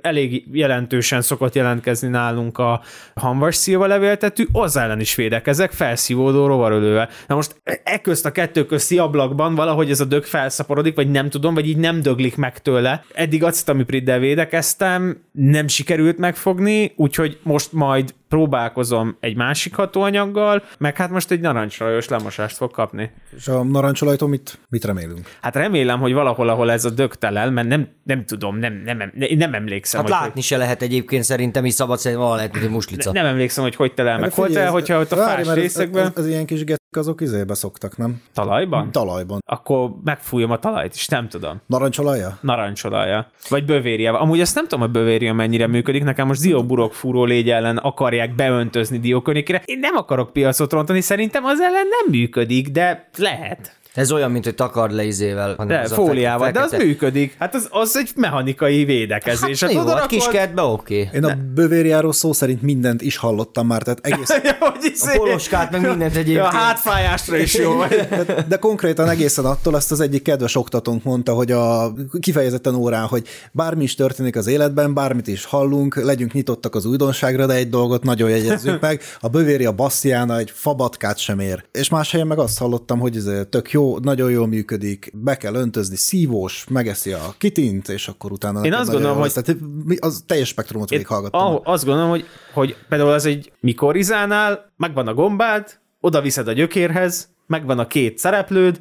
elég 0.01 0.45
jelentősen 0.51 1.21
szokott 1.21 1.55
jelentkezni 1.55 2.07
nálunk 2.07 2.57
a 2.57 2.81
hamvas 3.15 3.55
szilva 3.55 3.87
levéltetű, 3.87 4.45
az 4.51 4.77
ellen 4.77 4.99
is 4.99 5.15
védekezek, 5.15 5.71
felszívódó 5.71 6.45
rovarölővel. 6.45 7.09
Na 7.27 7.35
most 7.35 7.61
e 7.83 8.01
közt 8.01 8.25
a 8.25 8.31
kettő 8.31 8.65
közti 8.65 8.97
ablakban 8.97 9.55
valahogy 9.55 9.89
ez 9.89 9.99
a 9.99 10.05
dög 10.05 10.23
felszaporodik, 10.23 10.95
vagy 10.95 11.11
nem 11.11 11.29
tudom, 11.29 11.53
vagy 11.53 11.67
így 11.67 11.77
nem 11.77 12.01
döglik 12.01 12.35
meg 12.35 12.61
tőle. 12.61 13.03
Eddig 13.13 13.43
acetamipriddel 13.43 14.19
védekeztem, 14.19 15.21
nem 15.31 15.67
sikerült 15.67 16.17
megfogni, 16.17 16.93
úgyhogy 16.95 17.39
most 17.43 17.71
majd 17.71 18.13
próbálkozom 18.33 19.17
egy 19.19 19.35
másik 19.35 19.75
hatóanyaggal, 19.75 20.63
meg 20.77 20.97
hát 20.97 21.09
most 21.09 21.31
egy 21.31 21.39
narancsrajos 21.39 22.07
lemosást 22.07 22.57
fog 22.57 22.71
kapni. 22.71 23.11
És 23.35 23.47
a 23.47 23.63
narancsolajtól 23.63 24.29
mit, 24.29 24.59
mit 24.69 24.85
remélünk? 24.85 25.29
Hát 25.41 25.55
remélem, 25.55 25.99
hogy 25.99 26.13
valahol, 26.13 26.49
ahol 26.49 26.71
ez 26.71 26.85
a 26.85 26.89
dög 26.89 27.15
telel, 27.15 27.51
mert 27.51 27.67
nem, 27.67 27.87
nem 28.03 28.25
tudom, 28.25 28.57
nem, 28.57 28.81
nem, 28.85 28.97
nem, 28.97 29.11
nem 29.37 29.62
emlékszem. 29.63 30.01
Hát 30.01 30.09
hogy 30.09 30.19
látni 30.21 30.41
se 30.41 30.57
lehet 30.57 30.81
egyébként 30.81 31.23
szerintem, 31.23 31.65
is 31.65 31.73
szabad 31.73 31.97
szerint 31.99 32.19
valahol 32.19 32.37
lehet, 32.39 32.55
egy 32.55 32.69
muslica. 32.69 33.11
Nem 33.11 33.25
emlékszem, 33.25 33.63
hogy 33.63 33.75
hogy 33.75 33.93
telel 33.93 34.13
meg. 34.19 34.23
Hát 34.23 34.33
Hogy 34.33 34.51
telel, 34.51 34.67
ez- 34.67 34.71
hogyha 34.73 34.99
ott 34.99 35.11
a 35.11 35.15
várj, 35.15 35.43
fás 35.43 35.47
ez- 35.47 35.53
részekben, 35.61 36.05
Ez, 36.05 36.11
ez, 36.23 36.27
ilyen 36.27 36.45
kis 36.45 36.59
getek 36.63 36.81
azok 36.95 37.21
izébe 37.21 37.53
szoktak, 37.53 37.97
nem? 37.97 38.21
talajban, 38.33 38.91
Talajban. 38.91 39.39
akkor 39.45 39.89
megfújom 40.03 40.51
a 40.51 40.57
talajt 40.59 40.93
is, 40.93 41.07
nem 41.07 41.27
tudom. 41.29 41.61
Narancsolaja? 41.65 42.37
Narancsolaja. 42.41 43.31
Vagy 43.49 43.65
bővérjával. 43.65 44.21
Amúgy 44.21 44.41
azt 44.41 44.55
nem 44.55 44.63
tudom, 44.63 44.79
hogy 44.79 44.91
bővérja 44.91 45.33
mennyire 45.33 45.67
működik. 45.67 46.03
Nekem 46.03 46.27
most 46.27 46.41
dióburok 46.41 46.93
fúró 46.93 47.25
légy 47.25 47.49
ellen 47.49 47.77
akarják 47.77 48.35
beöntözni 48.35 48.99
diókörnyékére. 48.99 49.61
Én 49.65 49.79
nem 49.79 49.95
akarok 49.95 50.33
piacot 50.33 50.71
rontani, 50.71 51.01
szerintem 51.01 51.43
az 51.43 51.59
ellen 51.59 51.87
nem 51.87 52.11
működik, 52.19 52.67
de 52.69 53.09
lehet. 53.17 53.75
Ez 53.93 54.11
olyan, 54.11 54.31
mint 54.31 54.43
hogy 54.43 54.55
takard 54.55 54.93
le 54.93 55.03
izével. 55.03 55.53
hanem 55.57 55.81
De 55.81 55.87
fóliával, 55.87 56.45
fekete- 56.47 56.69
de 56.69 56.75
az 56.77 56.83
működik. 56.83 57.35
Hát 57.39 57.55
az, 57.55 57.67
az 57.71 57.97
egy 57.97 58.09
mechanikai 58.15 58.85
védekezés. 58.85 59.61
Hát, 59.63 59.71
jó, 59.73 59.79
oda 59.79 59.89
hát 59.89 59.99
rakod- 59.99 60.09
kiskertbe 60.19 60.61
oké. 60.61 61.09
Én 61.13 61.23
a 61.23 61.37
bővérjáról 61.53 62.13
szó 62.13 62.33
szerint 62.33 62.61
mindent 62.61 63.01
is 63.01 63.17
hallottam 63.17 63.67
már, 63.67 63.81
tehát 63.81 63.99
egész, 64.01 64.29
Ja, 64.43 64.55
hogy 64.59 64.91
izé- 64.93 65.13
A 65.15 65.17
poloskát, 65.17 65.71
meg 65.71 65.81
mindent 65.81 66.13
Ja, 66.13 66.19
egyébként. 66.19 66.45
a 66.45 66.49
hátfájásra 66.55 67.37
is 67.37 67.53
jó. 67.55 67.71
de 68.49 68.55
konkrétan 68.57 69.09
egészen 69.09 69.45
attól 69.45 69.73
azt 69.75 69.91
az 69.91 69.99
egyik 69.99 70.21
kedves 70.23 70.55
oktatónk 70.55 71.03
mondta, 71.03 71.33
hogy 71.33 71.51
a 71.51 71.93
kifejezetten 72.19 72.75
órán, 72.75 73.05
hogy 73.05 73.27
bármi 73.51 73.83
is 73.83 73.95
történik 73.95 74.35
az 74.35 74.47
életben, 74.47 74.93
bármit 74.93 75.27
is 75.27 75.45
hallunk, 75.45 75.95
legyünk 75.95 76.33
nyitottak 76.33 76.75
az 76.75 76.85
újdonságra, 76.85 77.45
de 77.45 77.53
egy 77.53 77.69
dolgot 77.69 78.03
nagyon 78.03 78.29
jegyezzük 78.29 78.81
meg, 78.87 79.01
a 79.19 79.27
bővéri 79.27 79.65
a 79.65 79.71
bassziána 79.71 80.37
egy 80.37 80.51
fabatkát 80.55 81.17
sem 81.17 81.39
ér. 81.39 81.63
És 81.71 81.89
más 81.89 82.11
helyen 82.11 82.27
meg 82.27 82.39
azt 82.39 82.57
hallottam, 82.57 82.99
hogy 82.99 83.15
ez 83.15 83.29
tök 83.49 83.71
jó, 83.71 83.81
nagyon 84.01 84.31
jól 84.31 84.47
működik, 84.47 85.11
be 85.13 85.37
kell 85.37 85.55
öntözni, 85.55 85.95
szívós, 85.95 86.65
megeszi 86.69 87.11
a 87.11 87.33
kitint, 87.37 87.89
és 87.89 88.07
akkor 88.07 88.31
utána... 88.31 88.61
Én 88.65 88.73
azt 88.73 88.91
gondolom, 88.91 89.15
jó 89.15 89.21
hogy-. 89.21 89.33
Tehát 89.33 89.61
az 89.99 90.23
teljes 90.27 90.47
spektrumot 90.47 90.91
Én 90.91 90.97
végighallgattam. 90.97 91.41
ah, 91.41 91.61
azt 91.63 91.85
gondolom, 91.85 92.09
hogy, 92.09 92.25
hogy 92.53 92.75
például 92.89 93.11
az 93.11 93.25
egy 93.25 93.51
mikorizánál, 93.59 94.73
megvan 94.77 95.07
a 95.07 95.13
gombád, 95.13 95.79
oda 95.99 96.21
viszed 96.21 96.47
a 96.47 96.53
gyökérhez, 96.53 97.29
megvan 97.47 97.79
a 97.79 97.87
két 97.87 98.17
szereplőd, 98.17 98.79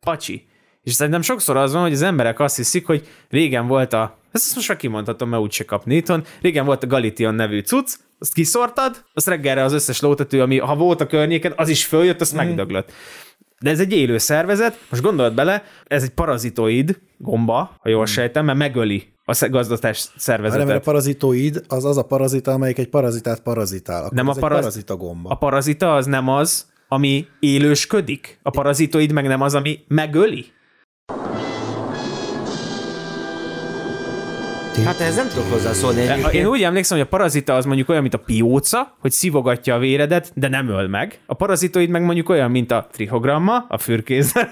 pacsi. 0.00 0.46
És 0.82 0.92
szerintem 0.92 1.22
sokszor 1.22 1.56
az 1.56 1.72
van, 1.72 1.82
hogy 1.82 1.92
az 1.92 2.02
emberek 2.02 2.40
azt 2.40 2.56
hiszik, 2.56 2.86
hogy 2.86 3.08
régen 3.28 3.66
volt 3.66 3.92
a, 3.92 4.18
ezt 4.32 4.54
most 4.54 4.68
már 4.68 4.76
kimondhatom, 4.76 5.28
mert 5.28 5.42
úgyse 5.42 5.64
kap 5.64 5.84
Newton, 5.84 6.24
régen 6.40 6.64
volt 6.64 6.82
a 6.82 6.86
Galition 6.86 7.34
nevű 7.34 7.60
cucc, 7.60 7.94
azt 8.18 8.32
kiszortad, 8.32 9.04
azt 9.14 9.26
reggelre 9.26 9.62
az 9.62 9.72
összes 9.72 10.00
lótető, 10.00 10.42
ami 10.42 10.58
ha 10.58 10.76
volt 10.76 11.00
a 11.00 11.06
környéken, 11.06 11.52
az 11.56 11.68
is 11.68 11.84
följött, 11.84 12.20
azt 12.20 12.34
megdöglött. 12.34 12.92
De 13.60 13.70
ez 13.70 13.80
egy 13.80 13.92
élő 13.92 14.18
szervezet, 14.18 14.78
most 14.90 15.02
gondold 15.02 15.34
bele, 15.34 15.62
ez 15.86 16.02
egy 16.02 16.10
parazitoid 16.10 16.98
gomba, 17.18 17.76
ha 17.80 17.88
jól 17.88 18.06
sejtem, 18.06 18.44
mert 18.44 18.58
megöli 18.58 19.14
a 19.24 19.48
gazdatás 19.50 20.08
szervezetet. 20.16 20.66
mert 20.66 20.78
a 20.78 20.82
parazitoid 20.82 21.64
az 21.68 21.84
az 21.84 21.96
a 21.96 22.02
parazita, 22.02 22.52
amelyik 22.52 22.78
egy 22.78 22.88
parazitát 22.88 23.40
parazitál. 23.40 24.00
Akkor 24.04 24.16
Nem 24.16 24.28
a 24.28 24.32
paraz- 24.32 24.58
parazita 24.58 24.96
gomba. 24.96 25.30
A 25.30 25.34
parazita 25.34 25.94
az 25.94 26.06
nem 26.06 26.28
az, 26.28 26.66
ami 26.88 27.26
élősködik. 27.40 28.38
A 28.42 28.50
parazitoid 28.50 29.12
meg 29.12 29.26
nem 29.26 29.40
az, 29.40 29.54
ami 29.54 29.78
megöli. 29.88 30.44
Hát 34.84 35.00
ehhez 35.00 35.16
nem 35.16 35.28
tudok 35.28 35.50
hozzászólni 35.50 36.00
egyébként. 36.00 36.32
Én 36.34 36.46
úgy 36.46 36.62
emlékszem, 36.62 36.98
hogy 36.98 37.06
a 37.06 37.10
parazita 37.10 37.54
az 37.54 37.64
mondjuk 37.64 37.88
olyan, 37.88 38.02
mint 38.02 38.14
a 38.14 38.18
pióca, 38.18 38.96
hogy 39.00 39.10
szivogatja 39.10 39.74
a 39.74 39.78
véredet, 39.78 40.32
de 40.34 40.48
nem 40.48 40.68
öl 40.68 40.88
meg. 40.88 41.20
A 41.26 41.34
parazitoid 41.34 41.88
meg 41.88 42.02
mondjuk 42.02 42.28
olyan, 42.28 42.50
mint 42.50 42.70
a 42.70 42.88
trihogramma, 42.92 43.64
a 43.68 43.78
fürkészes, 43.78 44.46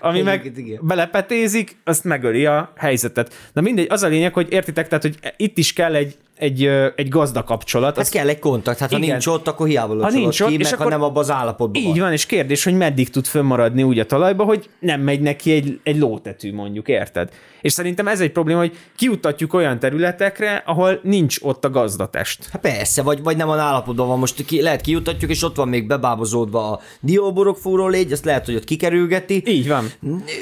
ami 0.00 0.22
meg 0.22 0.52
igen. 0.56 0.78
belepetézik, 0.82 1.76
azt 1.84 2.04
megöli 2.04 2.46
a 2.46 2.72
helyzetet. 2.76 3.34
Na 3.52 3.60
mindegy, 3.60 3.86
az 3.90 4.02
a 4.02 4.08
lényeg, 4.08 4.32
hogy 4.32 4.46
értitek, 4.50 4.88
tehát, 4.88 5.02
hogy 5.02 5.18
itt 5.36 5.58
is 5.58 5.72
kell 5.72 5.94
egy, 5.94 6.16
egy, 6.36 6.64
egy 6.96 7.08
gazda 7.08 7.44
kapcsolat. 7.44 7.98
Ez 7.98 8.06
Az 8.06 8.12
kell 8.12 8.28
egy 8.28 8.38
kontakt, 8.38 8.78
hát 8.78 8.90
ha 8.90 8.96
Igen. 8.96 9.10
nincs 9.10 9.26
ott, 9.26 9.48
akkor 9.48 9.66
hiába 9.66 9.94
locsolod 9.94 10.14
nincs 10.14 10.40
ott, 10.40 10.48
ki, 10.48 10.54
és 10.54 10.62
meg 10.62 10.72
akkor- 10.72 10.84
ha 10.84 10.90
nem 10.90 11.02
abban 11.02 11.22
az 11.22 11.30
állapotban 11.30 11.82
Így 11.82 11.98
van, 11.98 12.12
és 12.12 12.26
kérdés, 12.26 12.64
hogy 12.64 12.76
meddig 12.76 13.10
tud 13.10 13.26
fönnmaradni 13.26 13.82
úgy 13.82 13.98
a 13.98 14.06
talajba, 14.06 14.44
hogy 14.44 14.68
nem 14.80 15.00
megy 15.00 15.20
neki 15.20 15.52
egy, 15.52 15.80
egy 15.82 15.98
lótetű, 15.98 16.52
mondjuk, 16.52 16.88
érted? 16.88 17.30
És 17.60 17.72
szerintem 17.72 18.08
ez 18.08 18.20
egy 18.20 18.32
probléma, 18.32 18.58
hogy 18.58 18.76
kiutatjuk 18.96 19.54
olyan 19.54 19.78
területekre, 19.78 20.62
ahol 20.66 21.00
nincs 21.02 21.36
ott 21.40 21.64
a 21.64 21.70
gazdatest. 21.70 22.48
Hát 22.52 22.60
persze, 22.60 23.02
vagy, 23.02 23.22
vagy 23.22 23.36
nem 23.36 23.46
van 23.46 23.58
állapotban 23.58 24.06
van, 24.08 24.18
most 24.18 24.44
ki, 24.44 24.62
lehet 24.62 24.80
kiutatjuk, 24.80 25.30
és 25.30 25.42
ott 25.42 25.56
van 25.56 25.68
még 25.68 25.86
bebábozódva 25.86 26.70
a 26.70 26.80
dióborok 27.00 27.56
fúró 27.56 27.88
légy, 27.88 28.12
azt 28.12 28.24
lehet, 28.24 28.44
hogy 28.44 28.54
ott 28.54 28.64
kikerülgeti. 28.64 29.35
Így 29.44 29.68
van. 29.68 29.92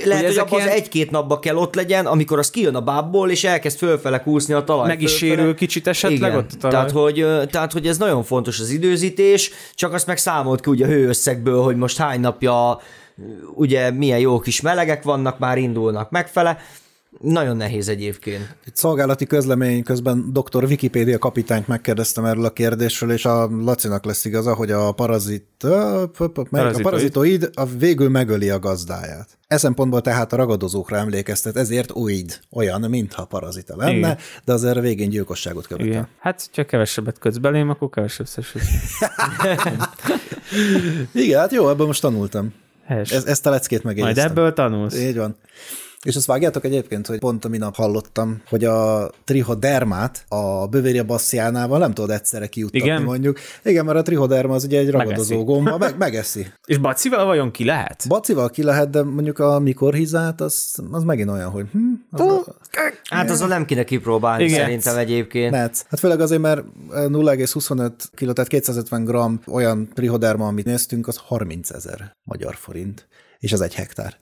Lehet, 0.05 0.23
hogy 0.23 0.31
ezek 0.31 0.43
abban 0.45 0.59
ilyen- 0.59 0.71
az 0.71 0.75
egy-két 0.77 1.11
napba 1.11 1.39
kell 1.39 1.57
ott 1.57 1.75
legyen, 1.75 2.07
amikor 2.07 2.39
az 2.39 2.51
kijön 2.51 2.75
a 2.75 2.81
bábból, 2.81 3.31
és 3.31 3.45
elkezd 3.45 3.79
fölfele 3.79 4.19
kúszni 4.23 4.55
a 4.55 4.65
talaj. 4.65 4.87
Meg 4.87 5.03
is 5.03 5.11
fölfele. 5.11 5.35
sérül 5.37 5.55
kicsit 5.55 5.87
esetleg 5.87 6.31
Igen. 6.31 6.37
ott 6.37 6.51
a 6.53 6.57
talaj. 6.57 6.71
Tehát 6.75 6.91
hogy, 6.91 7.49
tehát, 7.51 7.73
hogy 7.73 7.87
ez 7.87 7.99
nagyon 7.99 8.23
fontos 8.23 8.61
az 8.61 8.71
időzítés, 8.71 9.51
csak 9.75 9.93
azt 9.93 10.07
meg 10.07 10.17
számolt 10.17 10.61
ki 10.61 10.71
ugye 10.71 10.85
a 10.85 10.89
hőösszegből, 10.89 11.63
hogy 11.63 11.77
most 11.77 11.97
hány 11.97 12.21
napja 12.21 12.81
ugye 13.55 13.91
milyen 13.91 14.19
jó 14.19 14.39
kis 14.39 14.61
melegek 14.61 15.03
vannak, 15.03 15.39
már 15.39 15.59
indulnak 15.59 16.11
megfele. 16.11 16.59
Nagyon 17.21 17.57
nehéz 17.57 17.89
egyébként. 17.89 18.57
Egy 18.67 18.77
szolgálati 18.77 19.27
közlemény 19.27 19.83
közben 19.83 20.33
dr. 20.33 20.65
Wikipédia 20.65 21.19
kapitányt 21.19 21.69
megkérdeztem 21.69 22.25
erről 22.25 22.45
a 22.45 22.51
kérdésről, 22.53 23.13
és 23.13 23.25
a 23.25 23.47
Lacinak 23.49 24.05
lesz 24.05 24.25
igaza, 24.25 24.55
hogy 24.55 24.71
a 24.71 24.93
parazit, 24.93 25.47
ö, 25.63 26.05
p- 26.13 26.29
p- 26.33 26.51
melyik? 26.51 26.51
a 26.51 26.51
Parazitoid. 26.51 26.83
parazitoid 26.83 27.51
a 27.55 27.67
végül 27.67 28.09
megöli 28.09 28.51
a 28.51 28.59
gazdáját. 28.59 29.29
E 29.47 29.57
szempontból 29.57 30.01
tehát 30.01 30.33
a 30.33 30.37
ragadozókra 30.37 30.97
emlékeztet, 30.97 31.57
ezért 31.57 31.91
oid, 31.95 32.39
olyan, 32.51 32.81
mintha 32.81 33.25
parazita 33.25 33.77
lenne, 33.77 33.97
Igen. 33.97 34.19
de 34.45 34.53
azért 34.53 34.77
a 34.77 34.81
végén 34.81 35.09
gyilkosságot 35.09 35.67
követel. 35.67 35.91
Igen. 35.91 36.09
Hát, 36.19 36.51
ha 36.55 36.65
kevesebbet 36.65 37.19
kötsz 37.19 37.37
belém, 37.37 37.69
akkor 37.69 37.91
kevesebb 37.91 38.27
szesüt. 38.27 38.63
Igen, 41.13 41.41
hát 41.41 41.53
jó, 41.53 41.69
ebből 41.71 41.87
most 41.87 42.01
tanultam. 42.01 42.53
Ez, 42.87 43.25
ezt 43.25 43.47
a 43.47 43.51
leckét 43.51 43.83
Majd 43.83 43.97
megjegyeztem. 43.97 44.31
ebből 44.31 44.53
tanulsz. 44.53 44.99
Így 45.01 45.17
van. 45.17 45.37
És 46.05 46.17
azt 46.17 46.27
vágjátok 46.27 46.65
egyébként, 46.65 47.07
hogy 47.07 47.19
pont 47.19 47.45
a 47.45 47.49
minap 47.49 47.75
hallottam, 47.75 48.43
hogy 48.49 48.65
a 48.65 49.11
trihodermát 49.25 50.25
a 50.29 50.67
bővérje 50.67 51.03
bassziánával 51.03 51.79
nem 51.79 51.93
tudod 51.93 52.11
egyszerre 52.11 52.47
kijuttatni 52.47 52.87
Igen? 52.87 53.03
mondjuk. 53.03 53.39
Igen, 53.65 53.85
mert 53.85 53.99
a 53.99 54.03
trihoderma 54.03 54.55
az 54.55 54.65
ugye 54.65 54.79
egy 54.79 54.91
ragadozó 54.91 55.35
Megeszi. 55.35 55.53
gomba, 55.53 55.79
meg, 55.79 55.97
megeszi. 56.07 56.47
És 56.65 56.79
bacival 56.79 57.25
vajon 57.25 57.51
ki 57.51 57.65
lehet? 57.65 58.05
Bacival 58.09 58.51
ki 58.51 58.63
lehet, 58.63 58.91
de 58.91 59.03
mondjuk 59.03 59.39
a 59.39 59.59
mikorhizát, 59.59 60.41
az, 60.41 60.79
az 60.91 61.03
megint 61.03 61.31
olyan, 61.31 61.51
hogy 61.51 61.67
hm, 61.73 61.93
az, 62.11 62.45
Hát 63.11 63.31
azon 63.31 63.49
nem 63.49 63.65
kéne 63.65 63.85
kipróbálni 63.85 64.45
Igen. 64.45 64.59
szerintem 64.59 64.97
egyébként. 64.97 65.51
Metsz. 65.51 65.85
Hát 65.89 66.01
főleg 66.01 66.21
azért, 66.21 66.41
mert 66.41 66.63
0,25 66.91 67.91
kg, 68.15 68.33
tehát 68.33 68.51
250 68.51 69.05
g 69.05 69.41
olyan 69.53 69.89
trihoderma, 69.95 70.47
amit 70.47 70.65
néztünk, 70.65 71.09
az 71.09 71.17
30 71.17 71.71
ezer 71.71 72.17
magyar 72.25 72.55
forint, 72.55 73.09
és 73.39 73.53
az 73.53 73.61
egy 73.61 73.75
hektár. 73.75 74.17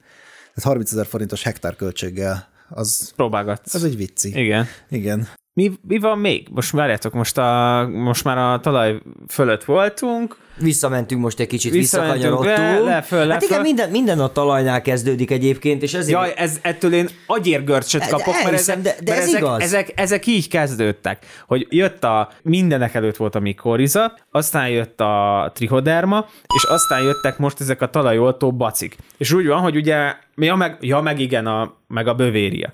Tehát 0.54 0.70
30 0.70 0.92
ezer 0.92 1.06
forintos 1.06 1.42
hektár 1.42 1.76
költséggel, 1.76 2.48
az, 2.68 3.12
Próbálgatsz. 3.16 3.74
az 3.74 3.84
egy 3.84 3.96
vicci. 3.96 4.28
Igen. 4.38 4.66
Igen. 4.88 5.28
Mi, 5.54 5.72
mi 5.88 5.98
van 5.98 6.18
még? 6.18 6.48
Most 6.50 6.70
várjátok, 6.70 7.12
most, 7.12 7.38
a, 7.38 7.88
most 7.88 8.24
már 8.24 8.38
a 8.38 8.60
talaj 8.60 8.98
fölött 9.28 9.64
voltunk. 9.64 10.36
Visszamentünk 10.58 11.20
most 11.20 11.40
egy 11.40 11.46
kicsit, 11.46 11.72
visszakanyarodtunk. 11.72 12.56
le, 12.56 12.78
le, 12.78 13.02
föl, 13.02 13.26
le, 13.26 13.32
hát 13.32 13.42
igen, 13.42 13.54
föl. 13.54 13.62
minden, 13.62 13.90
minden 13.90 14.20
a 14.20 14.28
talajnál 14.28 14.82
kezdődik 14.82 15.30
egyébként, 15.30 15.82
és 15.82 15.94
ezért... 15.94 16.18
Jaj, 16.18 16.32
ez, 16.36 16.58
ettől 16.62 16.92
én 16.92 17.08
agyérgörcsöt 17.26 18.00
De 18.00 18.08
kapok, 18.08 18.34
mert, 18.34 18.44
elhiszem, 18.46 18.78
ezek, 18.78 18.96
de- 18.98 19.04
de 19.04 19.10
mert 19.10 19.22
ez 19.22 19.28
ezek, 19.28 19.40
igaz. 19.40 19.60
ezek, 19.60 19.92
ezek 19.94 20.26
így 20.26 20.48
kezdődtek, 20.48 21.26
hogy 21.46 21.66
jött 21.70 22.04
a, 22.04 22.28
mindenek 22.42 22.94
előtt 22.94 23.16
volt 23.16 23.34
a 23.34 23.40
mikoriza, 23.40 24.18
aztán 24.30 24.68
jött 24.68 25.00
a 25.00 25.50
trihoderma, 25.54 26.26
és 26.56 26.64
aztán 26.64 27.02
jöttek 27.02 27.38
most 27.38 27.60
ezek 27.60 27.82
a 27.82 27.90
talajoltó 27.90 28.52
bacik. 28.52 28.96
És 29.16 29.32
úgy 29.32 29.46
van, 29.46 29.60
hogy 29.60 29.76
ugye, 29.76 30.14
ja 30.36 30.54
meg, 30.54 30.76
ja, 30.80 31.00
meg 31.00 31.20
igen, 31.20 31.46
a, 31.46 31.74
meg 31.88 32.06
a 32.06 32.14
bövéria. 32.14 32.72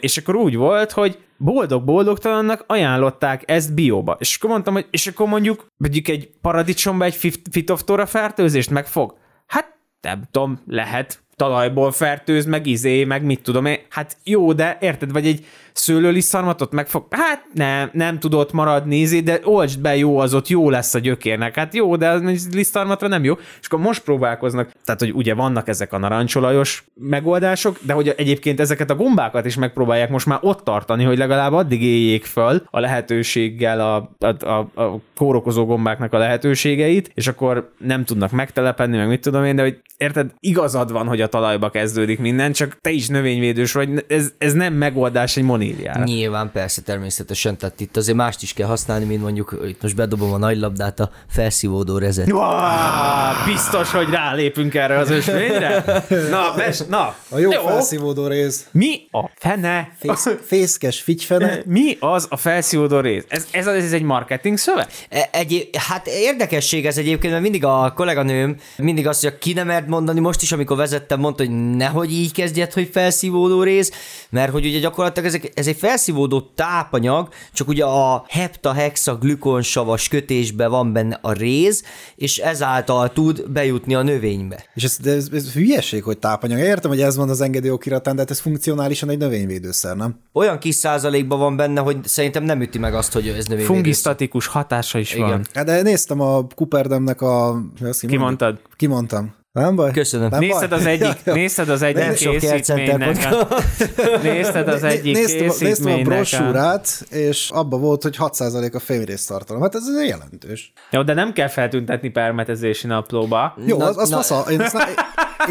És 0.00 0.16
akkor 0.16 0.34
úgy 0.36 0.56
volt, 0.56 0.92
hogy 0.92 1.18
boldog-boldogtalannak 1.40 2.64
ajánlották 2.66 3.50
ezt 3.50 3.74
bióba. 3.74 4.16
És 4.18 4.36
akkor 4.36 4.50
mondtam, 4.50 4.74
hogy 4.74 4.86
és 4.90 5.06
akkor 5.06 5.28
mondjuk, 5.28 5.66
mondjuk 5.76 6.08
egy 6.08 6.30
paradicsomba 6.40 7.04
egy 7.04 7.14
fit- 7.14 7.48
fitoftora 7.50 8.06
fertőzést 8.06 8.70
megfog? 8.70 9.18
Hát 9.46 9.78
nem 10.00 10.22
tudom, 10.30 10.60
lehet 10.66 11.22
talajból 11.40 11.92
fertőz, 11.92 12.46
meg 12.46 12.66
izé, 12.66 13.04
meg 13.04 13.22
mit 13.22 13.42
tudom 13.42 13.66
én. 13.66 13.78
Hát 13.88 14.16
jó, 14.24 14.52
de 14.52 14.78
érted, 14.80 15.12
vagy 15.12 15.26
egy 15.26 15.44
szőlőlisztarmatot 15.72 16.72
megfog, 16.72 17.06
hát 17.10 17.44
nem, 17.54 17.90
nem 17.92 18.18
tudott 18.18 18.52
maradni, 18.52 18.96
izé, 18.96 19.20
de 19.20 19.40
olcsd 19.44 19.80
be, 19.80 19.96
jó, 19.96 20.18
az 20.18 20.34
ott 20.34 20.48
jó 20.48 20.70
lesz 20.70 20.94
a 20.94 20.98
gyökérnek. 20.98 21.54
Hát 21.54 21.74
jó, 21.74 21.96
de 21.96 22.08
az 22.08 22.48
lisztarmatra 22.52 23.08
nem 23.08 23.24
jó. 23.24 23.34
És 23.60 23.66
akkor 23.66 23.78
most 23.78 24.02
próbálkoznak, 24.02 24.70
tehát 24.84 25.00
hogy 25.00 25.12
ugye 25.14 25.34
vannak 25.34 25.68
ezek 25.68 25.92
a 25.92 25.98
narancsolajos 25.98 26.84
megoldások, 26.94 27.78
de 27.82 27.92
hogy 27.92 28.14
egyébként 28.16 28.60
ezeket 28.60 28.90
a 28.90 28.94
gombákat 28.94 29.44
is 29.44 29.56
megpróbálják 29.56 30.10
most 30.10 30.26
már 30.26 30.38
ott 30.42 30.64
tartani, 30.64 31.04
hogy 31.04 31.18
legalább 31.18 31.52
addig 31.52 31.82
éljék 31.82 32.24
föl 32.24 32.62
a 32.70 32.80
lehetőséggel 32.80 33.80
a, 33.80 34.10
a, 34.26 34.48
a, 34.50 34.82
a 34.82 35.00
kórokozó 35.16 35.66
gombáknak 35.66 36.12
a 36.12 36.18
lehetőségeit, 36.18 37.10
és 37.14 37.26
akkor 37.26 37.72
nem 37.78 38.04
tudnak 38.04 38.30
megtelepedni, 38.30 38.96
meg 38.96 39.08
mit 39.08 39.20
tudom 39.20 39.44
én, 39.44 39.56
de 39.56 39.62
hogy 39.62 39.80
érted, 39.96 40.30
igazad 40.40 40.92
van, 40.92 41.06
hogy 41.06 41.20
a 41.20 41.28
talajba 41.30 41.70
kezdődik 41.70 42.18
minden, 42.18 42.52
csak 42.52 42.76
te 42.80 42.90
is 42.90 43.08
növényvédős 43.08 43.72
vagy, 43.72 44.04
ez, 44.08 44.32
ez 44.38 44.52
nem 44.52 44.72
megoldás 44.72 45.36
egy 45.36 45.42
moníliára. 45.44 46.04
Nyilván, 46.04 46.50
persze, 46.52 46.82
természetesen, 46.82 47.58
tehát 47.58 47.80
itt 47.80 47.96
azért 47.96 48.16
mást 48.16 48.42
is 48.42 48.52
kell 48.52 48.66
használni, 48.66 49.04
mint 49.04 49.22
mondjuk, 49.22 49.60
itt 49.68 49.82
most 49.82 49.96
bedobom 49.96 50.32
a 50.32 50.38
nagy 50.38 50.58
labdát, 50.58 51.00
a 51.00 51.10
felszívódó 51.28 51.98
rezet. 51.98 52.30
Wow, 52.30 53.52
biztos, 53.52 53.90
hogy 53.90 54.08
rálépünk 54.10 54.74
erre 54.74 54.98
az 54.98 55.10
ösvényre? 55.10 55.84
Na, 56.30 56.54
bes, 56.56 56.78
na. 56.88 57.14
A 57.28 57.38
jó, 57.38 57.50
jó. 57.50 57.60
felszívódó 57.60 58.26
rész. 58.26 58.66
Mi 58.70 59.00
a 59.10 59.30
fene? 59.36 59.92
Fész, 59.98 60.28
fészkes 60.46 61.00
figyfene. 61.00 61.58
Mi 61.66 61.96
az 62.00 62.26
a 62.30 62.36
felszívódó 62.36 63.00
rész? 63.00 63.24
Ez, 63.28 63.46
ez, 63.50 63.66
ez 63.66 63.92
egy 63.92 64.02
marketing 64.02 64.56
szöveg? 64.58 64.86
E- 65.08 65.28
Egy, 65.32 65.70
hát 65.88 66.06
érdekesség 66.06 66.86
ez 66.86 66.98
egyébként, 66.98 67.32
mert 67.32 67.42
mindig 67.42 67.64
a 67.64 67.92
kolléganőm 67.96 68.56
mindig 68.76 69.06
azt 69.06 69.22
mondja, 69.22 69.40
ki 69.40 69.52
nem 69.52 69.66
mert 69.66 69.86
mondani, 69.86 70.20
most 70.20 70.42
is, 70.42 70.52
amikor 70.52 70.76
vezettem, 70.76 71.19
mondta, 71.20 71.44
hogy 71.44 71.76
nehogy 71.76 72.12
így 72.12 72.32
kezdjed, 72.32 72.72
hogy 72.72 72.88
felszívódó 72.92 73.62
rész, 73.62 73.90
mert 74.30 74.52
hogy 74.52 74.66
ugye 74.66 74.78
gyakorlatilag 74.78 75.28
ezek, 75.28 75.52
ez 75.54 75.66
egy 75.66 75.76
felszívódó 75.76 76.40
tápanyag, 76.54 77.28
csak 77.52 77.68
ugye 77.68 77.84
a 77.84 78.24
heptahexa 78.28 79.16
glükonsavas 79.16 80.08
kötésben 80.08 80.70
van 80.70 80.92
benne 80.92 81.18
a 81.22 81.32
réz, 81.32 81.82
és 82.16 82.38
ezáltal 82.38 83.12
tud 83.12 83.50
bejutni 83.50 83.94
a 83.94 84.02
növénybe. 84.02 84.64
És 84.74 84.84
ez, 84.84 84.98
ez, 85.04 85.28
ez 85.32 85.52
hülyeség, 85.52 86.02
hogy 86.02 86.18
tápanyag. 86.18 86.58
Értem, 86.58 86.90
hogy 86.90 87.00
ez 87.00 87.16
van 87.16 87.28
az 87.28 87.40
engedélyokiratán, 87.40 88.14
de 88.14 88.20
hát 88.20 88.30
ez 88.30 88.40
funkcionálisan 88.40 89.10
egy 89.10 89.18
növényvédőszer, 89.18 89.96
nem? 89.96 90.18
Olyan 90.32 90.58
kis 90.58 90.74
százalékban 90.74 91.38
van 91.38 91.56
benne, 91.56 91.80
hogy 91.80 91.96
szerintem 92.04 92.42
nem 92.42 92.60
üti 92.60 92.78
meg 92.78 92.94
azt, 92.94 93.12
hogy 93.12 93.28
ez 93.28 93.46
növényvédő. 93.46 93.74
Fungisztatikus 93.74 94.46
hatása 94.46 94.98
is 94.98 95.14
Igen. 95.14 95.28
van. 95.28 95.46
Hát 95.54 95.64
de 95.64 95.82
néztem 95.82 96.20
a 96.20 96.46
Cooperdemnek 96.54 97.20
a... 97.20 97.62
Kimondtad? 98.00 98.60
Kimondtam. 98.76 99.38
Nem 99.52 99.76
baj? 99.76 99.90
Köszönöm. 99.92 100.28
Nem 100.28 100.40
Nézted 100.40 100.68
baj? 100.70 100.78
az 100.78 100.86
egyik, 100.86 101.16
Ja, 101.24 101.32
nézted 101.34 101.68
az 101.68 101.82
egyik 101.82 102.04
Nem 102.04 102.14
készítménynek. 102.14 103.32
A, 103.32 103.46
nézted 104.22 104.68
az 104.68 104.82
egyik 104.82 105.14
néztem, 105.14 105.38
a- 105.38 105.42
néztem 105.42 105.66
a 105.66 105.68
készítménynek. 105.68 106.04
brosúrát, 106.04 107.04
és 107.10 107.50
abban 107.50 107.80
volt, 107.80 108.02
hogy 108.02 108.16
6% 108.18 108.74
a 108.74 108.78
fémrész 108.78 109.26
tartalom. 109.26 109.62
Hát 109.62 109.74
ez 109.74 109.82
azért 109.86 110.08
jelentős. 110.08 110.72
Jó, 110.90 111.02
de 111.02 111.14
nem 111.14 111.32
kell 111.32 111.48
feltüntetni 111.48 112.08
permetezési 112.08 112.86
naplóba. 112.86 113.54
Jó, 113.66 113.78
Na- 113.78 113.86
az, 113.86 113.96
az 113.98 114.08
na- 114.08 114.16
fasza. 114.16 114.50
Én 114.50 114.60
ezt, 114.60 114.72
ne, 114.74 114.84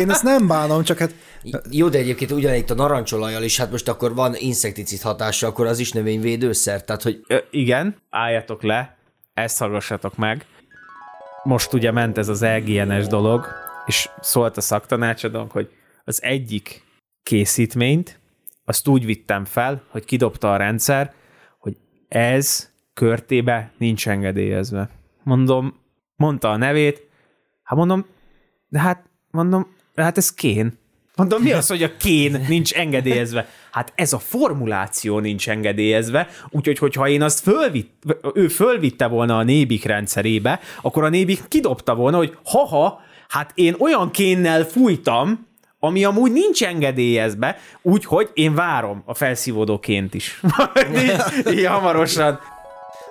én 0.01 0.09
ezt 0.09 0.23
nem 0.23 0.47
bánom, 0.47 0.83
csak 0.83 0.97
hát 0.97 1.13
Jó, 1.69 1.89
de 1.89 1.97
egyébként 1.97 2.31
ugyanitt 2.31 2.69
a 2.69 2.75
narancsolajjal 2.75 3.43
is, 3.43 3.57
hát 3.57 3.71
most 3.71 3.87
akkor 3.87 4.15
van 4.15 4.35
inszekticid 4.37 5.01
hatása, 5.01 5.47
akkor 5.47 5.65
az 5.67 5.79
is 5.79 5.91
növényvédőszer, 5.91 6.83
tehát 6.83 7.01
hogy 7.03 7.19
Ö, 7.27 7.37
igen, 7.51 7.95
álljatok 8.09 8.63
le, 8.63 8.97
ezt 9.33 9.57
hallgassatok 9.59 10.15
meg. 10.17 10.45
Most 11.43 11.73
ugye 11.73 11.91
ment 11.91 12.17
ez 12.17 12.27
az 12.27 12.41
EGNS 12.41 13.07
dolog, 13.07 13.45
és 13.89 14.09
szólt 14.21 14.57
a 14.57 14.61
szaktanácsadónk, 14.61 15.51
hogy 15.51 15.69
az 16.03 16.23
egyik 16.23 16.83
készítményt, 17.23 18.19
azt 18.65 18.87
úgy 18.87 19.05
vittem 19.05 19.45
fel, 19.45 19.83
hogy 19.87 20.05
kidobta 20.05 20.53
a 20.53 20.57
rendszer, 20.57 21.13
hogy 21.59 21.77
ez 22.07 22.69
körtébe 22.93 23.71
nincs 23.77 24.07
engedélyezve. 24.07 24.89
Mondom, 25.23 25.79
mondta 26.15 26.51
a 26.51 26.57
nevét, 26.57 27.07
hát 27.63 27.77
mondom, 27.77 28.05
de 28.67 28.79
hát, 28.79 29.03
mondom, 29.31 29.75
de 29.95 30.03
hát 30.03 30.17
ez 30.17 30.33
kén. 30.33 30.77
Mondom, 31.15 31.41
mi 31.41 31.51
az, 31.51 31.67
hogy 31.67 31.83
a 31.83 31.97
kén 31.97 32.45
nincs 32.47 32.73
engedélyezve? 32.73 33.47
Hát 33.71 33.91
ez 33.95 34.13
a 34.13 34.19
formuláció 34.19 35.19
nincs 35.19 35.49
engedélyezve, 35.49 36.27
úgyhogy 36.49 36.77
hogyha 36.77 37.07
én 37.07 37.21
azt 37.21 37.39
fölvitt, 37.39 38.03
ő 38.33 38.47
fölvitte 38.47 39.07
volna 39.07 39.37
a 39.37 39.43
nébik 39.43 39.83
rendszerébe, 39.83 40.59
akkor 40.81 41.03
a 41.03 41.09
nébik 41.09 41.47
kidobta 41.47 41.95
volna, 41.95 42.17
hogy 42.17 42.37
haha, 42.43 43.07
hát 43.29 43.51
én 43.55 43.75
olyan 43.79 44.11
kénnel 44.11 44.63
fújtam, 44.63 45.47
ami 45.79 46.03
amúgy 46.03 46.31
nincs 46.31 46.63
engedélyezve, 46.63 47.57
úgyhogy 47.81 48.29
én 48.33 48.55
várom 48.55 49.03
a 49.05 49.13
felszívódóként 49.13 50.13
is. 50.13 50.41
így, 51.03 51.57
így 51.57 51.65
hamarosan. 51.65 52.39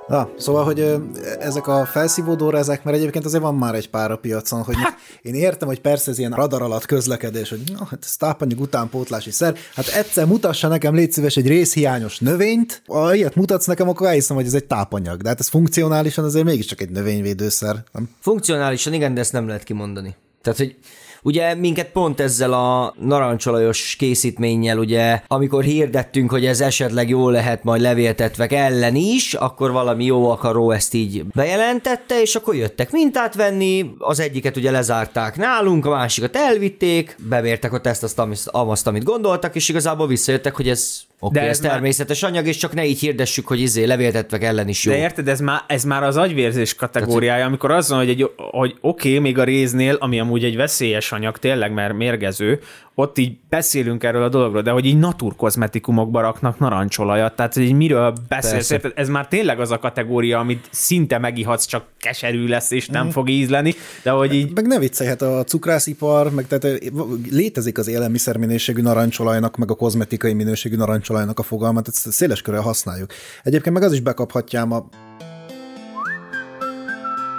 Na, 0.08 0.30
szóval, 0.36 0.64
hogy 0.64 0.96
ezek 1.40 1.66
a 1.66 1.84
felszívódó 1.84 2.54
ezek, 2.54 2.84
mert 2.84 2.96
egyébként 2.96 3.24
azért 3.24 3.42
van 3.42 3.54
már 3.54 3.74
egy 3.74 3.90
pár 3.90 4.10
a 4.10 4.16
piacon, 4.16 4.62
hogy 4.62 4.76
én 5.22 5.34
értem, 5.34 5.68
hogy 5.68 5.80
persze 5.80 6.10
ez 6.10 6.18
ilyen 6.18 6.32
radar 6.32 6.62
alatt 6.62 6.86
közlekedés, 6.86 7.48
hogy 7.48 7.60
na, 7.78 7.84
hát 7.90 7.98
ez 8.04 8.16
tápanyag 8.16 8.60
utánpótlási 8.60 9.30
szer, 9.30 9.56
hát 9.74 9.86
egyszer 9.86 10.26
mutassa 10.26 10.68
nekem, 10.68 10.94
légy 10.94 11.12
szíves, 11.12 11.36
egy 11.36 11.46
részhiányos 11.46 12.18
növényt, 12.18 12.82
ha 12.86 13.14
ilyet 13.14 13.34
mutatsz 13.34 13.66
nekem, 13.66 13.88
akkor 13.88 14.06
elhiszem, 14.06 14.36
hogy 14.36 14.46
ez 14.46 14.54
egy 14.54 14.64
tápanyag, 14.64 15.22
de 15.22 15.28
hát 15.28 15.40
ez 15.40 15.48
funkcionálisan 15.48 16.24
azért 16.24 16.44
mégiscsak 16.44 16.80
egy 16.80 16.90
növényvédőszer, 16.90 17.84
nem? 17.92 18.08
funkcionálisan 18.20 18.92
igen, 18.92 19.14
de 19.14 19.20
ezt 19.20 19.32
nem 19.32 19.46
lehet 19.46 19.62
kimondani. 19.62 20.16
Tehát, 20.42 20.58
hogy 20.58 20.76
Ugye 21.22 21.54
minket 21.54 21.90
pont 21.90 22.20
ezzel 22.20 22.52
a 22.52 22.94
narancsolajos 23.00 23.96
készítménnyel, 23.98 24.78
ugye, 24.78 25.20
amikor 25.26 25.64
hirdettünk, 25.64 26.30
hogy 26.30 26.46
ez 26.46 26.60
esetleg 26.60 27.08
jó 27.08 27.28
lehet 27.28 27.64
majd 27.64 27.80
levéltetvek 27.80 28.52
ellen 28.52 28.94
is, 28.94 29.34
akkor 29.34 29.70
valami 29.72 30.04
jó 30.04 30.30
akaró 30.30 30.70
ezt 30.70 30.94
így 30.94 31.24
bejelentette, 31.24 32.20
és 32.20 32.34
akkor 32.34 32.54
jöttek 32.54 32.90
mintát 32.90 33.34
venni, 33.34 33.90
az 33.98 34.20
egyiket 34.20 34.56
ugye 34.56 34.70
lezárták 34.70 35.36
nálunk, 35.36 35.86
a 35.86 35.90
másikat 35.90 36.36
elvitték, 36.36 37.16
bemértek 37.28 37.72
a 37.72 37.80
teszt 37.80 38.02
azt, 38.02 38.18
amit, 38.18 38.42
azt, 38.52 38.86
amit 38.86 39.04
gondoltak, 39.04 39.54
és 39.54 39.68
igazából 39.68 40.06
visszajöttek, 40.06 40.56
hogy 40.56 40.68
ez 40.68 41.07
Oké, 41.20 41.38
De 41.38 41.44
ez, 41.44 41.48
ez 41.48 41.60
már- 41.60 41.72
természetes 41.72 42.22
anyag, 42.22 42.46
és 42.46 42.56
csak 42.56 42.74
ne 42.74 42.84
így 42.84 42.98
hirdessük, 42.98 43.46
hogy 43.46 43.60
izé 43.60 43.84
levéltetvek 43.84 44.42
ellen 44.42 44.68
is 44.68 44.84
jó. 44.84 44.92
De 44.92 44.98
érted, 44.98 45.28
ez 45.28 45.40
már, 45.40 45.60
ez 45.66 45.84
már 45.84 46.02
az 46.02 46.16
agyvérzés 46.16 46.74
kategóriája, 46.74 47.44
amikor 47.44 47.70
az 47.70 47.88
van, 47.88 47.98
hogy, 47.98 48.08
egy, 48.08 48.30
hogy 48.36 48.76
oké, 48.80 49.08
okay, 49.08 49.20
még 49.20 49.38
a 49.38 49.44
réznél, 49.44 49.94
ami 49.94 50.20
amúgy 50.20 50.44
egy 50.44 50.56
veszélyes 50.56 51.12
anyag, 51.12 51.38
tényleg, 51.38 51.72
mert 51.72 51.94
mérgező, 51.94 52.60
ott 52.94 53.18
így 53.18 53.36
beszélünk 53.48 54.04
erről 54.04 54.22
a 54.22 54.28
dologról, 54.28 54.62
de 54.62 54.70
hogy 54.70 54.84
így 54.84 54.98
naturkozmetikumokba 54.98 56.20
raknak 56.20 56.58
narancsolajat, 56.58 57.36
tehát 57.36 57.54
hogy 57.54 57.62
így 57.62 57.72
miről 57.72 58.12
beszélsz, 58.28 58.70
érted? 58.70 58.92
Ez 58.94 59.08
már 59.08 59.28
tényleg 59.28 59.60
az 59.60 59.70
a 59.70 59.78
kategória, 59.78 60.38
amit 60.38 60.68
szinte 60.70 61.18
megihatsz, 61.18 61.66
csak 61.66 61.84
keserű 61.98 62.46
lesz, 62.46 62.70
és 62.70 62.88
nem 62.88 63.10
fog 63.10 63.28
ízleni, 63.28 63.74
de 64.02 64.10
hogy 64.10 64.34
így 64.34 64.50
Meg 64.54 64.66
ne 64.66 64.78
viccelj, 64.78 65.08
hát 65.08 65.22
a 65.22 65.44
cukrászipar, 65.44 66.30
meg 66.30 66.46
tehát 66.46 66.64
eh, 66.64 66.90
létezik 67.30 67.78
az 67.78 67.88
élelmiszer 67.88 68.36
minőségű 68.36 68.82
narancsolajnak, 68.82 69.56
meg 69.56 69.70
a 69.70 69.74
kozmetikai 69.74 70.32
minőségű 70.32 70.76
narancsolajnak 70.76 71.07
a 71.38 71.42
fogalmat, 71.42 71.88
ezt 71.88 72.12
széles 72.12 72.42
körül 72.42 72.60
használjuk. 72.60 73.10
Egyébként 73.42 73.74
meg 73.74 73.84
az 73.84 73.92
is 73.92 74.00
bekaphatjám 74.00 74.72
a 74.72 74.88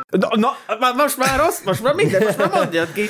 Na, 0.09 0.27
na, 0.79 0.93
most 0.97 1.17
már 1.17 1.39
rossz, 1.39 1.59
most 1.65 1.83
már 1.83 1.93
minden, 1.93 2.23
most 2.23 2.37
már 2.37 2.49
mondjad 2.53 2.91
ki. 2.93 3.09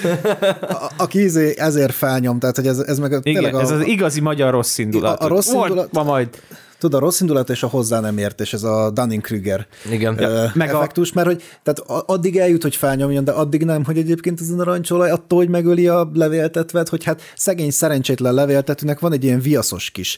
a- 0.61 0.91
aki 0.97 1.23
izé 1.23 1.53
ezért 1.57 1.93
felnyom, 1.93 2.39
tehát 2.39 2.55
hogy 2.55 2.67
ez, 2.67 2.79
ez 2.79 2.99
meg 2.99 3.11
a, 3.13 3.19
Igen, 3.23 3.33
tényleg 3.33 3.55
a, 3.55 3.59
ez 3.61 3.71
az 3.71 3.85
igazi 3.85 4.19
magyar 4.21 4.51
rossz 4.51 4.77
indulat. 4.77 5.19
A- 5.19 5.25
a 5.25 5.27
rossz 5.27 5.51
Volt 5.51 5.67
indulat- 5.69 5.91
Ma 5.91 6.03
majd. 6.03 6.41
Tudod, 6.79 7.01
a 7.01 7.05
rossz 7.05 7.19
indulat 7.19 7.49
és 7.49 7.63
a 7.63 7.67
hozzá 7.67 7.99
nem 7.99 8.17
értés, 8.17 8.53
ez 8.53 8.63
a 8.63 8.89
Dunning-Kruger 8.91 9.67
Igen. 9.91 10.21
ö, 10.21 10.45
meg 10.53 10.73
a- 10.73 10.75
effektus, 10.77 11.13
mert 11.13 11.27
hogy 11.27 11.43
tehát 11.63 12.05
addig 12.09 12.37
eljut, 12.37 12.61
hogy 12.61 12.75
felnyomjon, 12.75 13.23
de 13.23 13.31
addig 13.31 13.63
nem, 13.65 13.83
hogy 13.83 13.97
egyébként 13.97 14.41
ez 14.41 14.49
a 14.49 14.55
narancsolaj 14.55 15.09
attól, 15.09 15.37
hogy 15.39 15.49
megöli 15.49 15.87
a 15.87 16.09
levéltetvet, 16.13 16.89
hogy 16.89 17.03
hát 17.03 17.21
szegény 17.35 17.71
szerencsétlen 17.71 18.33
levéltetőnek 18.33 18.99
van 18.99 19.13
egy 19.13 19.23
ilyen 19.23 19.39
viaszos 19.39 19.89
kis 19.89 20.17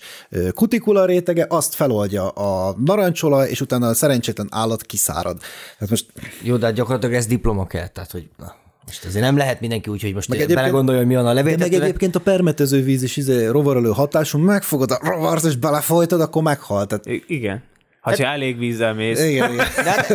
kutikula 0.53 1.05
rétege, 1.05 1.45
azt 1.49 1.73
feloldja 1.73 2.29
a 2.29 2.75
narancsolaj, 2.85 3.49
és 3.49 3.61
utána 3.61 3.87
a 3.87 3.93
szerencsétlen 3.93 4.47
állat 4.51 4.81
kiszárad. 4.81 5.37
Hát 5.79 5.89
most 5.89 6.05
Jó, 6.41 6.57
de 6.57 6.65
hát 6.65 6.75
gyakorlatilag 6.75 7.15
ez 7.15 7.25
diploma 7.25 7.67
kell, 7.67 7.87
tehát 7.87 8.11
hogy 8.11 8.29
na, 8.37 8.55
most 8.91 9.05
azért 9.05 9.23
nem 9.23 9.37
lehet 9.37 9.59
mindenki 9.59 9.89
úgy, 9.89 10.01
hogy 10.01 10.13
most 10.13 10.29
Meg 10.29 10.47
belegondolja, 10.47 10.99
hogy 10.99 11.09
mi 11.09 11.15
van 11.15 11.25
a 11.25 11.33
De 11.33 11.43
meg 11.43 11.73
egyébként 11.73 12.15
a 12.15 12.19
permetező 12.19 12.83
víz 12.83 13.03
is 13.03 13.17
izé, 13.17 13.45
rovarölő 13.45 13.89
hatású, 13.89 14.37
megfogod 14.37 14.91
a 14.91 14.99
rovart, 15.01 15.43
és 15.43 15.55
belefolytod, 15.55 16.21
akkor 16.21 16.43
meghal. 16.43 16.85
Tehát, 16.85 17.05
igen. 17.27 17.63
Ha 18.01 18.09
hát, 18.09 18.19
elég 18.19 18.57
vízzel 18.57 18.93
mész. 18.93 19.23
igen, 19.23 19.53
igen. 19.53 19.65
De 19.83 19.89
hát, 19.91 20.07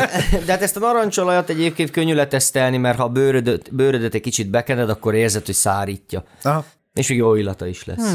de 0.45 0.53
hát 0.53 0.63
ezt 0.63 0.77
a 0.77 0.81
narancsolajat 0.81 1.51
egyébként 1.51 1.91
könnyű 1.91 2.15
letesztelni, 2.15 2.77
mert 2.77 2.99
ha 2.99 3.05
a 3.05 3.09
bőrödöt, 3.09 3.75
bőrödöt 3.75 4.15
egy 4.15 4.21
kicsit 4.21 4.51
bekened, 4.51 4.91
akkor 4.91 5.15
érzed, 5.15 5.47
hogy 5.47 5.55
szárítja. 5.55 6.25
Aha. 6.43 6.65
És 6.95 7.09
még 7.09 7.19
jó 7.19 7.35
illata 7.35 7.67
is 7.67 7.85
lesz. 7.85 8.15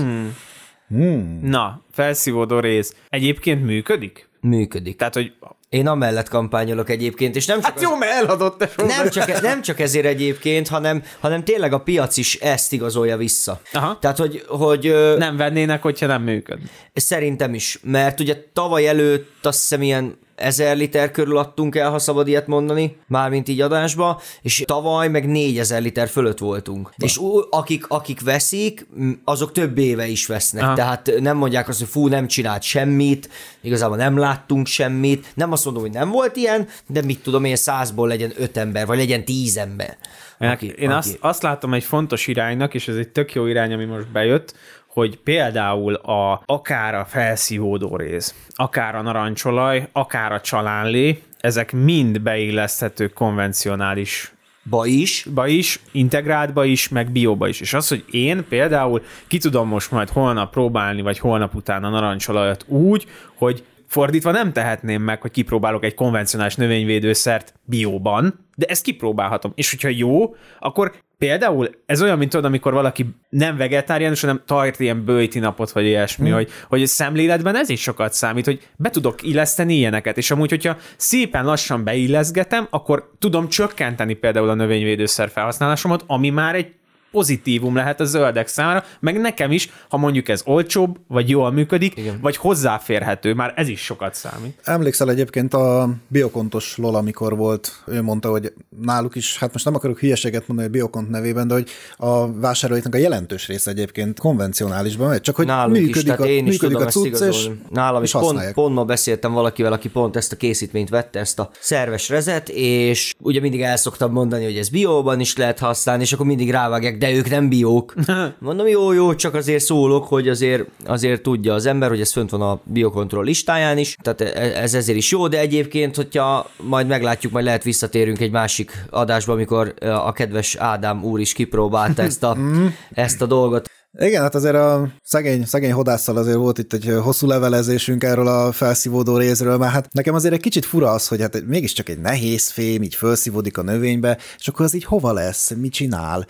Hmm. 0.88 1.40
Na, 1.44 1.82
felszívódó 1.92 2.60
rész. 2.60 2.96
Egyébként 3.10 3.66
működik? 3.66 4.30
Működik. 4.42 4.98
Tehát, 4.98 5.14
hogy 5.14 5.34
Én 5.70 5.88
amellett 5.88 6.30
kampányolok 6.30 6.90
egyébként, 6.90 7.36
és 7.36 7.46
nem 7.46 7.58
csak, 7.58 7.66
hát 7.66 7.76
az, 7.76 7.82
jó, 7.82 7.96
mert 7.96 8.12
eladott 8.12 8.58
te 8.58 8.70
nem, 8.86 9.10
csak, 9.10 9.42
nem 9.42 9.62
csak 9.62 9.80
ezért 9.80 10.06
egyébként, 10.06 10.68
hanem, 10.68 11.04
hanem 11.20 11.44
tényleg 11.44 11.74
a 11.74 11.80
piac 11.80 12.18
is 12.18 12.36
ezt 12.36 12.74
igazolja 12.74 13.18
vissza. 13.18 13.62
Aha. 13.74 13.98
Tehát, 14.00 14.18
hogy, 14.18 14.46
hogy 14.48 14.94
Nem 15.18 15.38
vennének, 15.38 15.82
hogyha 15.82 16.06
nem 16.06 16.22
működne. 16.22 16.66
Szerintem 16.94 17.54
is, 17.54 17.80
mert 17.84 18.20
ugye 18.20 18.36
tavaly 18.54 18.88
előtt 18.88 19.46
azt 19.46 19.60
hiszem 19.60 19.82
ilyen 19.82 20.18
ezer 20.42 20.78
liter 20.78 21.12
körül 21.12 21.38
adtunk 21.38 21.76
el, 21.76 21.90
ha 21.90 22.00
szabad 22.00 22.28
ilyet 22.28 22.48
mondani, 22.48 22.98
mármint 23.08 23.48
így 23.48 23.62
adásba, 23.62 24.22
és 24.42 24.64
tavaly 24.66 25.08
meg 25.10 25.28
4000 25.28 25.82
liter 25.82 26.10
fölött 26.10 26.38
voltunk. 26.38 26.94
És 26.98 27.18
ú- 27.18 27.48
akik, 27.50 27.86
akik 27.88 28.22
veszik, 28.22 28.88
azok 29.24 29.52
több 29.52 29.78
éve 29.78 30.08
is 30.08 30.26
vesznek. 30.26 30.64
Aha. 30.64 30.74
Tehát 30.74 31.12
nem 31.20 31.38
mondják 31.38 31.68
azt, 31.68 31.80
hogy 31.80 31.88
fú, 31.88 32.08
nem 32.08 32.28
csinált 32.28 32.62
semmit, 32.62 33.30
igazából 33.62 33.98
nem 33.98 34.18
láttunk 34.18 34.68
semmit, 34.68 35.26
nem 35.34 35.52
azt 35.52 35.66
mondom, 35.66 35.84
hogy 35.84 35.92
nem 35.92 36.10
volt 36.10 36.36
ilyen, 36.36 36.68
de 36.88 37.02
mit 37.02 37.24
tudom 37.24 37.44
én, 37.44 37.56
százból 37.56 38.08
legyen 38.08 38.32
öt 38.38 38.58
ember, 38.58 38.86
vagy 38.86 38.98
legyen 38.98 39.26
tíz 39.26 39.58
ember. 39.58 39.98
Aki, 40.40 40.74
én 40.78 40.90
aki... 40.90 41.10
Azt, 41.10 41.18
azt 41.20 41.42
látom 41.42 41.74
egy 41.74 41.84
fontos 41.84 42.28
iránynak, 42.28 42.74
és 42.74 42.88
ez 42.88 42.96
egy 42.96 43.10
tök 43.10 43.34
jó 43.34 43.46
irány, 43.46 43.74
ami 43.74 43.86
most 43.86 44.12
bejött, 44.12 44.56
hogy 44.94 45.18
például 45.18 45.94
a, 45.94 46.42
akár 46.46 46.96
a 46.96 47.06
felszívódó 47.06 47.96
rész, 47.96 48.36
akár 48.50 48.96
a 48.96 49.02
narancsolaj, 49.02 49.88
akár 49.92 50.32
a 50.32 50.42
csalánlé, 50.42 51.22
ezek 51.40 51.72
mind 51.72 52.22
beilleszthető 52.22 53.08
konvencionális 53.08 54.34
Ba 54.70 54.86
is, 54.86 55.26
ba 55.34 55.48
is, 55.48 55.80
integráltba 55.92 56.66
is, 56.66 56.90
meg 56.90 57.12
bióba 57.12 57.48
is. 57.48 57.62
És 57.62 57.74
az, 57.74 57.88
hogy 57.88 58.04
én 58.12 58.46
például 58.50 59.04
ki 59.28 59.38
tudom 59.38 59.68
most 59.68 59.92
majd 59.92 60.10
holnap 60.10 60.52
próbálni, 60.52 61.02
vagy 61.02 61.20
holnap 61.20 61.56
után 61.56 61.84
a 61.84 61.90
narancsolajat 61.90 62.66
úgy, 62.68 63.08
hogy 63.36 63.64
fordítva 63.88 64.32
nem 64.32 64.54
tehetném 64.54 65.02
meg, 65.02 65.22
hogy 65.22 65.32
kipróbálok 65.32 65.84
egy 65.84 65.94
konvencionális 65.94 66.56
növényvédőszert 66.56 67.54
bióban, 67.64 68.46
de 68.56 68.66
ezt 68.66 68.84
kipróbálhatom. 68.84 69.52
És 69.56 69.70
hogyha 69.70 69.90
jó, 69.90 70.36
akkor 70.60 70.94
például 71.22 71.70
ez 71.86 72.02
olyan, 72.02 72.18
mint 72.18 72.30
tudod, 72.30 72.46
amikor 72.46 72.74
valaki 72.74 73.06
nem 73.30 73.58
vegetáriánus, 73.58 74.22
hanem 74.22 74.42
tart 74.46 74.80
ilyen 74.80 75.06
bőjti 75.06 75.40
napot, 75.40 75.72
vagy 75.72 75.86
ilyesmi, 75.86 76.26
hmm. 76.26 76.36
hogy, 76.36 76.50
hogy 76.68 76.86
szemléletben 76.86 77.56
ez 77.56 77.70
is 77.70 77.82
sokat 77.82 78.14
számít, 78.14 78.46
hogy 78.46 78.68
be 78.78 78.90
tudok 78.90 79.24
illeszteni 79.24 79.74
ilyeneket, 79.74 80.18
és 80.18 80.32
amúgy, 80.32 80.50
hogyha 80.50 80.78
szépen 80.98 81.46
lassan 81.46 81.84
beilleszgetem, 81.84 82.68
akkor 82.70 83.12
tudom 83.20 83.48
csökkenteni 83.48 84.14
például 84.14 84.50
a 84.50 84.54
növényvédőszer 84.54 85.30
felhasználásomat, 85.30 86.04
ami 86.08 86.30
már 86.30 86.56
egy 86.56 86.74
pozitívum 87.12 87.76
lehet 87.76 88.00
a 88.00 88.06
zöldek 88.06 88.48
számára, 88.48 88.84
meg 89.00 89.20
nekem 89.20 89.52
is, 89.52 89.70
ha 89.90 89.98
mondjuk 89.98 90.30
ez 90.30 90.42
olcsóbb, 90.46 90.98
vagy 91.08 91.30
jól 91.30 91.52
működik, 91.52 91.98
Igen. 91.98 92.20
vagy 92.22 92.38
hozzáférhető, 92.38 93.34
már 93.34 93.54
ez 93.56 93.68
is 93.68 93.82
sokat 93.82 94.16
számít. 94.16 94.60
Emlékszel 94.64 95.10
egyébként 95.10 95.54
a 95.54 95.90
biokontos 96.08 96.78
Lola, 96.78 96.98
amikor 96.98 97.38
volt, 97.38 97.84
ő 97.88 98.02
mondta, 98.02 98.30
hogy 98.30 98.54
náluk 98.82 99.16
is, 99.16 99.38
hát 99.38 99.54
most 99.54 99.66
nem 99.66 99.76
akarok 99.76 100.00
hülyeséget 100.00 100.48
mondani 100.48 100.68
a 100.68 100.72
biokont 100.72 101.10
nevében, 101.10 101.48
de 101.48 101.54
hogy 101.54 101.70
a 101.98 102.34
vásárolóiknak 102.34 102.96
a 102.96 102.98
jelentős 102.98 103.48
része 103.48 103.72
egyébként 103.72 104.20
konvencionálisban 104.20 105.08
megy, 105.08 105.22
csak 105.22 105.36
hogy 105.36 105.46
Nálunk 105.46 105.76
működik, 105.76 105.96
is, 105.96 106.04
tehát 106.04 106.20
a, 106.20 106.26
én 106.26 106.46
is 106.46 106.52
működik 106.52 106.78
tudom 106.78 106.82
a 106.82 106.88
ezt 106.88 106.96
cucc, 106.96 107.06
és, 107.06 107.08
igazolni. 107.08 107.62
Nálam 107.70 108.04
is 108.04 108.12
pont, 108.12 108.26
használják. 108.26 108.54
pont 108.54 108.76
ma 108.76 108.86
beszéltem 108.86 109.32
valakivel, 109.32 109.74
aki 109.74 109.90
pont 109.90 110.16
ezt 110.16 110.32
a 110.32 110.36
készítményt 110.36 110.90
vette, 110.90 111.20
ezt 111.20 111.40
a 111.40 111.50
szerves 111.60 112.10
rezet, 112.10 112.50
és 112.50 113.14
ugye 113.20 113.40
mindig 113.40 113.62
el 113.62 113.78
szoktam 113.78 114.12
mondani, 114.12 114.44
hogy 114.44 114.58
ez 114.58 114.70
bióban 114.70 115.20
is 115.20 115.38
lehet 115.38 115.60
használni, 115.60 116.04
és 116.04 116.14
akkor 116.14 116.26
mindig 116.26 116.52
rávágják, 116.52 116.98
de 117.02 117.12
ők 117.12 117.30
nem 117.30 117.50
biók. 117.50 117.94
Mondom, 118.40 118.68
jó, 118.68 118.92
jó, 118.92 119.16
csak 119.16 119.34
azért 119.34 119.64
szólok, 119.64 120.08
hogy 120.08 120.30
azért, 120.30 120.64
azért 120.86 121.22
tudja 121.22 121.54
az 121.54 121.66
ember, 121.66 121.90
hogy 121.90 122.00
ez 122.02 122.12
fönt 122.12 122.30
van 122.30 122.42
a 122.42 122.60
biokontroll 122.64 123.24
listáján 123.24 123.78
is, 123.78 123.96
tehát 124.02 124.22
e- 124.22 124.62
ez 124.62 124.74
ezért 124.74 124.98
is 124.98 125.12
jó, 125.12 125.28
de 125.28 125.40
egyébként, 125.40 125.96
hogyha 125.96 126.50
majd 126.58 126.88
meglátjuk, 126.88 127.32
majd 127.32 127.46
lehet 127.46 127.64
visszatérünk 127.64 128.20
egy 128.20 128.32
másik 128.32 128.86
adásba, 128.90 129.34
amikor 129.34 129.74
a 129.80 130.12
kedves 130.12 130.56
Ádám 130.56 131.04
úr 131.04 131.20
is 131.20 131.34
kipróbálta 131.34 132.02
ezt 132.02 132.24
a, 132.24 132.38
ezt 132.94 133.22
a 133.22 133.26
dolgot. 133.26 133.70
Igen, 134.00 134.22
hát 134.22 134.36
azért 134.36 134.56
a 134.56 134.92
szegény, 135.04 135.46
szegény 135.46 135.72
hodásszal 135.72 136.18
azért 136.18 136.38
volt 136.38 136.58
itt 136.58 136.74
egy 136.74 136.98
hosszú 137.02 137.28
levelezésünk 137.28 138.04
erről 138.04 138.28
a 138.28 138.52
felszívódó 138.52 139.18
részről, 139.18 139.58
mert 139.58 139.72
hát 139.72 139.94
nekem 139.94 140.14
azért 140.14 140.34
egy 140.34 140.40
kicsit 140.40 140.66
fura 140.66 140.92
az, 140.92 141.08
hogy 141.08 141.22
hát 141.22 141.46
mégiscsak 141.46 141.90
egy 141.90 142.00
nehéz 142.00 142.50
fém, 142.50 142.84
így 142.84 142.96
felszívódik 142.96 143.58
a 143.58 143.62
növénybe, 143.62 144.18
és 144.38 144.48
akkor 144.48 144.66
az 144.66 144.74
így 144.74 144.84
hova 144.84 145.14
lesz, 145.14 145.54
mit 145.54 145.72
csinál, 145.72 146.26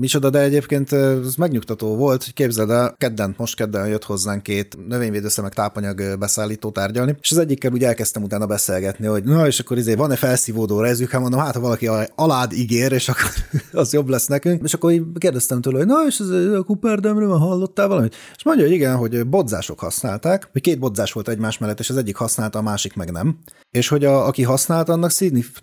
micsoda, 0.00 0.30
de 0.30 0.40
egyébként 0.40 0.92
ez 0.92 1.34
megnyugtató 1.34 1.96
volt, 1.96 2.24
hogy 2.24 2.32
képzeld 2.32 2.70
el, 2.70 2.94
kedden, 2.98 3.34
most 3.36 3.56
kedden 3.56 3.88
jött 3.88 4.04
hozzánk 4.04 4.42
két 4.42 4.76
növényvédőszer, 4.88 5.48
tápanyag 5.48 6.18
beszállító 6.18 6.70
tárgyalni, 6.70 7.16
és 7.20 7.30
az 7.30 7.38
egyikkel 7.38 7.72
úgy 7.72 7.84
elkezdtem 7.84 8.22
utána 8.22 8.46
beszélgetni, 8.46 9.06
hogy 9.06 9.24
na 9.24 9.46
és 9.46 9.60
akkor 9.60 9.78
izé, 9.78 9.94
van-e 9.94 10.16
felszívódó 10.16 10.80
rezük, 10.80 11.10
hát 11.10 11.20
mondom, 11.20 11.40
hát 11.40 11.54
ha 11.54 11.60
valaki 11.60 11.90
alád 12.14 12.52
ígér, 12.52 12.92
és 12.92 13.08
akkor 13.08 13.30
az 13.80 13.92
jobb 13.92 14.08
lesz 14.08 14.26
nekünk, 14.26 14.62
és 14.64 14.74
akkor 14.74 14.92
így 14.92 15.02
kérdeztem 15.18 15.60
tőle, 15.60 15.78
hogy 15.78 15.86
na 15.86 16.04
és 16.06 16.18
ez 16.18 16.28
a 16.28 16.62
Cooperdemről 16.96 17.28
már 17.28 17.48
hallottál 17.48 17.88
valamit? 17.88 18.14
És 18.36 18.44
mondja, 18.44 18.64
hogy 18.64 18.74
igen, 18.74 18.96
hogy 18.96 19.26
bodzások 19.26 19.78
használták, 19.78 20.48
hogy 20.52 20.60
két 20.60 20.78
bodzás 20.78 21.12
volt 21.12 21.28
egymás 21.28 21.58
mellett, 21.58 21.78
és 21.78 21.90
az 21.90 21.96
egyik 21.96 22.16
használta, 22.16 22.58
a 22.58 22.62
másik 22.62 22.94
meg 22.94 23.10
nem. 23.10 23.38
És 23.76 23.88
hogy 23.88 24.04
a, 24.04 24.26
aki 24.26 24.42
használta, 24.42 24.92
annak 24.92 25.10
szignif- 25.10 25.60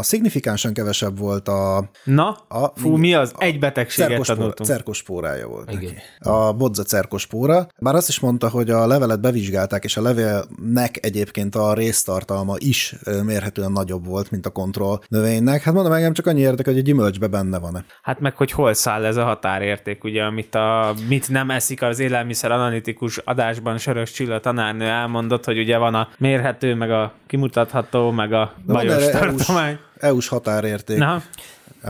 szignifikánsan 0.00 0.72
kevesebb 0.72 1.18
volt 1.18 1.48
a... 1.48 1.90
Na, 2.04 2.28
a 2.48 2.66
a, 2.66 2.72
fú, 2.74 2.96
mi 2.96 3.14
az? 3.14 3.34
Egy 3.38 3.58
betegséget 3.58 4.08
cerkospóra, 4.08 4.38
tanultunk. 4.38 4.68
cerkospórája 4.68 5.48
volt 5.48 5.70
Igen. 5.70 5.82
neki. 5.84 5.96
A 6.18 6.52
bodza 6.52 6.82
cerkospóra. 6.82 7.66
Bár 7.78 7.94
azt 7.94 8.08
is 8.08 8.20
mondta, 8.20 8.48
hogy 8.48 8.70
a 8.70 8.86
levelet 8.86 9.20
bevizsgálták, 9.20 9.84
és 9.84 9.96
a 9.96 10.02
levélnek 10.02 10.98
egyébként 11.00 11.54
a 11.54 11.74
résztartalma 11.74 12.54
is 12.58 12.94
mérhetően 13.24 13.72
nagyobb 13.72 14.06
volt, 14.06 14.30
mint 14.30 14.46
a 14.46 14.50
kontroll 14.50 14.98
növénynek. 15.08 15.62
Hát 15.62 15.74
mondom, 15.74 15.92
engem 15.92 16.12
csak 16.12 16.26
annyi 16.26 16.40
érdekel, 16.40 16.72
hogy 16.72 16.82
a 16.82 16.84
gyümölcsbe 16.84 17.26
benne 17.26 17.58
van-e. 17.58 17.84
Hát 18.02 18.20
meg, 18.20 18.36
hogy 18.36 18.50
hol 18.50 18.74
száll 18.74 19.04
ez 19.04 19.16
a 19.16 19.24
határérték, 19.24 20.04
ugye, 20.04 20.22
amit, 20.22 20.54
a, 20.54 20.94
mit 21.08 21.28
nem 21.28 21.50
eszik 21.50 21.82
az 21.82 21.98
élelmiszer 21.98 22.50
analitikus 22.50 23.18
adásban 23.18 23.78
Sörös 23.78 24.10
Csilla 24.10 24.40
tanárnő 24.40 24.84
elmondott, 24.84 25.44
hogy 25.44 25.58
ugye 25.58 25.78
van 25.78 25.94
a 25.94 26.08
mérhető, 26.18 26.74
meg 26.74 26.90
a 26.90 27.05
kimutatható, 27.26 28.10
meg 28.10 28.32
a 28.32 28.54
bajos 28.66 28.92
erre 28.92 29.04
EU-s, 29.04 29.36
tartomány. 29.36 29.78
EU-s 30.00 30.28
határérték. 30.28 30.98
Na, 30.98 31.22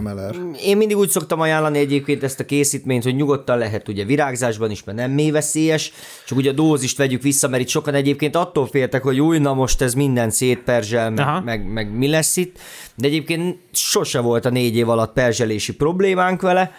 MLR. 0.00 0.34
Én 0.62 0.76
mindig 0.76 0.96
úgy 0.96 1.08
szoktam 1.08 1.40
ajánlani 1.40 1.78
egyébként 1.78 2.22
ezt 2.22 2.40
a 2.40 2.44
készítményt, 2.44 3.02
hogy 3.02 3.14
nyugodtan 3.14 3.58
lehet 3.58 3.88
ugye 3.88 4.04
virágzásban 4.04 4.70
is, 4.70 4.84
mert 4.84 4.98
nem 4.98 5.10
mélyveszélyes, 5.10 5.92
csak 6.26 6.38
ugye 6.38 6.50
a 6.50 6.52
dózist 6.52 6.96
vegyük 6.96 7.22
vissza, 7.22 7.48
mert 7.48 7.62
itt 7.62 7.68
sokan 7.68 7.94
egyébként 7.94 8.36
attól 8.36 8.66
féltek, 8.66 9.02
hogy 9.02 9.20
új, 9.20 9.38
na 9.38 9.54
most 9.54 9.82
ez 9.82 9.94
minden 9.94 10.30
szétperzsel, 10.30 11.12
Aha. 11.16 11.40
meg, 11.40 11.44
meg, 11.44 11.72
meg 11.72 11.96
mi 11.96 12.08
lesz 12.08 12.36
itt, 12.36 12.58
de 12.94 13.06
egyébként 13.06 13.58
sose 13.72 14.20
volt 14.20 14.44
a 14.44 14.50
négy 14.50 14.76
év 14.76 14.88
alatt 14.88 15.12
perzselési 15.12 15.74
problémánk 15.74 16.40
vele, 16.40 16.72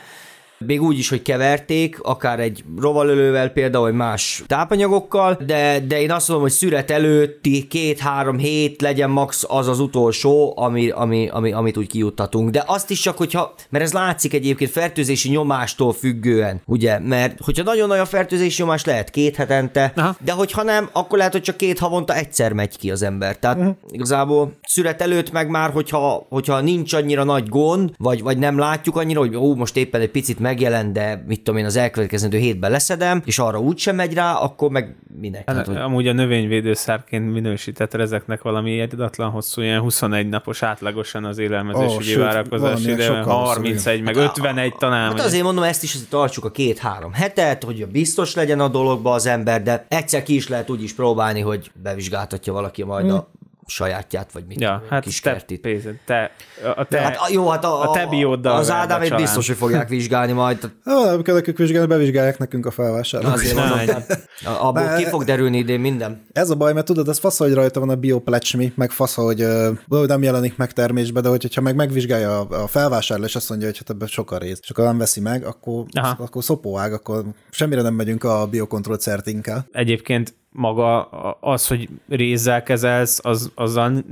még 0.59 0.81
úgy 0.81 0.97
is, 0.97 1.09
hogy 1.09 1.21
keverték, 1.21 1.99
akár 2.01 2.39
egy 2.39 2.63
rovalölővel 2.77 3.49
például, 3.49 3.83
vagy 3.83 3.93
más 3.93 4.43
tápanyagokkal, 4.45 5.39
de, 5.45 5.79
de 5.87 6.01
én 6.01 6.11
azt 6.11 6.27
mondom, 6.27 6.47
hogy 6.47 6.55
szüret 6.55 6.91
előtti 6.91 7.67
két-három 7.67 8.37
hét 8.37 8.81
legyen 8.81 9.09
max 9.09 9.45
az 9.47 9.67
az 9.67 9.79
utolsó, 9.79 10.53
ami, 10.57 10.89
ami, 10.89 11.29
ami, 11.31 11.51
amit 11.51 11.77
úgy 11.77 11.87
kijuttatunk. 11.87 12.49
De 12.49 12.63
azt 12.67 12.89
is 12.89 12.99
csak, 12.99 13.17
hogyha, 13.17 13.53
mert 13.69 13.83
ez 13.83 13.93
látszik 13.93 14.33
egyébként 14.33 14.71
fertőzési 14.71 15.29
nyomástól 15.29 15.93
függően, 15.93 16.61
ugye, 16.65 16.99
mert 16.99 17.39
hogyha 17.43 17.63
nagyon 17.63 17.87
nagy 17.87 17.99
a 17.99 18.05
fertőzési 18.05 18.61
nyomás, 18.61 18.85
lehet 18.85 19.09
két 19.09 19.35
hetente, 19.35 19.93
Aha. 19.95 20.15
de 20.23 20.31
hogyha 20.31 20.63
nem, 20.63 20.89
akkor 20.91 21.17
lehet, 21.17 21.33
hogy 21.33 21.41
csak 21.41 21.57
két 21.57 21.79
havonta 21.79 22.15
egyszer 22.15 22.53
megy 22.53 22.77
ki 22.77 22.91
az 22.91 23.01
ember. 23.01 23.37
Tehát 23.37 23.57
uh-huh. 23.57 23.75
igazából 23.89 24.57
szüret 24.67 25.01
előtt 25.01 25.31
meg 25.31 25.49
már, 25.49 25.71
hogyha, 25.71 26.25
hogyha 26.29 26.61
nincs 26.61 26.93
annyira 26.93 27.23
nagy 27.23 27.49
gond, 27.49 27.91
vagy, 27.97 28.21
vagy 28.21 28.37
nem 28.37 28.57
látjuk 28.57 28.95
annyira, 28.95 29.19
hogy 29.19 29.35
ó, 29.35 29.55
most 29.55 29.77
éppen 29.77 30.01
egy 30.01 30.11
picit 30.11 30.39
megjelent, 30.47 30.93
de 30.93 31.23
mit 31.27 31.41
tudom 31.41 31.59
én, 31.59 31.65
az 31.65 31.75
elkövetkezendő 31.75 32.37
hétben 32.37 32.71
leszedem, 32.71 33.21
és 33.25 33.39
arra 33.39 33.59
úgysem 33.59 33.95
megy 33.95 34.13
rá, 34.13 34.33
akkor 34.33 34.69
meg 34.69 34.95
minek? 35.19 35.43
Tehát, 35.43 35.65
Hát, 35.65 35.75
hogy 35.75 35.83
amúgy 35.85 36.07
a 36.07 36.13
növényvédőszerként 36.13 37.33
minősített 37.33 37.93
rezeknek 37.93 38.41
valami 38.41 38.79
egyetlen 38.79 39.29
hosszú, 39.29 39.61
ilyen 39.61 39.79
21 39.79 40.29
napos 40.29 40.63
átlagosan 40.63 41.25
az 41.25 41.39
Ó, 41.39 41.41
élelmezésügyi 41.41 42.03
sőt, 42.03 42.23
várakozás 42.23 42.85
ide, 42.85 43.03
sokkal 43.03 43.23
hosszabb, 43.23 43.65
31, 43.65 44.01
meg 44.01 44.15
51 44.15 44.75
talán. 44.75 45.09
Hát 45.09 45.19
azért 45.19 45.43
mondom, 45.43 45.63
ezt 45.63 45.83
is 45.83 45.93
azért 45.93 46.09
tartsuk 46.09 46.45
a 46.45 46.51
két-három 46.51 47.13
hetet, 47.13 47.63
hogy 47.63 47.87
biztos 47.87 48.35
legyen 48.35 48.59
a 48.59 48.67
dologba 48.67 49.13
az 49.13 49.25
ember, 49.25 49.63
de 49.63 49.85
egyszer 49.87 50.23
ki 50.23 50.35
is 50.35 50.47
lehet 50.47 50.69
úgy 50.69 50.83
is 50.83 50.93
próbálni, 50.93 51.41
hogy 51.41 51.71
bevizsgáltatja 51.83 52.53
valaki 52.53 52.83
majd 52.83 53.09
a 53.09 53.31
sajátját, 53.67 54.31
vagy 54.31 54.43
mit 54.47 54.59
Ja, 54.61 54.83
hát 54.89 55.03
kis 55.03 55.19
te, 55.19 55.31
kertit. 55.31 55.61
pénzed, 55.61 55.95
te, 56.05 56.31
a 56.75 56.83
te, 56.85 56.99
Hát, 56.99 57.15
a- 57.17 57.29
jó, 57.31 57.49
hát 57.49 57.63
a, 57.65 57.81
a 57.89 57.91
te 57.91 58.05
bióddal 58.07 58.55
az 58.57 58.69
a 58.69 58.73
Ádámét 58.73 59.07
család. 59.07 59.21
biztos, 59.23 59.47
hogy 59.47 59.55
fogják 59.57 59.89
vizsgálni 59.89 60.31
majd. 60.31 60.71
Ha 60.83 61.05
nem 61.05 61.21
kell 61.21 61.35
nekünk 61.35 61.57
vizsgálni, 61.57 61.87
bevizsgálják 61.87 62.37
nekünk 62.37 62.65
a 62.65 62.71
felvásárlók. 62.71 63.33
Azért 63.33 63.55
mondom, 63.55 63.77
tehát 63.85 64.27
abból 64.61 64.93
ki 64.97 65.03
fog 65.05 65.23
derülni 65.23 65.57
idén 65.57 65.79
minden. 65.79 66.25
Ez 66.33 66.49
a 66.49 66.55
baj, 66.55 66.73
mert 66.73 66.85
tudod, 66.85 67.07
ez 67.09 67.19
fasz, 67.19 67.37
hogy 67.37 67.53
rajta 67.53 67.79
van 67.79 67.89
a 67.89 67.95
bioplecsmi, 67.95 68.71
meg 68.75 68.91
fasz, 68.91 69.13
hogy 69.15 69.39
valahogy 69.87 70.09
nem 70.09 70.23
jelenik 70.23 70.57
meg 70.57 70.73
termésbe, 70.73 71.21
de 71.21 71.29
hogy- 71.29 71.41
hogyha 71.41 71.61
meg 71.61 71.75
megvizsgálja 71.75 72.39
a, 72.39 72.63
a 72.63 72.67
felvásárló, 72.67 73.25
és 73.25 73.35
azt 73.35 73.49
mondja, 73.49 73.67
hogy 73.67 73.77
hát 73.77 73.89
ebben 73.89 74.07
sok 74.07 74.31
a 74.31 74.37
rész, 74.37 74.59
és 74.61 74.69
akkor 74.69 74.83
nem 74.83 74.97
veszi 74.97 75.19
meg, 75.19 75.45
akkor, 75.45 75.85
Aha. 75.91 76.15
akkor 76.23 76.43
szopóág, 76.43 76.93
akkor 76.93 77.23
semmire 77.49 77.81
nem 77.81 77.93
megyünk 77.93 78.23
a 78.23 78.47
biokontroll 78.47 78.97
certinkel. 78.97 79.67
Egyébként 79.71 80.35
maga 80.57 81.01
a- 81.03 81.37
az, 81.41 81.67
hogy 81.67 81.89
rézzel 82.09 82.63
kezelsz, 82.63 83.19
az, 83.23 83.51
azzal 83.55 84.03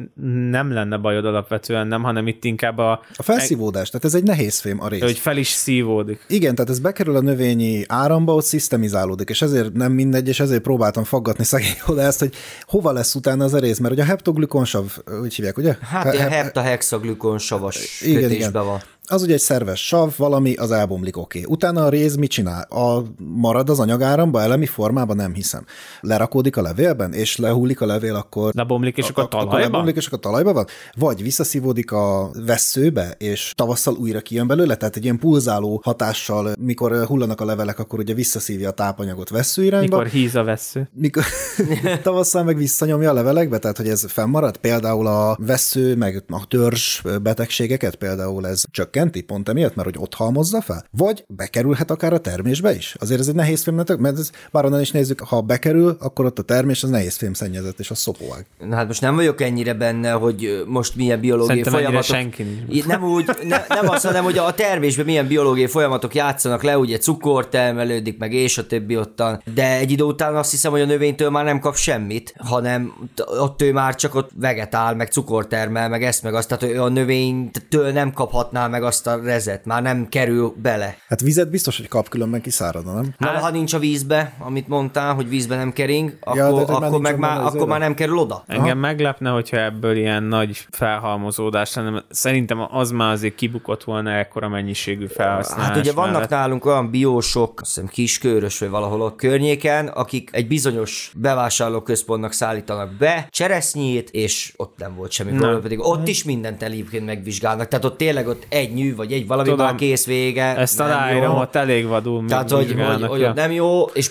nem 0.50 0.72
lenne 0.72 0.98
bajod 0.98 1.26
alapvetően, 1.26 1.88
nem, 1.88 2.04
hanem 2.04 2.28
itt 2.28 2.44
inkább 2.44 2.78
a, 2.78 2.92
A 3.16 3.24
felszívódás, 3.24 3.90
tehát 3.90 4.06
ez 4.06 4.14
egy 4.16 4.24
nehéz 4.24 4.60
fém 4.60 4.82
a 4.82 4.88
rész. 4.88 5.02
hogy 5.02 5.18
fel 5.18 5.38
is 5.38 5.48
szívódik. 5.48 6.26
Igen, 6.28 6.56
tehát 6.56 6.70
ez 6.70 6.80
bekerül 6.80 7.16
a 7.16 7.22
növényi 7.22 7.84
áramba, 7.88 8.34
ott 8.34 8.44
szisztemizálódik, 8.44 9.30
és 9.30 9.42
ezért 9.42 9.74
nem 9.74 9.92
mindegy, 9.92 10.28
és 10.28 10.40
ezért 10.40 10.62
próbáltam 10.62 11.04
faggatni 11.04 11.44
szegény 11.44 11.78
oda 11.88 12.02
ezt, 12.02 12.20
hogy 12.20 12.34
hova 12.62 12.92
lesz 12.92 13.16
utána 13.16 13.44
az 13.44 13.54
a 13.54 13.60
rész, 13.60 13.80
mert 13.80 13.94
ugye 13.94 14.04
a 14.04 14.06
heptoglikonsav, 14.06 14.86
úgy 15.22 15.36
hívják, 15.36 15.58
ugye? 15.58 15.76
Hát 15.82 16.16
heptahexaglükon 16.16 17.38
savas 17.38 18.02
Igen, 18.02 18.22
kötésben 18.22 18.50
igen. 18.50 18.66
van. 18.66 18.80
Az 19.08 19.22
ugye 19.22 19.34
egy 19.34 19.40
szerves 19.40 19.88
sav, 19.88 20.14
valami, 20.18 20.54
az 20.54 20.72
elbomlik, 20.72 21.18
oké. 21.18 21.40
Okay. 21.40 21.54
Utána 21.54 21.86
a 21.86 21.90
réz 21.90 22.16
mit 22.16 22.30
csinál? 22.30 22.62
A, 22.62 23.04
marad 23.18 23.70
az 23.70 23.80
anyagáramba, 23.80 24.42
elemi 24.42 24.66
formában 24.66 25.16
nem 25.16 25.34
hiszem. 25.34 25.66
Lerakódik 26.02 26.58
a 26.58 26.62
levélben, 26.62 27.14
és 27.14 27.38
lehullik 27.38 27.82
a 27.82 27.86
levél, 27.86 28.16
akkor... 28.16 28.54
Lebomlik, 28.54 28.98
és 28.98 29.10
akkor 29.10 29.24
Akkor 29.24 29.40
talajba? 29.40 29.70
lebomlik, 29.70 29.96
és 29.96 30.08
akkor 30.08 30.20
talajba 30.20 30.54
van? 30.54 30.66
Vagy 30.98 31.24
visszaszívódik 31.24 31.92
a 31.92 32.30
vesszőbe, 32.46 33.16
és 33.18 33.54
tavasszal 33.56 33.94
újra 33.94 34.20
kijön 34.20 34.48
belőle, 34.48 34.76
tehát 34.76 34.96
egy 34.96 35.04
ilyen 35.04 35.20
pulzáló 35.20 35.82
hatással, 35.84 36.54
mikor 36.60 37.06
hullanak 37.06 37.42
a 37.42 37.46
levelek, 37.46 37.80
akkor 37.80 38.00
ugye 38.00 38.14
visszaszívja 38.14 38.70
a 38.70 38.72
tápanyagot 38.72 39.30
vesszőirányba. 39.30 39.98
Mikor 39.98 40.12
híz 40.12 40.36
a 40.36 40.44
vesző. 40.44 40.90
Mikor 40.94 41.24
tavasszal 42.04 42.44
meg 42.44 42.58
visszanyomja 42.58 43.10
a 43.10 43.14
levelekbe, 43.14 43.58
tehát 43.58 43.78
hogy 43.78 43.88
ez 43.88 44.06
fennmarad, 44.12 44.58
például 44.58 45.08
a 45.08 45.38
vesző, 45.40 45.96
meg 45.96 46.24
a 46.28 46.46
törzs 46.48 47.02
betegségeket 47.22 47.96
például 47.96 48.48
ez 48.48 48.64
csökkenti 48.96 49.22
pont 49.22 49.50
emiatt, 49.50 49.76
mert 49.76 49.88
hogy 49.88 49.98
ott 50.00 50.14
halmozza 50.14 50.62
fel, 50.62 50.86
vagy 50.92 51.24
bekerülhet 51.28 51.92
akár 51.92 52.14
a 52.14 52.18
termésbe 52.18 52.76
is. 52.76 52.96
Azért 53.00 53.20
ez 53.20 53.28
egy 53.28 53.36
nehéz 53.36 53.64
film, 53.64 53.76
mert 53.76 54.18
ez, 54.18 54.32
bár 54.52 54.66
onnan 54.66 54.82
is 54.82 54.92
nézzük, 54.92 55.20
ha 55.20 55.42
bekerül, 55.42 55.98
akkor 56.00 56.26
ott 56.26 56.40
a 56.40 56.42
termés 56.42 56.84
az 56.84 56.90
nehéz 56.90 57.16
film 57.16 57.34
szennyezett, 57.34 57.80
és 57.80 57.92
a 57.92 57.96
szopóág. 57.96 58.46
Na 58.60 58.76
hát 58.76 58.88
most 58.88 59.02
nem 59.02 59.16
vagyok 59.16 59.42
ennyire 59.42 59.74
benne, 59.74 60.12
hogy 60.12 60.64
most 60.68 60.96
milyen 60.96 61.20
biológiai 61.20 61.48
Szerintem 61.48 61.74
folyamatok... 61.74 62.04
senki 62.04 62.44
nincs. 62.44 62.86
Nem 62.86 63.04
úgy, 63.04 63.26
ne, 63.44 63.66
nem 63.68 63.90
azt, 63.90 64.06
hanem, 64.06 64.24
hogy 64.24 64.38
a 64.38 64.54
termésben 64.54 65.06
milyen 65.06 65.28
biológiai 65.28 65.68
folyamatok 65.68 66.16
játszanak 66.16 66.64
le, 66.64 66.78
ugye 66.78 66.98
cukor 66.98 67.50
termelődik, 67.50 68.18
meg 68.18 68.34
és 68.34 68.58
a 68.58 68.68
többi 68.68 68.98
ottan, 68.98 69.42
de 69.54 69.78
egy 69.78 69.92
idő 69.92 70.04
után 70.04 70.36
azt 70.36 70.52
hiszem, 70.52 70.72
hogy 70.72 70.82
a 70.82 70.86
növénytől 70.86 71.30
már 71.30 71.44
nem 71.44 71.60
kap 71.60 71.76
semmit, 71.76 72.34
hanem 72.38 72.94
ott 73.40 73.62
ő 73.62 73.72
már 73.72 73.96
csak 73.96 74.16
ott 74.16 74.30
vegetál, 74.36 74.96
meg 74.96 75.12
cukor 75.12 75.48
termel, 75.48 75.90
meg 75.90 76.04
ezt, 76.04 76.24
meg 76.24 76.34
azt, 76.34 76.48
tehát 76.48 76.76
ő 76.76 76.82
a 76.82 76.90
növénytől 76.90 77.92
nem 77.92 78.14
kaphatná 78.14 78.68
meg 78.68 78.84
azt 78.86 79.08
a 79.08 79.20
rezet, 79.24 79.66
már 79.66 79.82
nem 79.82 80.10
kerül 80.10 80.54
bele. 80.62 80.98
Hát 81.08 81.22
vizet 81.22 81.50
biztos, 81.50 81.78
hogy 81.78 81.88
kap, 81.88 82.10
különben 82.10 82.42
kiszáradna, 82.42 82.94
nem? 82.94 83.14
Na, 83.18 83.28
ha 83.28 83.50
nincs 83.50 83.74
a 83.74 83.80
vízbe, 83.80 84.34
amit 84.40 84.68
mondtál, 84.68 85.14
hogy 85.14 85.30
vízbe 85.30 85.56
nem 85.56 85.74
kering, 85.74 86.18
akkor, 86.20 86.66
de 86.66 86.74
ja, 86.74 86.80
már 86.80 86.84
akkor, 86.84 87.00
meg 87.02 87.18
már, 87.20 87.40
akkor 87.42 87.56
éve. 87.56 87.66
már 87.66 87.80
nem 87.80 87.94
kerül 87.94 88.18
oda. 88.18 88.44
Engem 88.48 88.78
meglepne, 88.78 89.30
hogyha 89.30 89.58
ebből 89.58 89.96
ilyen 89.96 90.24
nagy 90.24 90.68
felhalmozódás 90.72 91.74
lenne. 91.74 92.04
Szerintem 92.10 92.68
az 92.72 92.92
már 92.92 93.12
azért 93.12 93.36
kibukott 93.36 93.84
volna 93.84 94.12
ekkora 94.12 94.50
mennyiségű 94.50 95.08
felhasználás 95.08 95.68
Hát 95.68 95.78
ugye 95.78 95.92
vannak 95.94 96.14
mellett. 96.14 96.30
nálunk 96.30 96.66
olyan 96.66 96.90
biósok, 96.92 97.62
azt 97.62 97.74
hiszem 97.74 97.90
kiskörös 97.90 98.60
vagy 98.60 98.70
valahol 98.70 99.02
ott 99.02 99.16
környéken, 99.16 99.88
akik 99.88 100.30
egy 100.34 100.48
bizonyos 100.48 101.12
bevásárlóközpontnak 101.16 102.32
szállítanak 102.32 102.92
be 102.94 103.28
cseresznyét, 103.30 104.10
és 104.10 104.54
ott 104.56 104.78
nem 104.78 104.96
volt 104.96 105.12
semmi 105.12 105.32
probléma, 105.32 105.60
pedig 105.60 105.80
ott 105.80 106.08
is 106.08 106.24
mindent 106.24 106.64
egyébként 106.64 107.06
megvizsgálnak. 107.06 107.68
Tehát 107.68 107.86
ott 107.86 107.98
tényleg 107.98 108.28
ott 108.28 108.46
egy 108.50 108.74
nyű, 108.76 108.96
vagy 108.96 109.12
egy 109.12 109.28
valami 109.28 109.50
Tudom, 109.50 109.66
már 109.66 109.76
kész 109.76 110.06
vége. 110.06 110.56
Ezt 110.58 110.80
aláírom, 110.80 111.36
ott 111.36 111.56
elég 111.56 111.88
vadul 111.88 112.26
Tehát, 112.28 112.52
hogy, 112.52 112.76
hogy, 112.88 113.04
hogy 113.04 113.30
nem 113.36 113.52
jó, 113.52 113.84
és 113.84 114.10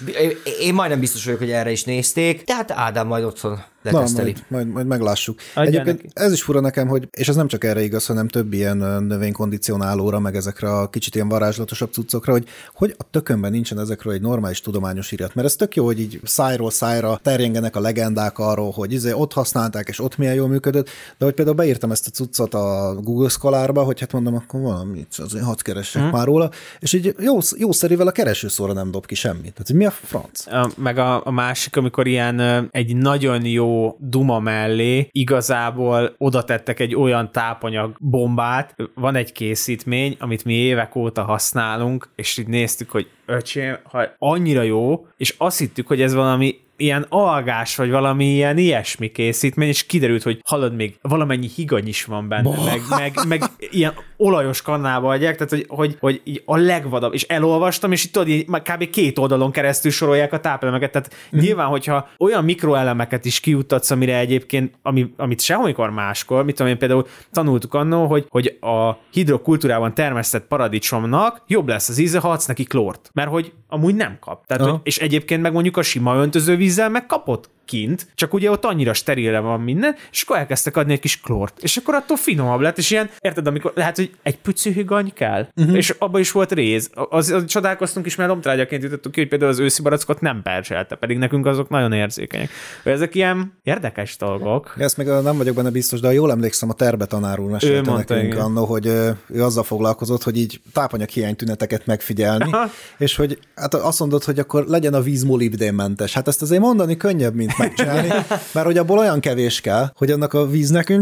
én 0.61 0.75
majdnem 0.75 1.01
biztos 1.01 1.25
vagyok, 1.25 1.39
hogy 1.39 1.51
erre 1.51 1.71
is 1.71 1.85
nézték, 1.85 2.45
tehát 2.45 2.71
Ádám 2.71 3.07
majd 3.07 3.25
otthon 3.25 3.63
Na, 3.93 4.05
majd, 4.23 4.45
majd, 4.49 4.67
majd 4.67 4.87
meglássuk. 4.87 5.39
Adjál 5.55 5.67
Egyébként 5.67 6.03
neki. 6.03 6.09
ez 6.15 6.33
is 6.33 6.43
fura 6.43 6.61
nekem, 6.61 6.89
hogy, 6.89 7.09
és 7.11 7.29
ez 7.29 7.37
nem 7.37 7.49
csak 7.49 7.65
erre 7.65 7.83
igaz, 7.83 8.07
hanem 8.07 8.29
több 8.29 8.53
ilyen 8.53 8.77
növénykondicionálóra, 9.03 10.19
meg 10.19 10.37
ezekre 10.37 10.71
a 10.71 10.89
kicsit 10.89 11.15
ilyen 11.15 11.29
varázslatosabb 11.29 11.93
cuccokra, 11.93 12.33
hogy 12.33 12.47
hogy 12.75 12.95
a 12.99 13.05
tökönben 13.11 13.51
nincsen 13.51 13.79
ezekről 13.79 14.13
egy 14.13 14.21
normális 14.21 14.61
tudományos 14.61 15.13
irat. 15.13 15.35
Mert 15.35 15.47
ez 15.47 15.57
tök 15.57 15.77
jó, 15.77 15.85
hogy 15.85 16.01
így 16.01 16.21
szájról 16.25 16.71
szájra 16.71 17.21
terjengenek 17.23 17.77
a 17.77 17.81
legendák 17.81 18.39
arról, 18.39 18.71
hogy 18.71 18.93
izé 18.93 19.13
ott 19.13 19.33
használták, 19.33 19.89
és 19.89 20.01
ott 20.01 20.17
milyen 20.17 20.35
jól 20.35 20.49
működött, 20.49 20.89
de 21.19 21.25
hogy 21.25 21.35
például 21.35 21.57
beírtam 21.57 21.91
ezt 21.91 22.07
a 22.07 22.11
cuccot 22.11 22.55
a 22.55 22.95
Google 23.01 23.29
Scholarba, 23.29 23.83
hogy 23.83 24.01
hát 24.01 24.13
mondom, 24.13 24.35
akkor 24.35 24.61
valami, 24.61 25.07
azért 25.17 25.45
hadd 25.45 25.63
keressek 25.63 26.03
hmm. 26.03 26.11
már 26.11 26.27
róla, 26.27 26.51
és 26.79 26.93
így 26.93 27.15
jó, 27.19 27.39
jó 27.57 27.73
szerivel 27.73 28.07
a 28.07 28.13
keresőszóra 28.13 28.73
nem 28.73 28.91
dob 28.91 29.07
ki 29.07 29.15
semmit. 29.15 29.53
Tehát, 29.53 29.67
hogy 29.67 29.77
mi 29.77 29.87
a 29.87 29.91
franc? 29.91 30.47
A- 30.47 30.71
meg 30.77 30.99
a, 30.99 31.27
a 31.27 31.31
másik, 31.31 31.77
amikor 31.77 32.07
ilyen 32.07 32.69
egy 32.71 32.97
nagyon 32.97 33.45
jó 33.45 33.74
duma 33.99 34.39
mellé 34.39 35.09
igazából 35.11 36.15
oda 36.19 36.45
tettek 36.45 36.81
egy 36.81 36.95
olyan 36.95 37.33
tápanyag 37.33 37.97
bombát, 37.99 38.75
van 38.95 39.15
egy 39.15 39.33
készítmény, 39.33 40.17
amit 40.19 40.45
mi 40.45 40.55
évek 40.55 40.97
óta 40.97 41.23
használunk, 41.23 42.09
és 42.15 42.39
így 42.39 42.49
néztük, 42.49 42.91
hogy 42.91 43.11
öcsém, 43.27 43.77
ha 43.83 44.05
annyira 44.19 44.63
jó, 44.63 45.07
és 45.17 45.35
azt 45.39 45.59
hittük, 45.59 45.87
hogy 45.87 46.01
ez 46.01 46.15
valami 46.15 46.61
ilyen 46.85 47.07
algás, 47.09 47.77
vagy 47.77 47.91
valami 47.91 48.25
ilyen 48.25 48.59
ilyesmi 48.59 49.13
készítmény, 49.13 49.69
és 49.69 49.87
kiderült, 49.87 50.23
hogy 50.23 50.41
hallod, 50.45 50.75
még 50.75 50.99
valamennyi 51.03 51.49
higany 51.55 51.89
is 51.89 52.05
van 52.05 52.29
benne, 52.29 52.51
meg, 52.65 52.81
meg, 52.89 53.13
meg, 53.29 53.43
ilyen 53.59 53.95
olajos 54.17 54.63
kannába 54.63 55.09
adják, 55.09 55.35
tehát 55.35 55.51
hogy, 55.51 55.65
hogy, 55.69 55.97
hogy 56.01 56.21
így 56.25 56.43
a 56.45 56.57
legvadabb, 56.57 57.15
és 57.15 57.23
elolvastam, 57.23 57.93
és 57.93 58.05
itt 58.05 58.13
tudod, 58.13 58.29
így 58.29 58.47
kb. 58.47 58.91
két 58.91 59.19
oldalon 59.19 59.51
keresztül 59.51 59.91
sorolják 59.91 60.33
a 60.33 60.41
tápelemeket, 60.41 60.91
tehát 60.93 61.15
mm. 61.37 61.39
nyilván, 61.39 61.67
hogyha 61.67 62.09
olyan 62.19 62.45
mikroelemeket 62.45 63.25
is 63.25 63.41
kijuttatsz, 63.41 63.91
amire 63.91 64.19
egyébként, 64.19 64.75
ami, 64.83 65.13
amit 65.17 65.41
sehol 65.41 65.91
máskor, 65.91 66.45
mit 66.45 66.57
tudom 66.57 66.73
én 66.73 66.79
például 66.79 67.07
tanultuk 67.33 67.75
annó, 67.75 68.07
hogy, 68.07 68.27
hogy 68.29 68.59
a 68.61 68.99
hidrokultúrában 69.13 69.95
termesztett 69.95 70.47
paradicsomnak 70.47 71.43
jobb 71.47 71.69
lesz 71.69 71.89
az 71.89 71.99
íze, 71.99 72.19
ha 72.19 72.31
adsz 72.31 72.47
neki 72.47 72.65
klórt, 72.65 73.11
mert 73.13 73.31
hogy 73.31 73.53
amúgy 73.75 73.95
nem 73.95 74.17
kap. 74.21 74.47
Tehát, 74.47 74.63
Aha. 74.63 74.73
hogy, 74.73 74.81
és 74.83 74.99
egyébként 74.99 75.43
meg 75.43 75.53
mondjuk 75.53 75.77
a 75.77 75.83
sima 75.83 76.17
öntözővízzel 76.17 76.89
meg 76.89 77.07
kapott 77.07 77.51
kint, 77.65 78.07
csak 78.15 78.35
ugye 78.35 78.51
ott 78.51 78.65
annyira 78.65 78.93
sterilre 78.93 79.39
van 79.39 79.61
minden, 79.61 79.95
és 80.13 80.23
akkor 80.23 80.37
elkezdtek 80.37 80.77
adni 80.77 80.93
egy 80.93 81.01
kis 81.01 81.21
klort, 81.21 81.63
és 81.63 81.77
akkor 81.77 81.95
attól 81.95 82.17
finomabb 82.17 82.61
lett, 82.61 82.79
és 82.79 82.91
ilyen, 82.91 83.11
érted, 83.19 83.47
amikor 83.47 83.73
lehet, 83.75 83.97
hogy 83.97 84.11
egy 84.23 84.39
pücű 84.39 84.73
higany 84.73 85.13
kell, 85.15 85.47
uh-huh. 85.57 85.77
és 85.77 85.95
abban 85.99 86.21
is 86.21 86.33
volt 86.33 86.53
réz. 86.53 86.91
Az, 86.95 87.31
az, 87.31 87.45
csodálkoztunk 87.47 88.07
is, 88.07 88.15
mert 88.15 88.31
lomtrágyaként 88.31 88.83
jutottuk 88.83 89.13
ki, 89.13 89.21
hogy 89.21 89.29
például 89.29 89.51
az 89.51 89.59
őszi 89.59 89.83
barackot 89.83 90.21
nem 90.21 90.43
percselte, 90.43 90.95
pedig 90.95 91.19
nekünk 91.19 91.47
azok 91.47 91.69
nagyon 91.69 91.93
érzékenyek. 91.93 92.51
Ezek 92.85 93.15
ilyen 93.15 93.53
érdekes 93.63 94.17
dolgok. 94.17 94.75
Ezt 94.79 94.97
még 94.97 95.07
nem 95.07 95.37
vagyok 95.37 95.55
benne 95.55 95.71
biztos, 95.71 96.01
de 96.01 96.13
jól 96.13 96.31
emlékszem, 96.31 96.71
a 96.71 96.73
terbe 96.73 97.07
tanár 97.07 97.41
úr 97.41 97.51
mesélte 97.51 97.91
mondta, 97.91 98.15
nekünk 98.15 98.33
igen. 98.33 98.45
annó, 98.45 98.65
hogy 98.65 98.87
ő 99.27 99.43
azzal 99.43 99.63
foglalkozott, 99.63 100.23
hogy 100.23 100.39
így 100.39 100.61
tápanyaghiány 100.73 101.37
tüneteket 101.37 101.87
megfigyelni, 101.87 102.51
és 102.99 103.17
hogy 103.17 103.39
hát 103.55 103.75
azt 103.75 104.01
mondod, 104.01 104.25
hogy 104.25 104.39
akkor 104.39 104.65
legyen 104.67 104.95
a 104.95 105.01
víz 105.01 105.23
molibdénmentes. 105.23 106.13
Hát 106.13 106.29
ezt 106.29 106.43
azért 106.43 106.61
mondani 106.61 106.97
könnyebb, 106.97 107.35
mint 107.35 107.53
megcsinálni, 107.59 108.09
mert 108.53 108.67
hogy 108.67 108.79
abból 108.79 108.99
olyan 108.99 109.21
kevés 109.21 109.61
kell, 109.61 109.93
hogy 109.97 110.11
annak 110.11 110.33
a 110.33 110.47
víznek 110.47 110.93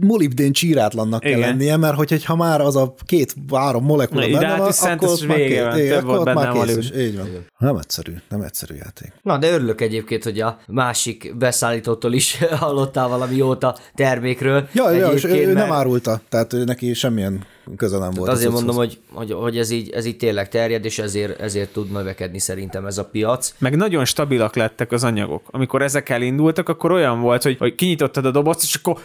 molibdén 0.00 0.52
csírátlannak 0.52 1.20
kell 1.20 1.38
lennie, 1.38 1.76
mert 1.76 1.94
hogy 1.94 2.24
ha 2.24 2.36
már 2.36 2.60
az 2.60 2.76
a 2.76 2.94
két-három 3.06 3.84
molekula 3.84 4.26
Na, 4.26 4.38
benne 4.38 4.56
van, 4.56 4.72
Hidratus 4.72 4.80
akkor 4.82 5.08
ott 5.08 5.26
már 5.26 5.36
vége 5.36 5.54
kész. 5.54 5.64
van, 5.64 5.88
több 5.88 5.96
akkor 5.96 6.04
volt 6.04 6.18
ott 6.18 6.34
már 6.34 6.34
benne 6.34 6.60
a 6.60 6.64
kész 6.64 6.76
is. 6.76 6.90
Így 6.96 7.16
van. 7.16 7.28
Nem 7.58 7.76
egyszerű, 7.76 8.12
nem 8.28 8.40
egyszerű 8.40 8.74
játék. 8.74 9.12
Na, 9.22 9.38
de 9.38 9.52
örülök 9.52 9.80
egyébként, 9.80 10.24
hogy 10.24 10.40
a 10.40 10.58
másik 10.66 11.36
beszállítótól 11.36 12.12
is 12.12 12.38
hallottál 12.60 13.08
valami 13.08 13.36
jót 13.36 13.64
a 13.64 13.76
termékről. 13.94 14.68
Ja, 14.72 14.90
ja 14.90 15.08
és 15.12 15.24
ő, 15.24 15.46
ő 15.46 15.52
nem 15.52 15.72
árulta, 15.72 16.20
tehát 16.28 16.52
ő 16.52 16.64
neki 16.64 16.94
semmilyen 16.94 17.44
köze 17.76 17.98
nem 17.98 18.10
volt. 18.10 18.30
Azért 18.30 18.48
az 18.48 18.54
mondom, 18.54 18.76
hogy, 18.76 18.98
hogy, 19.12 19.32
hogy 19.32 19.58
ez, 19.58 19.70
így, 19.70 19.90
ez 19.90 20.04
így 20.04 20.16
tényleg 20.16 20.48
terjed, 20.48 20.84
és 20.84 20.98
ezért, 20.98 21.40
ezért 21.40 21.72
tud 21.72 21.90
növekedni 21.90 22.38
szerintem 22.38 22.86
ez 22.86 22.98
a 22.98 23.04
piac. 23.04 23.54
Meg 23.58 23.76
nagyon 23.76 24.04
stabilak 24.04 24.54
lettek 24.54 24.92
az 24.92 25.04
anyagok. 25.04 25.42
Amikor 25.50 25.82
ezek 25.82 26.08
elindultak, 26.08 26.68
akkor 26.68 26.92
olyan 26.92 27.20
volt, 27.20 27.42
hogy, 27.42 27.58
hogy 27.58 27.74
kinyitottad 27.74 28.24
a 28.24 28.30
dobozt, 28.30 28.62
és 28.62 28.74
akkor 28.74 28.98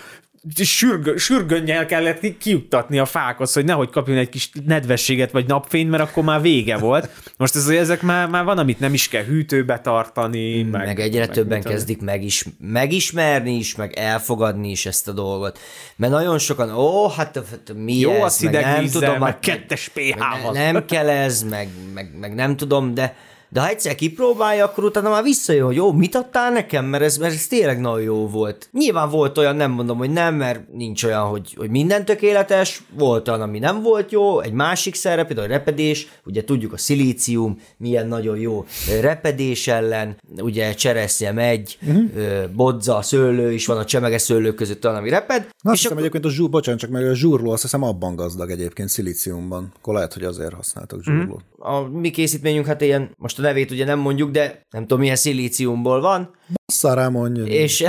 sürgö, 0.55 1.17
sürgönnyel 1.17 1.85
kellett 1.85 2.19
ki- 2.19 2.37
kijuttatni 2.37 2.99
a 2.99 3.05
fákhoz, 3.05 3.53
hogy 3.53 3.65
nehogy 3.65 3.89
kapjon 3.89 4.17
egy 4.17 4.29
kis 4.29 4.49
nedvességet 4.65 5.31
vagy 5.31 5.45
napfényt, 5.47 5.89
mert 5.89 6.03
akkor 6.03 6.23
már 6.23 6.41
vége 6.41 6.77
volt. 6.77 7.09
Most 7.37 7.55
ez, 7.55 7.67
ezek 7.67 8.01
már, 8.01 8.27
már 8.27 8.43
van, 8.43 8.57
amit 8.57 8.79
nem 8.79 8.93
is 8.93 9.07
kell 9.07 9.23
hűtőbe 9.23 9.79
tartani. 9.79 10.61
Meg, 10.63 10.71
Meg, 10.71 10.85
meg 10.85 10.99
egyre 10.99 11.19
meg 11.19 11.29
többen 11.29 11.57
mit 11.57 11.67
kezdik 11.67 12.01
megis, 12.01 12.45
megismerni 12.59 13.55
is, 13.55 13.75
meg 13.75 13.93
elfogadni 13.93 14.69
is 14.69 14.85
ezt 14.85 15.07
a 15.07 15.11
dolgot. 15.11 15.59
Mert 15.95 16.11
nagyon 16.11 16.37
sokan, 16.37 16.75
ó, 16.75 17.07
hát 17.09 17.35
hát 17.35 17.73
mi 17.75 17.97
Jó 17.99 18.11
ez, 18.11 18.23
az 18.23 18.39
meg 18.39 18.53
nem 18.53 18.85
tudom, 18.87 19.09
meg 19.09 19.21
hát- 19.21 19.39
kettes 19.39 19.91
meg 19.93 20.05
pH-val. 20.05 20.51
ne, 20.53 20.71
nem 20.71 20.85
kell 20.85 21.09
ez, 21.09 21.43
meg, 21.43 21.67
meg, 21.93 22.11
meg 22.19 22.33
nem 22.35 22.55
tudom, 22.55 22.93
de 22.93 23.15
de 23.49 23.59
ha 23.61 23.67
egyszer 23.67 23.95
kipróbálja, 23.95 24.65
akkor 24.65 24.83
utána 24.83 25.09
már 25.09 25.23
visszajön, 25.23 25.65
hogy 25.65 25.75
jó, 25.75 25.91
mit 25.91 26.15
adtál 26.15 26.51
nekem, 26.51 26.85
mert 26.85 27.03
ez, 27.03 27.17
mert 27.17 27.33
ez 27.33 27.47
tényleg 27.47 27.79
nagyon 27.79 28.01
jó 28.01 28.27
volt. 28.27 28.69
Nyilván 28.71 29.09
volt 29.09 29.37
olyan, 29.37 29.55
nem 29.55 29.71
mondom, 29.71 29.97
hogy 29.97 30.09
nem, 30.09 30.35
mert 30.35 30.73
nincs 30.73 31.03
olyan, 31.03 31.23
hogy, 31.23 31.53
hogy 31.57 31.69
minden 31.69 32.05
tökéletes, 32.05 32.81
volt 32.97 33.27
olyan, 33.27 33.41
ami 33.41 33.59
nem 33.59 33.81
volt 33.81 34.11
jó, 34.11 34.39
egy 34.39 34.51
másik 34.51 34.95
szerre, 34.95 35.23
például 35.25 35.47
a 35.47 35.51
repedés, 35.51 36.07
ugye 36.25 36.43
tudjuk 36.43 36.73
a 36.73 36.77
szilícium, 36.77 37.59
milyen 37.77 38.07
nagyon 38.07 38.37
jó 38.37 38.65
repedés 39.01 39.67
ellen, 39.67 40.21
ugye 40.37 40.73
cseresznye 40.73 41.31
megy, 41.31 41.77
Mhm. 41.81 41.97
uh-huh. 41.97 42.49
bodza, 42.55 43.01
szőlő 43.01 43.51
is 43.53 43.65
van 43.65 43.77
a 43.77 43.85
csemege 43.85 44.17
szőlők 44.17 44.55
között 44.55 44.85
olyan, 44.85 44.97
ami 44.97 45.09
reped, 45.09 45.41
Na, 45.41 45.71
azt 45.71 45.75
és 45.75 45.81
hiszem 45.81 45.97
egyébként 45.97 46.25
a 46.25 46.29
zsúr, 46.29 46.49
bocsánat, 46.49 46.79
csak 46.79 46.89
meg 46.89 47.05
a 47.07 47.15
zsúrló, 47.15 47.51
azt 47.51 47.61
hiszem 47.61 47.83
abban 47.83 48.15
gazdag 48.15 48.49
egyébként 48.49 48.89
szilíciumban. 48.89 49.71
Akkor 49.77 49.93
lehet, 49.93 50.13
hogy 50.13 50.23
azért 50.23 50.53
használtak 50.53 51.03
zsúrlót. 51.03 51.41
a 51.57 51.79
mi 51.81 52.09
készítményünk 52.11 52.65
hát 52.65 52.81
ilyen, 52.81 53.09
most 53.17 53.36
a 53.37 53.41
nevét 53.41 53.71
ugye 53.71 53.85
nem 53.85 53.99
mondjuk, 53.99 54.31
de 54.31 54.65
nem 54.69 54.81
tudom 54.81 54.99
milyen 54.99 55.15
szilíciumból 55.15 56.01
van, 56.01 56.35
Basszá 56.71 56.93
rá 56.93 57.07
mondja. 57.07 57.43
és, 57.43 57.85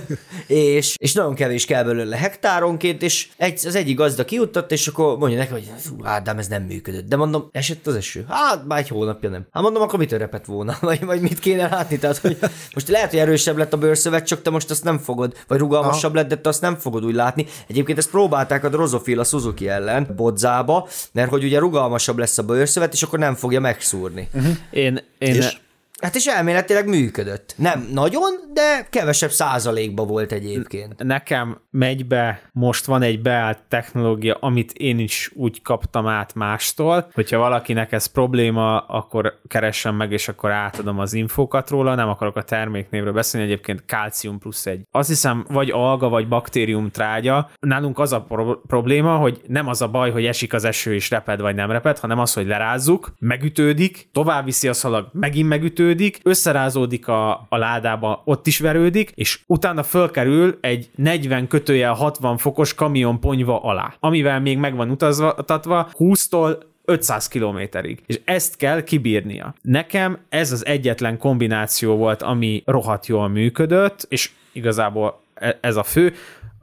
és, 0.46 0.94
és 0.98 1.12
nagyon 1.12 1.34
kevés 1.34 1.64
kell 1.64 1.84
belőle 1.84 2.16
hektáronként, 2.16 3.02
és 3.02 3.28
egy, 3.36 3.66
az 3.66 3.74
egyik 3.74 3.96
gazda 3.96 4.24
kijuttat, 4.24 4.72
és 4.72 4.86
akkor 4.86 5.18
mondja 5.18 5.38
neki, 5.38 5.52
hogy 5.52 5.70
fú, 5.78 5.96
Ádám, 6.02 6.38
ez 6.38 6.46
nem 6.46 6.62
működött. 6.62 7.08
De 7.08 7.16
mondom, 7.16 7.48
esett 7.52 7.86
az 7.86 7.94
eső. 7.94 8.24
Hát, 8.28 8.66
már 8.66 8.78
egy 8.78 8.88
hónapja 8.88 9.28
nem. 9.28 9.46
Hát 9.52 9.62
mondom, 9.62 9.82
akkor 9.82 9.98
mitől 9.98 10.18
repett 10.18 10.44
volna? 10.44 10.76
Vagy, 10.86 11.04
vagy 11.04 11.20
mit 11.20 11.38
kéne 11.38 11.68
látni? 11.68 11.98
Tehát, 11.98 12.16
hogy 12.16 12.38
most 12.74 12.88
lehet, 12.88 13.10
hogy 13.10 13.18
erősebb 13.18 13.56
lett 13.56 13.72
a 13.72 13.76
bőrszövet, 13.76 14.26
csak 14.26 14.42
te 14.42 14.50
most 14.50 14.70
azt 14.70 14.84
nem 14.84 14.98
fogod, 14.98 15.36
vagy 15.46 15.58
rugalmasabb 15.58 16.14
lett, 16.14 16.28
de 16.28 16.36
te 16.36 16.48
azt 16.48 16.60
nem 16.60 16.76
fogod 16.76 17.04
úgy 17.04 17.14
látni. 17.14 17.46
Egyébként 17.68 17.98
ezt 17.98 18.10
próbálták 18.10 18.64
a 18.64 18.68
Drozofil 18.68 19.20
a 19.20 19.24
Suzuki 19.24 19.68
ellen, 19.68 20.12
bodzába, 20.16 20.88
mert 21.12 21.30
hogy 21.30 21.44
ugye 21.44 21.58
rugalmasabb 21.58 22.18
lesz 22.18 22.38
a 22.38 22.42
bőrszövet, 22.42 22.92
és 22.92 23.02
akkor 23.02 23.18
nem 23.18 23.34
fogja 23.34 23.60
megszúrni. 23.60 24.28
Én, 24.70 25.00
én, 25.18 25.34
És? 25.34 25.58
Hát 26.02 26.14
és 26.14 26.26
elméletileg 26.26 26.88
működött. 26.88 27.54
Nem 27.56 27.88
nagyon, 27.92 28.34
de 28.52 28.86
kevesebb 28.90 29.30
százalékba 29.30 30.04
volt 30.04 30.32
egyébként. 30.32 31.02
nekem 31.02 31.60
megy 31.70 32.06
be, 32.06 32.40
most 32.52 32.84
van 32.84 33.02
egy 33.02 33.22
beállt 33.22 33.58
technológia, 33.68 34.36
amit 34.40 34.72
én 34.72 34.98
is 34.98 35.30
úgy 35.34 35.62
kaptam 35.62 36.06
át 36.06 36.34
mástól, 36.34 37.10
hogyha 37.14 37.38
valakinek 37.38 37.92
ez 37.92 38.06
probléma, 38.06 38.78
akkor 38.78 39.40
keressen 39.48 39.94
meg, 39.94 40.12
és 40.12 40.28
akkor 40.28 40.50
átadom 40.50 40.98
az 40.98 41.12
infókat 41.12 41.70
róla, 41.70 41.94
nem 41.94 42.08
akarok 42.08 42.36
a 42.36 42.42
terméknévről 42.42 43.12
beszélni, 43.12 43.46
egyébként 43.46 43.84
kalcium 43.86 44.38
plusz 44.38 44.66
egy. 44.66 44.82
Azt 44.90 45.08
hiszem, 45.08 45.44
vagy 45.48 45.70
alga, 45.70 46.08
vagy 46.08 46.28
baktérium 46.28 46.90
trágya. 46.90 47.50
Nálunk 47.60 47.98
az 47.98 48.12
a 48.12 48.22
pro- 48.22 48.60
probléma, 48.66 49.16
hogy 49.16 49.40
nem 49.46 49.68
az 49.68 49.82
a 49.82 49.88
baj, 49.88 50.10
hogy 50.10 50.24
esik 50.24 50.52
az 50.52 50.64
eső 50.64 50.94
és 50.94 51.10
reped, 51.10 51.40
vagy 51.40 51.54
nem 51.54 51.70
reped, 51.70 51.98
hanem 51.98 52.18
az, 52.18 52.32
hogy 52.32 52.46
lerázzuk, 52.46 53.14
megütődik, 53.18 54.08
tovább 54.12 54.44
viszi 54.44 54.68
a 54.68 54.72
szalag, 54.72 55.08
megint 55.12 55.48
megütődik, 55.48 55.84
összerázódik 56.22 57.08
a, 57.08 57.46
a 57.48 57.56
ládába, 57.56 58.22
ott 58.24 58.46
is 58.46 58.58
verődik, 58.58 59.12
és 59.14 59.40
utána 59.46 59.82
fölkerül 59.82 60.58
egy 60.60 60.90
40 60.94 61.46
kötőjel 61.46 61.92
60 61.92 62.36
fokos 62.36 62.74
kamion 62.74 63.20
ponyva 63.20 63.62
alá, 63.62 63.94
amivel 64.00 64.40
még 64.40 64.58
meg 64.58 64.76
van 64.76 64.90
utaztatva 64.90 65.90
20-tól 65.92 66.56
500 66.84 67.28
kilométerig. 67.28 68.02
És 68.06 68.20
ezt 68.24 68.56
kell 68.56 68.82
kibírnia. 68.82 69.54
Nekem 69.62 70.18
ez 70.28 70.52
az 70.52 70.66
egyetlen 70.66 71.18
kombináció 71.18 71.96
volt, 71.96 72.22
ami 72.22 72.62
rohadt 72.66 73.06
jól 73.06 73.28
működött, 73.28 74.06
és 74.08 74.30
igazából 74.52 75.20
e- 75.34 75.58
ez 75.60 75.76
a 75.76 75.82
fő. 75.82 76.14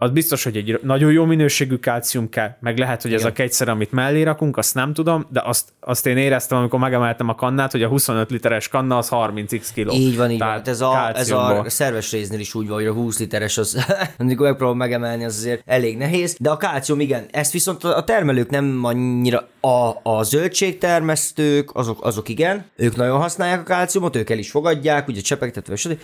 Az 0.04 0.10
biztos, 0.10 0.44
hogy 0.44 0.58
egy 0.58 0.80
nagyon 0.84 1.12
jó 1.12 1.26
minőségű 1.26 1.76
kalcium 1.76 2.30
kell, 2.30 2.56
meg 2.60 2.78
lehet, 2.78 3.02
hogy 3.02 3.14
ez 3.14 3.26
a 3.26 3.32
kegyszer, 3.32 3.70
amit 3.70 3.92
mellé 3.92 4.22
rakunk, 4.22 4.58
azt 4.58 4.76
nem 4.76 4.94
tudom, 4.94 5.26
de 5.30 5.42
azt, 5.46 5.70
azt 5.80 6.06
én 6.06 6.18
éreztem, 6.18 6.58
amikor 6.58 6.80
megemeltem 6.80 7.30
a 7.30 7.36
kannát, 7.36 7.72
hogy 7.72 7.84
a 7.84 7.88
25 7.88 8.30
literes 8.30 8.68
kanna 8.68 8.98
az 8.98 9.08
30x 9.12 9.68
kiló. 9.74 9.94
Így 9.94 10.18
van, 10.18 10.32
így. 10.32 10.38
Tehát 10.38 10.54
Hát 10.64 10.68
ez 10.68 10.82
a, 10.82 11.12
ez 11.16 11.32
a 11.32 11.64
szerves 11.68 12.12
résznél 12.12 12.40
is 12.40 12.54
úgy 12.54 12.68
van, 12.68 12.78
hogy 12.78 12.86
a 12.86 12.94
20 12.94 13.20
literes 13.20 13.58
az, 13.58 13.86
amikor 14.18 14.46
megpróbálom 14.46 14.78
megemelni, 14.78 15.24
az 15.24 15.38
azért 15.38 15.62
elég 15.66 15.98
nehéz. 15.98 16.36
De 16.40 16.50
a 16.50 16.58
kálcium, 16.58 17.00
igen, 17.00 17.26
ezt 17.32 17.52
viszont 17.52 17.84
a 17.84 18.04
termelők 18.04 18.50
nem 18.50 18.80
annyira, 18.84 19.48
a, 19.66 20.00
a 20.04 20.24
zöldségtermesztők, 20.24 21.76
azok, 21.76 22.06
azok 22.06 22.30
igen, 22.30 22.66
ők 22.76 22.96
nagyon 22.96 23.20
használják 23.20 23.60
a 23.60 23.64
kálciumot, 23.64 24.16
ők 24.16 24.30
el 24.30 24.38
is 24.38 24.50
fogadják, 24.52 25.08
ugye 25.08 25.22
csepegtetve, 25.22 25.76
stb. 25.76 26.00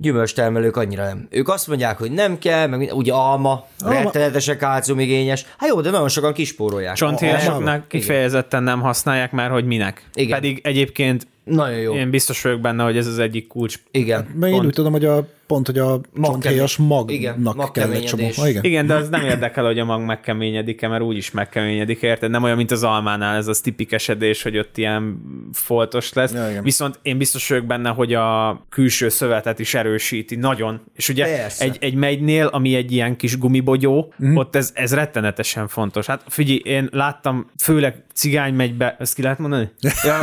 Gyümölcstermelők 0.00 0.76
annyira 0.76 1.04
nem. 1.04 1.26
Ők 1.30 1.48
azt 1.48 1.66
mondják, 1.68 1.98
hogy 1.98 2.10
nem 2.10 2.38
kell, 2.38 2.66
meg 2.66 2.78
minden- 2.78 2.96
ugye 2.96 3.12
alma, 3.12 3.66
rettenetesen 3.84 4.58
kálciumigényes. 4.58 5.46
Hát 5.58 5.68
jó, 5.68 5.80
de 5.80 5.90
nagyon 5.90 6.08
sokan 6.08 6.32
kispórolják. 6.32 6.94
Csonthéjasoknak 6.94 7.88
kifejezetten 7.88 8.62
nem 8.62 8.80
használják 8.80 9.32
már, 9.32 9.50
hogy 9.50 9.64
minek. 9.64 10.08
Igen. 10.14 10.40
Pedig 10.40 10.60
egyébként 10.64 11.26
Nagyon 11.44 11.78
jó. 11.78 11.94
én 11.94 12.10
biztos 12.10 12.42
vagyok 12.42 12.60
benne, 12.60 12.84
hogy 12.84 12.96
ez 12.96 13.06
az 13.06 13.18
egyik 13.18 13.46
kulcs. 13.46 13.78
Igen. 13.90 14.28
Meg 14.34 14.52
én 14.52 14.64
úgy 14.64 14.72
tudom, 14.74 14.92
hogy 14.92 15.04
a, 15.04 15.26
pont, 15.52 15.66
hogy 15.66 15.78
a 15.78 16.00
csonthéjas 16.22 16.78
Igen, 17.06 17.40
magnak 17.40 17.72
kell 17.72 17.90
egy 17.90 18.04
csomó. 18.04 18.28
Ah, 18.36 18.48
igen. 18.48 18.64
Igen, 18.64 18.86
de 18.86 18.94
az 18.94 19.08
nem 19.08 19.24
érdekel, 19.24 19.64
hogy 19.64 19.78
a 19.78 19.84
mag 19.84 20.04
megkeményedik-e, 20.04 20.88
mert 20.88 21.02
úgyis 21.02 21.30
megkeményedik, 21.30 22.02
érted? 22.02 22.30
Nem 22.30 22.42
olyan, 22.42 22.56
mint 22.56 22.70
az 22.70 22.82
almánál, 22.82 23.36
ez 23.36 23.46
az 23.46 23.60
tipikesedés, 23.60 24.42
hogy 24.42 24.58
ott 24.58 24.76
ilyen 24.78 25.22
foltos 25.52 26.12
lesz. 26.12 26.32
Ja, 26.32 26.50
igen. 26.50 26.62
Viszont 26.62 26.98
én 27.02 27.18
biztos 27.18 27.48
vagyok 27.48 27.64
benne, 27.64 27.90
hogy 27.90 28.14
a 28.14 28.60
külső 28.68 29.08
szövetet 29.08 29.58
is 29.58 29.74
erősíti 29.74 30.36
nagyon. 30.36 30.80
És 30.96 31.08
ugye 31.08 31.24
Persze. 31.24 31.64
egy, 31.64 31.76
egy 31.80 31.94
megynél, 31.94 32.46
ami 32.46 32.74
egy 32.74 32.92
ilyen 32.92 33.16
kis 33.16 33.38
gumibogyó, 33.38 34.12
mm. 34.24 34.36
ott 34.36 34.56
ez, 34.56 34.70
ez 34.74 34.94
rettenetesen 34.94 35.68
fontos. 35.68 36.06
Hát 36.06 36.22
figyelj, 36.26 36.60
én 36.64 36.88
láttam, 36.92 37.50
főleg 37.62 38.04
cigány 38.14 38.54
megybe, 38.54 38.96
ezt 38.98 39.14
ki 39.14 39.22
lehet 39.22 39.38
mondani? 39.38 39.70
ja, 40.04 40.18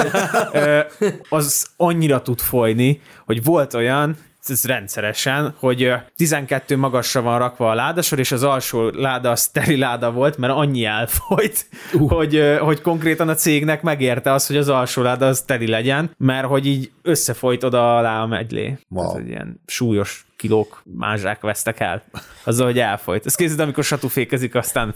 ö, 0.54 0.80
az 1.30 1.68
annyira 1.78 2.22
tud 2.22 2.40
folyni, 2.40 3.02
hogy 3.26 3.44
volt 3.44 3.74
olyan, 3.74 4.16
ez 4.50 4.66
rendszeresen, 4.66 5.54
hogy 5.60 5.84
ö, 5.84 5.94
12 6.16 6.78
magasra 6.78 7.22
van 7.22 7.38
rakva 7.38 7.70
a 7.70 7.74
ládasor, 7.74 8.20
és 8.20 8.32
az 8.32 8.44
alsó 8.44 8.90
láda 8.90 9.32
a 9.32 9.36
szteri 9.36 9.78
láda 9.78 10.12
volt, 10.12 10.38
mert 10.38 10.54
annyi 10.54 10.86
elfolyt, 10.86 11.66
uh. 11.94 12.12
hogy, 12.12 12.58
hogy 12.60 12.82
konkrétan 12.82 13.30
a 13.30 13.36
cégnek 13.36 13.82
megérte 13.82 14.32
az, 14.32 14.48
hogy 14.48 14.58
az 14.58 14.70
alsó 14.70 15.02
láda 15.02 15.28
az 15.28 15.42
teli 15.42 15.68
legyen, 15.68 16.12
mert 16.18 16.48
hogy 16.48 16.66
így 16.66 16.92
összefolyt 17.10 17.64
oda 17.64 17.98
alá 17.98 18.22
a 18.22 18.28
megylé. 18.28 18.78
Wow. 18.90 19.10
Ez 19.10 19.22
egy 19.22 19.28
ilyen 19.28 19.62
súlyos 19.66 20.26
kilók 20.36 20.82
mázsák 20.98 21.42
vesztek 21.42 21.80
el. 21.80 22.04
Azzal, 22.44 22.66
hogy 22.66 22.80
elfolyt. 22.80 23.26
Ez 23.26 23.36
készít, 23.36 23.60
amikor 23.60 23.84
satúfékezik, 23.84 24.56
aztán 24.56 24.96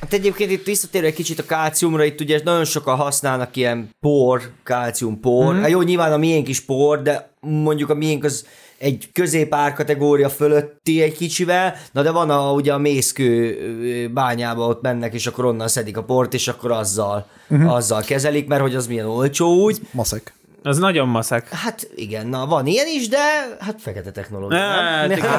Hát 0.00 0.12
egyébként 0.12 0.50
itt 0.50 0.66
visszatérve 0.66 1.06
egy 1.06 1.14
kicsit 1.14 1.38
a 1.38 1.44
kálciumra, 1.44 2.04
itt 2.04 2.20
ugye 2.20 2.40
nagyon 2.44 2.64
sokan 2.64 2.96
használnak 2.96 3.56
ilyen 3.56 3.90
por, 4.00 4.50
kálcium 4.62 5.20
por. 5.20 5.54
Mm. 5.54 5.60
Hát 5.60 5.70
jó, 5.70 5.82
nyilván 5.82 6.12
a 6.12 6.16
miénk 6.16 6.48
is 6.48 6.60
por, 6.60 7.02
de 7.02 7.30
mondjuk 7.40 7.90
a 7.90 7.94
miénk 7.94 8.24
az 8.24 8.46
egy 8.78 9.08
középár 9.12 9.72
kategória 9.72 10.28
fölötti 10.28 11.02
egy 11.02 11.16
kicsivel, 11.16 11.74
na 11.92 12.02
de 12.02 12.10
van 12.10 12.30
a, 12.30 12.52
ugye 12.52 12.72
a 12.72 12.78
mészkő 12.78 14.10
bányába 14.14 14.66
ott 14.66 14.82
mennek, 14.82 15.14
és 15.14 15.26
akkor 15.26 15.44
onnan 15.44 15.68
szedik 15.68 15.96
a 15.96 16.02
port, 16.02 16.34
és 16.34 16.48
akkor 16.48 16.70
azzal, 16.70 17.26
uh-huh. 17.48 17.74
azzal 17.74 18.02
kezelik, 18.02 18.48
mert 18.48 18.62
hogy 18.62 18.74
az 18.74 18.86
milyen 18.86 19.06
olcsó 19.06 19.62
úgy. 19.62 19.80
Maszek. 19.90 20.34
Az 20.62 20.78
nagyon 20.78 21.08
maszek. 21.08 21.48
Hát 21.48 21.88
igen, 21.94 22.26
na 22.26 22.46
van 22.46 22.66
ilyen 22.66 22.86
is, 22.86 23.08
de 23.08 23.18
hát 23.60 23.80
fekete 23.80 24.10
technológia. 24.10 24.58
Hát, 24.58 25.08
nem? 25.08 25.16
igen. 25.18 25.30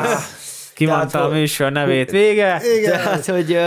Kimondta 0.73 1.23
a 1.23 1.29
műsor 1.29 1.71
nevét, 1.71 2.11
vége. 2.11 2.61
Tehát, 2.85 3.25
hogy, 3.25 3.57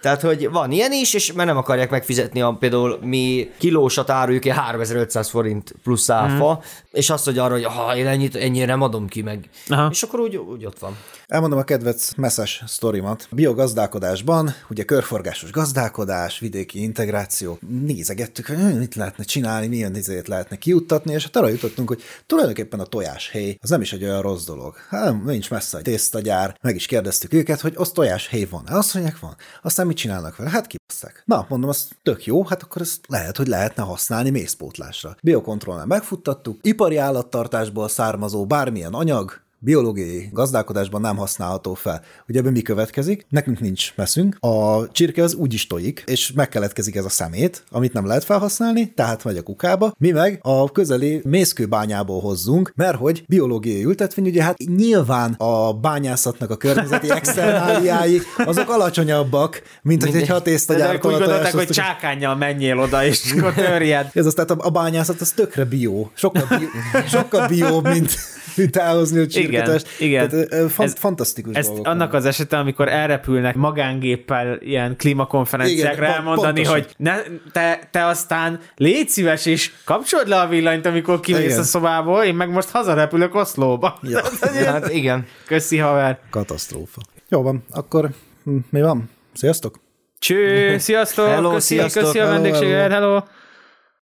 tehát, 0.00 0.20
hogy 0.20 0.50
van 0.50 0.72
ilyen 0.72 0.92
is, 0.92 1.14
és 1.14 1.32
mert 1.32 1.48
nem 1.48 1.56
akarják 1.56 1.90
megfizetni, 1.90 2.40
a, 2.40 2.56
például 2.60 2.98
mi 3.02 3.50
kilósat 3.58 4.10
áruljuk 4.10 4.44
ilyen 4.44 4.56
3500 4.56 5.28
forint 5.28 5.74
plusz 5.82 6.10
áfa, 6.10 6.52
mm. 6.52 6.88
és 6.92 7.10
azt 7.10 7.24
mondja 7.24 7.44
arra, 7.44 7.54
hogy 7.54 7.64
ha 7.64 7.96
én 7.96 8.06
ennyit, 8.06 8.36
ennyire 8.36 8.66
nem 8.66 8.82
adom 8.82 9.08
ki 9.08 9.22
meg. 9.22 9.48
Aha. 9.68 9.88
És 9.90 10.02
akkor 10.02 10.20
úgy, 10.20 10.36
úgy 10.36 10.66
ott 10.66 10.78
van. 10.78 10.96
Elmondom 11.26 11.58
a 11.58 11.62
kedvenc 11.62 12.14
messzes 12.14 12.62
sztorimat. 12.66 13.28
Biogazdálkodásban, 13.30 14.54
ugye 14.70 14.82
körforgásos 14.82 15.50
gazdálkodás, 15.50 16.38
vidéki 16.38 16.82
integráció, 16.82 17.58
nézegettük, 17.68 18.46
hogy 18.46 18.56
hm, 18.56 18.78
mit 18.78 18.94
lehetne 18.94 19.24
csinálni, 19.24 19.66
milyen 19.66 19.96
izét 19.96 20.28
lehetne 20.28 20.56
kiuttatni, 20.56 21.12
és 21.12 21.22
hát 21.22 21.36
arra 21.36 21.48
jutottunk, 21.48 21.88
hogy 21.88 22.02
tulajdonképpen 22.26 22.80
a 22.80 22.84
tojáshéj 22.84 23.56
az 23.60 23.70
nem 23.70 23.80
is 23.80 23.92
egy 23.92 24.04
olyan 24.04 24.22
rossz 24.22 24.44
dolog. 24.44 24.74
Hát 24.88 25.04
nem, 25.04 25.22
nincs 25.26 25.50
messze 25.50 25.76
egy 25.76 25.84
tésztagyár, 25.84 26.56
meg 26.60 26.74
is 26.74 26.86
kérdeztük 26.86 27.32
őket, 27.32 27.60
hogy 27.60 27.72
az 27.76 27.90
tojáshéj 27.90 28.44
van. 28.50 28.66
Azt 28.66 28.94
mondják, 28.94 29.18
van. 29.18 29.36
Aztán 29.62 29.87
mit 29.88 29.96
csinálnak 29.96 30.36
vele? 30.36 30.50
Hát 30.50 30.66
kibasszák. 30.66 31.22
Na, 31.24 31.46
mondom, 31.48 31.68
az 31.70 31.88
tök 32.02 32.24
jó, 32.24 32.44
hát 32.44 32.62
akkor 32.62 32.82
ezt 32.82 33.00
lehet, 33.08 33.36
hogy 33.36 33.46
lehetne 33.46 33.82
használni 33.82 34.30
mészpótlásra. 34.30 35.16
Biokontrollnál 35.22 35.86
megfuttattuk, 35.86 36.58
ipari 36.62 36.96
állattartásból 36.96 37.88
származó 37.88 38.46
bármilyen 38.46 38.94
anyag, 38.94 39.40
biológiai 39.58 40.28
gazdálkodásban 40.32 41.00
nem 41.00 41.16
használható 41.16 41.74
fel. 41.74 42.02
Ugye 42.28 42.38
ebben 42.38 42.52
mi 42.52 42.62
következik? 42.62 43.26
Nekünk 43.28 43.60
nincs 43.60 43.92
meszünk. 43.96 44.36
A 44.40 44.88
csirke 44.92 45.22
az 45.22 45.34
úgy 45.34 45.54
is 45.54 45.66
tojik, 45.66 46.02
és 46.06 46.32
megkeletkezik 46.32 46.96
ez 46.96 47.04
a 47.04 47.08
szemét, 47.08 47.64
amit 47.70 47.92
nem 47.92 48.06
lehet 48.06 48.24
felhasználni, 48.24 48.92
tehát 48.92 49.24
megy 49.24 49.36
a 49.36 49.42
kukába. 49.42 49.92
Mi 49.98 50.10
meg 50.10 50.38
a 50.42 50.72
közeli 50.72 51.20
mészkőbányából 51.24 52.20
hozzunk, 52.20 52.72
mert 52.76 52.96
hogy 52.96 53.24
biológiai 53.26 53.84
ültetvény, 53.84 54.26
ugye 54.26 54.42
hát 54.42 54.56
nyilván 54.76 55.32
a 55.32 55.72
bányászatnak 55.72 56.50
a 56.50 56.56
környezeti 56.56 57.10
externáliái 57.20 58.20
azok 58.44 58.70
alacsonyabbak, 58.70 59.62
mint 59.82 60.04
hogy 60.04 60.16
egy 60.16 60.26
De 60.26 60.32
hatésztagyár 60.32 60.94
ők 60.94 61.04
úgy 61.04 61.10
gondolták, 61.10 61.54
hogy 61.54 61.68
csákányjal 61.68 62.36
menjél 62.36 62.78
oda, 62.78 63.04
és 63.04 63.32
akkor 63.32 63.54
törjed. 63.54 64.10
ez 64.12 64.26
az, 64.26 64.34
tehát 64.34 64.50
a, 64.50 64.70
bányászat 64.70 65.20
az 65.20 65.30
tökre 65.30 65.64
bio. 65.64 66.08
Sokkal, 66.14 66.46
bio, 66.58 66.68
sokkal 67.16 67.48
bio, 67.48 67.80
mint, 67.80 68.16
mint 68.56 68.76
elhozni 68.76 69.20
a 69.20 69.26
csirketest. 69.50 70.00
igen. 70.00 70.28
Tehát, 70.28 70.70
fan, 70.70 70.86
Ez- 70.86 70.94
fantasztikus 70.98 71.54
Ez 71.56 71.66
dolgok. 71.66 71.86
annak 71.86 72.12
az 72.14 72.24
esete, 72.24 72.58
amikor 72.58 72.88
elrepülnek 72.88 73.54
magángéppel 73.54 74.58
ilyen 74.60 74.96
klímakonferenciákra 74.96 76.02
Igen, 76.04 76.14
elmondani, 76.16 76.62
pontosan. 76.62 76.72
hogy 76.72 76.94
ne, 76.96 77.16
te, 77.52 77.88
te 77.90 78.06
aztán 78.06 78.60
légy 78.76 79.08
szíves, 79.08 79.46
és 79.46 79.72
kapcsold 79.84 80.28
le 80.28 80.40
a 80.40 80.48
villanyt, 80.48 80.86
amikor 80.86 81.20
kimész 81.20 81.44
Igen. 81.44 81.58
a 81.58 81.62
szobából, 81.62 82.22
én 82.22 82.34
meg 82.34 82.50
most 82.50 82.68
hazarepülök 82.70 83.34
Oszlóba. 83.34 83.98
Ja. 84.02 84.20
Hát 84.66 84.92
igen. 84.92 85.26
Köszi, 85.46 85.76
haver. 85.78 86.18
Katasztrófa. 86.30 87.00
Jó 87.28 87.42
van, 87.42 87.64
akkor 87.70 88.08
hm, 88.44 88.56
mi 88.70 88.80
van? 88.82 89.10
Sziasztok! 89.34 89.80
Cső, 90.18 90.78
sziasztok, 90.78 91.26
Hello, 91.26 91.50
köszi, 91.52 91.74
sziasztok, 91.74 92.02
köszi 92.02 92.18
a 92.18 92.24
hello, 92.26 92.34
vendégséget, 92.34 92.92
hello. 92.92 93.20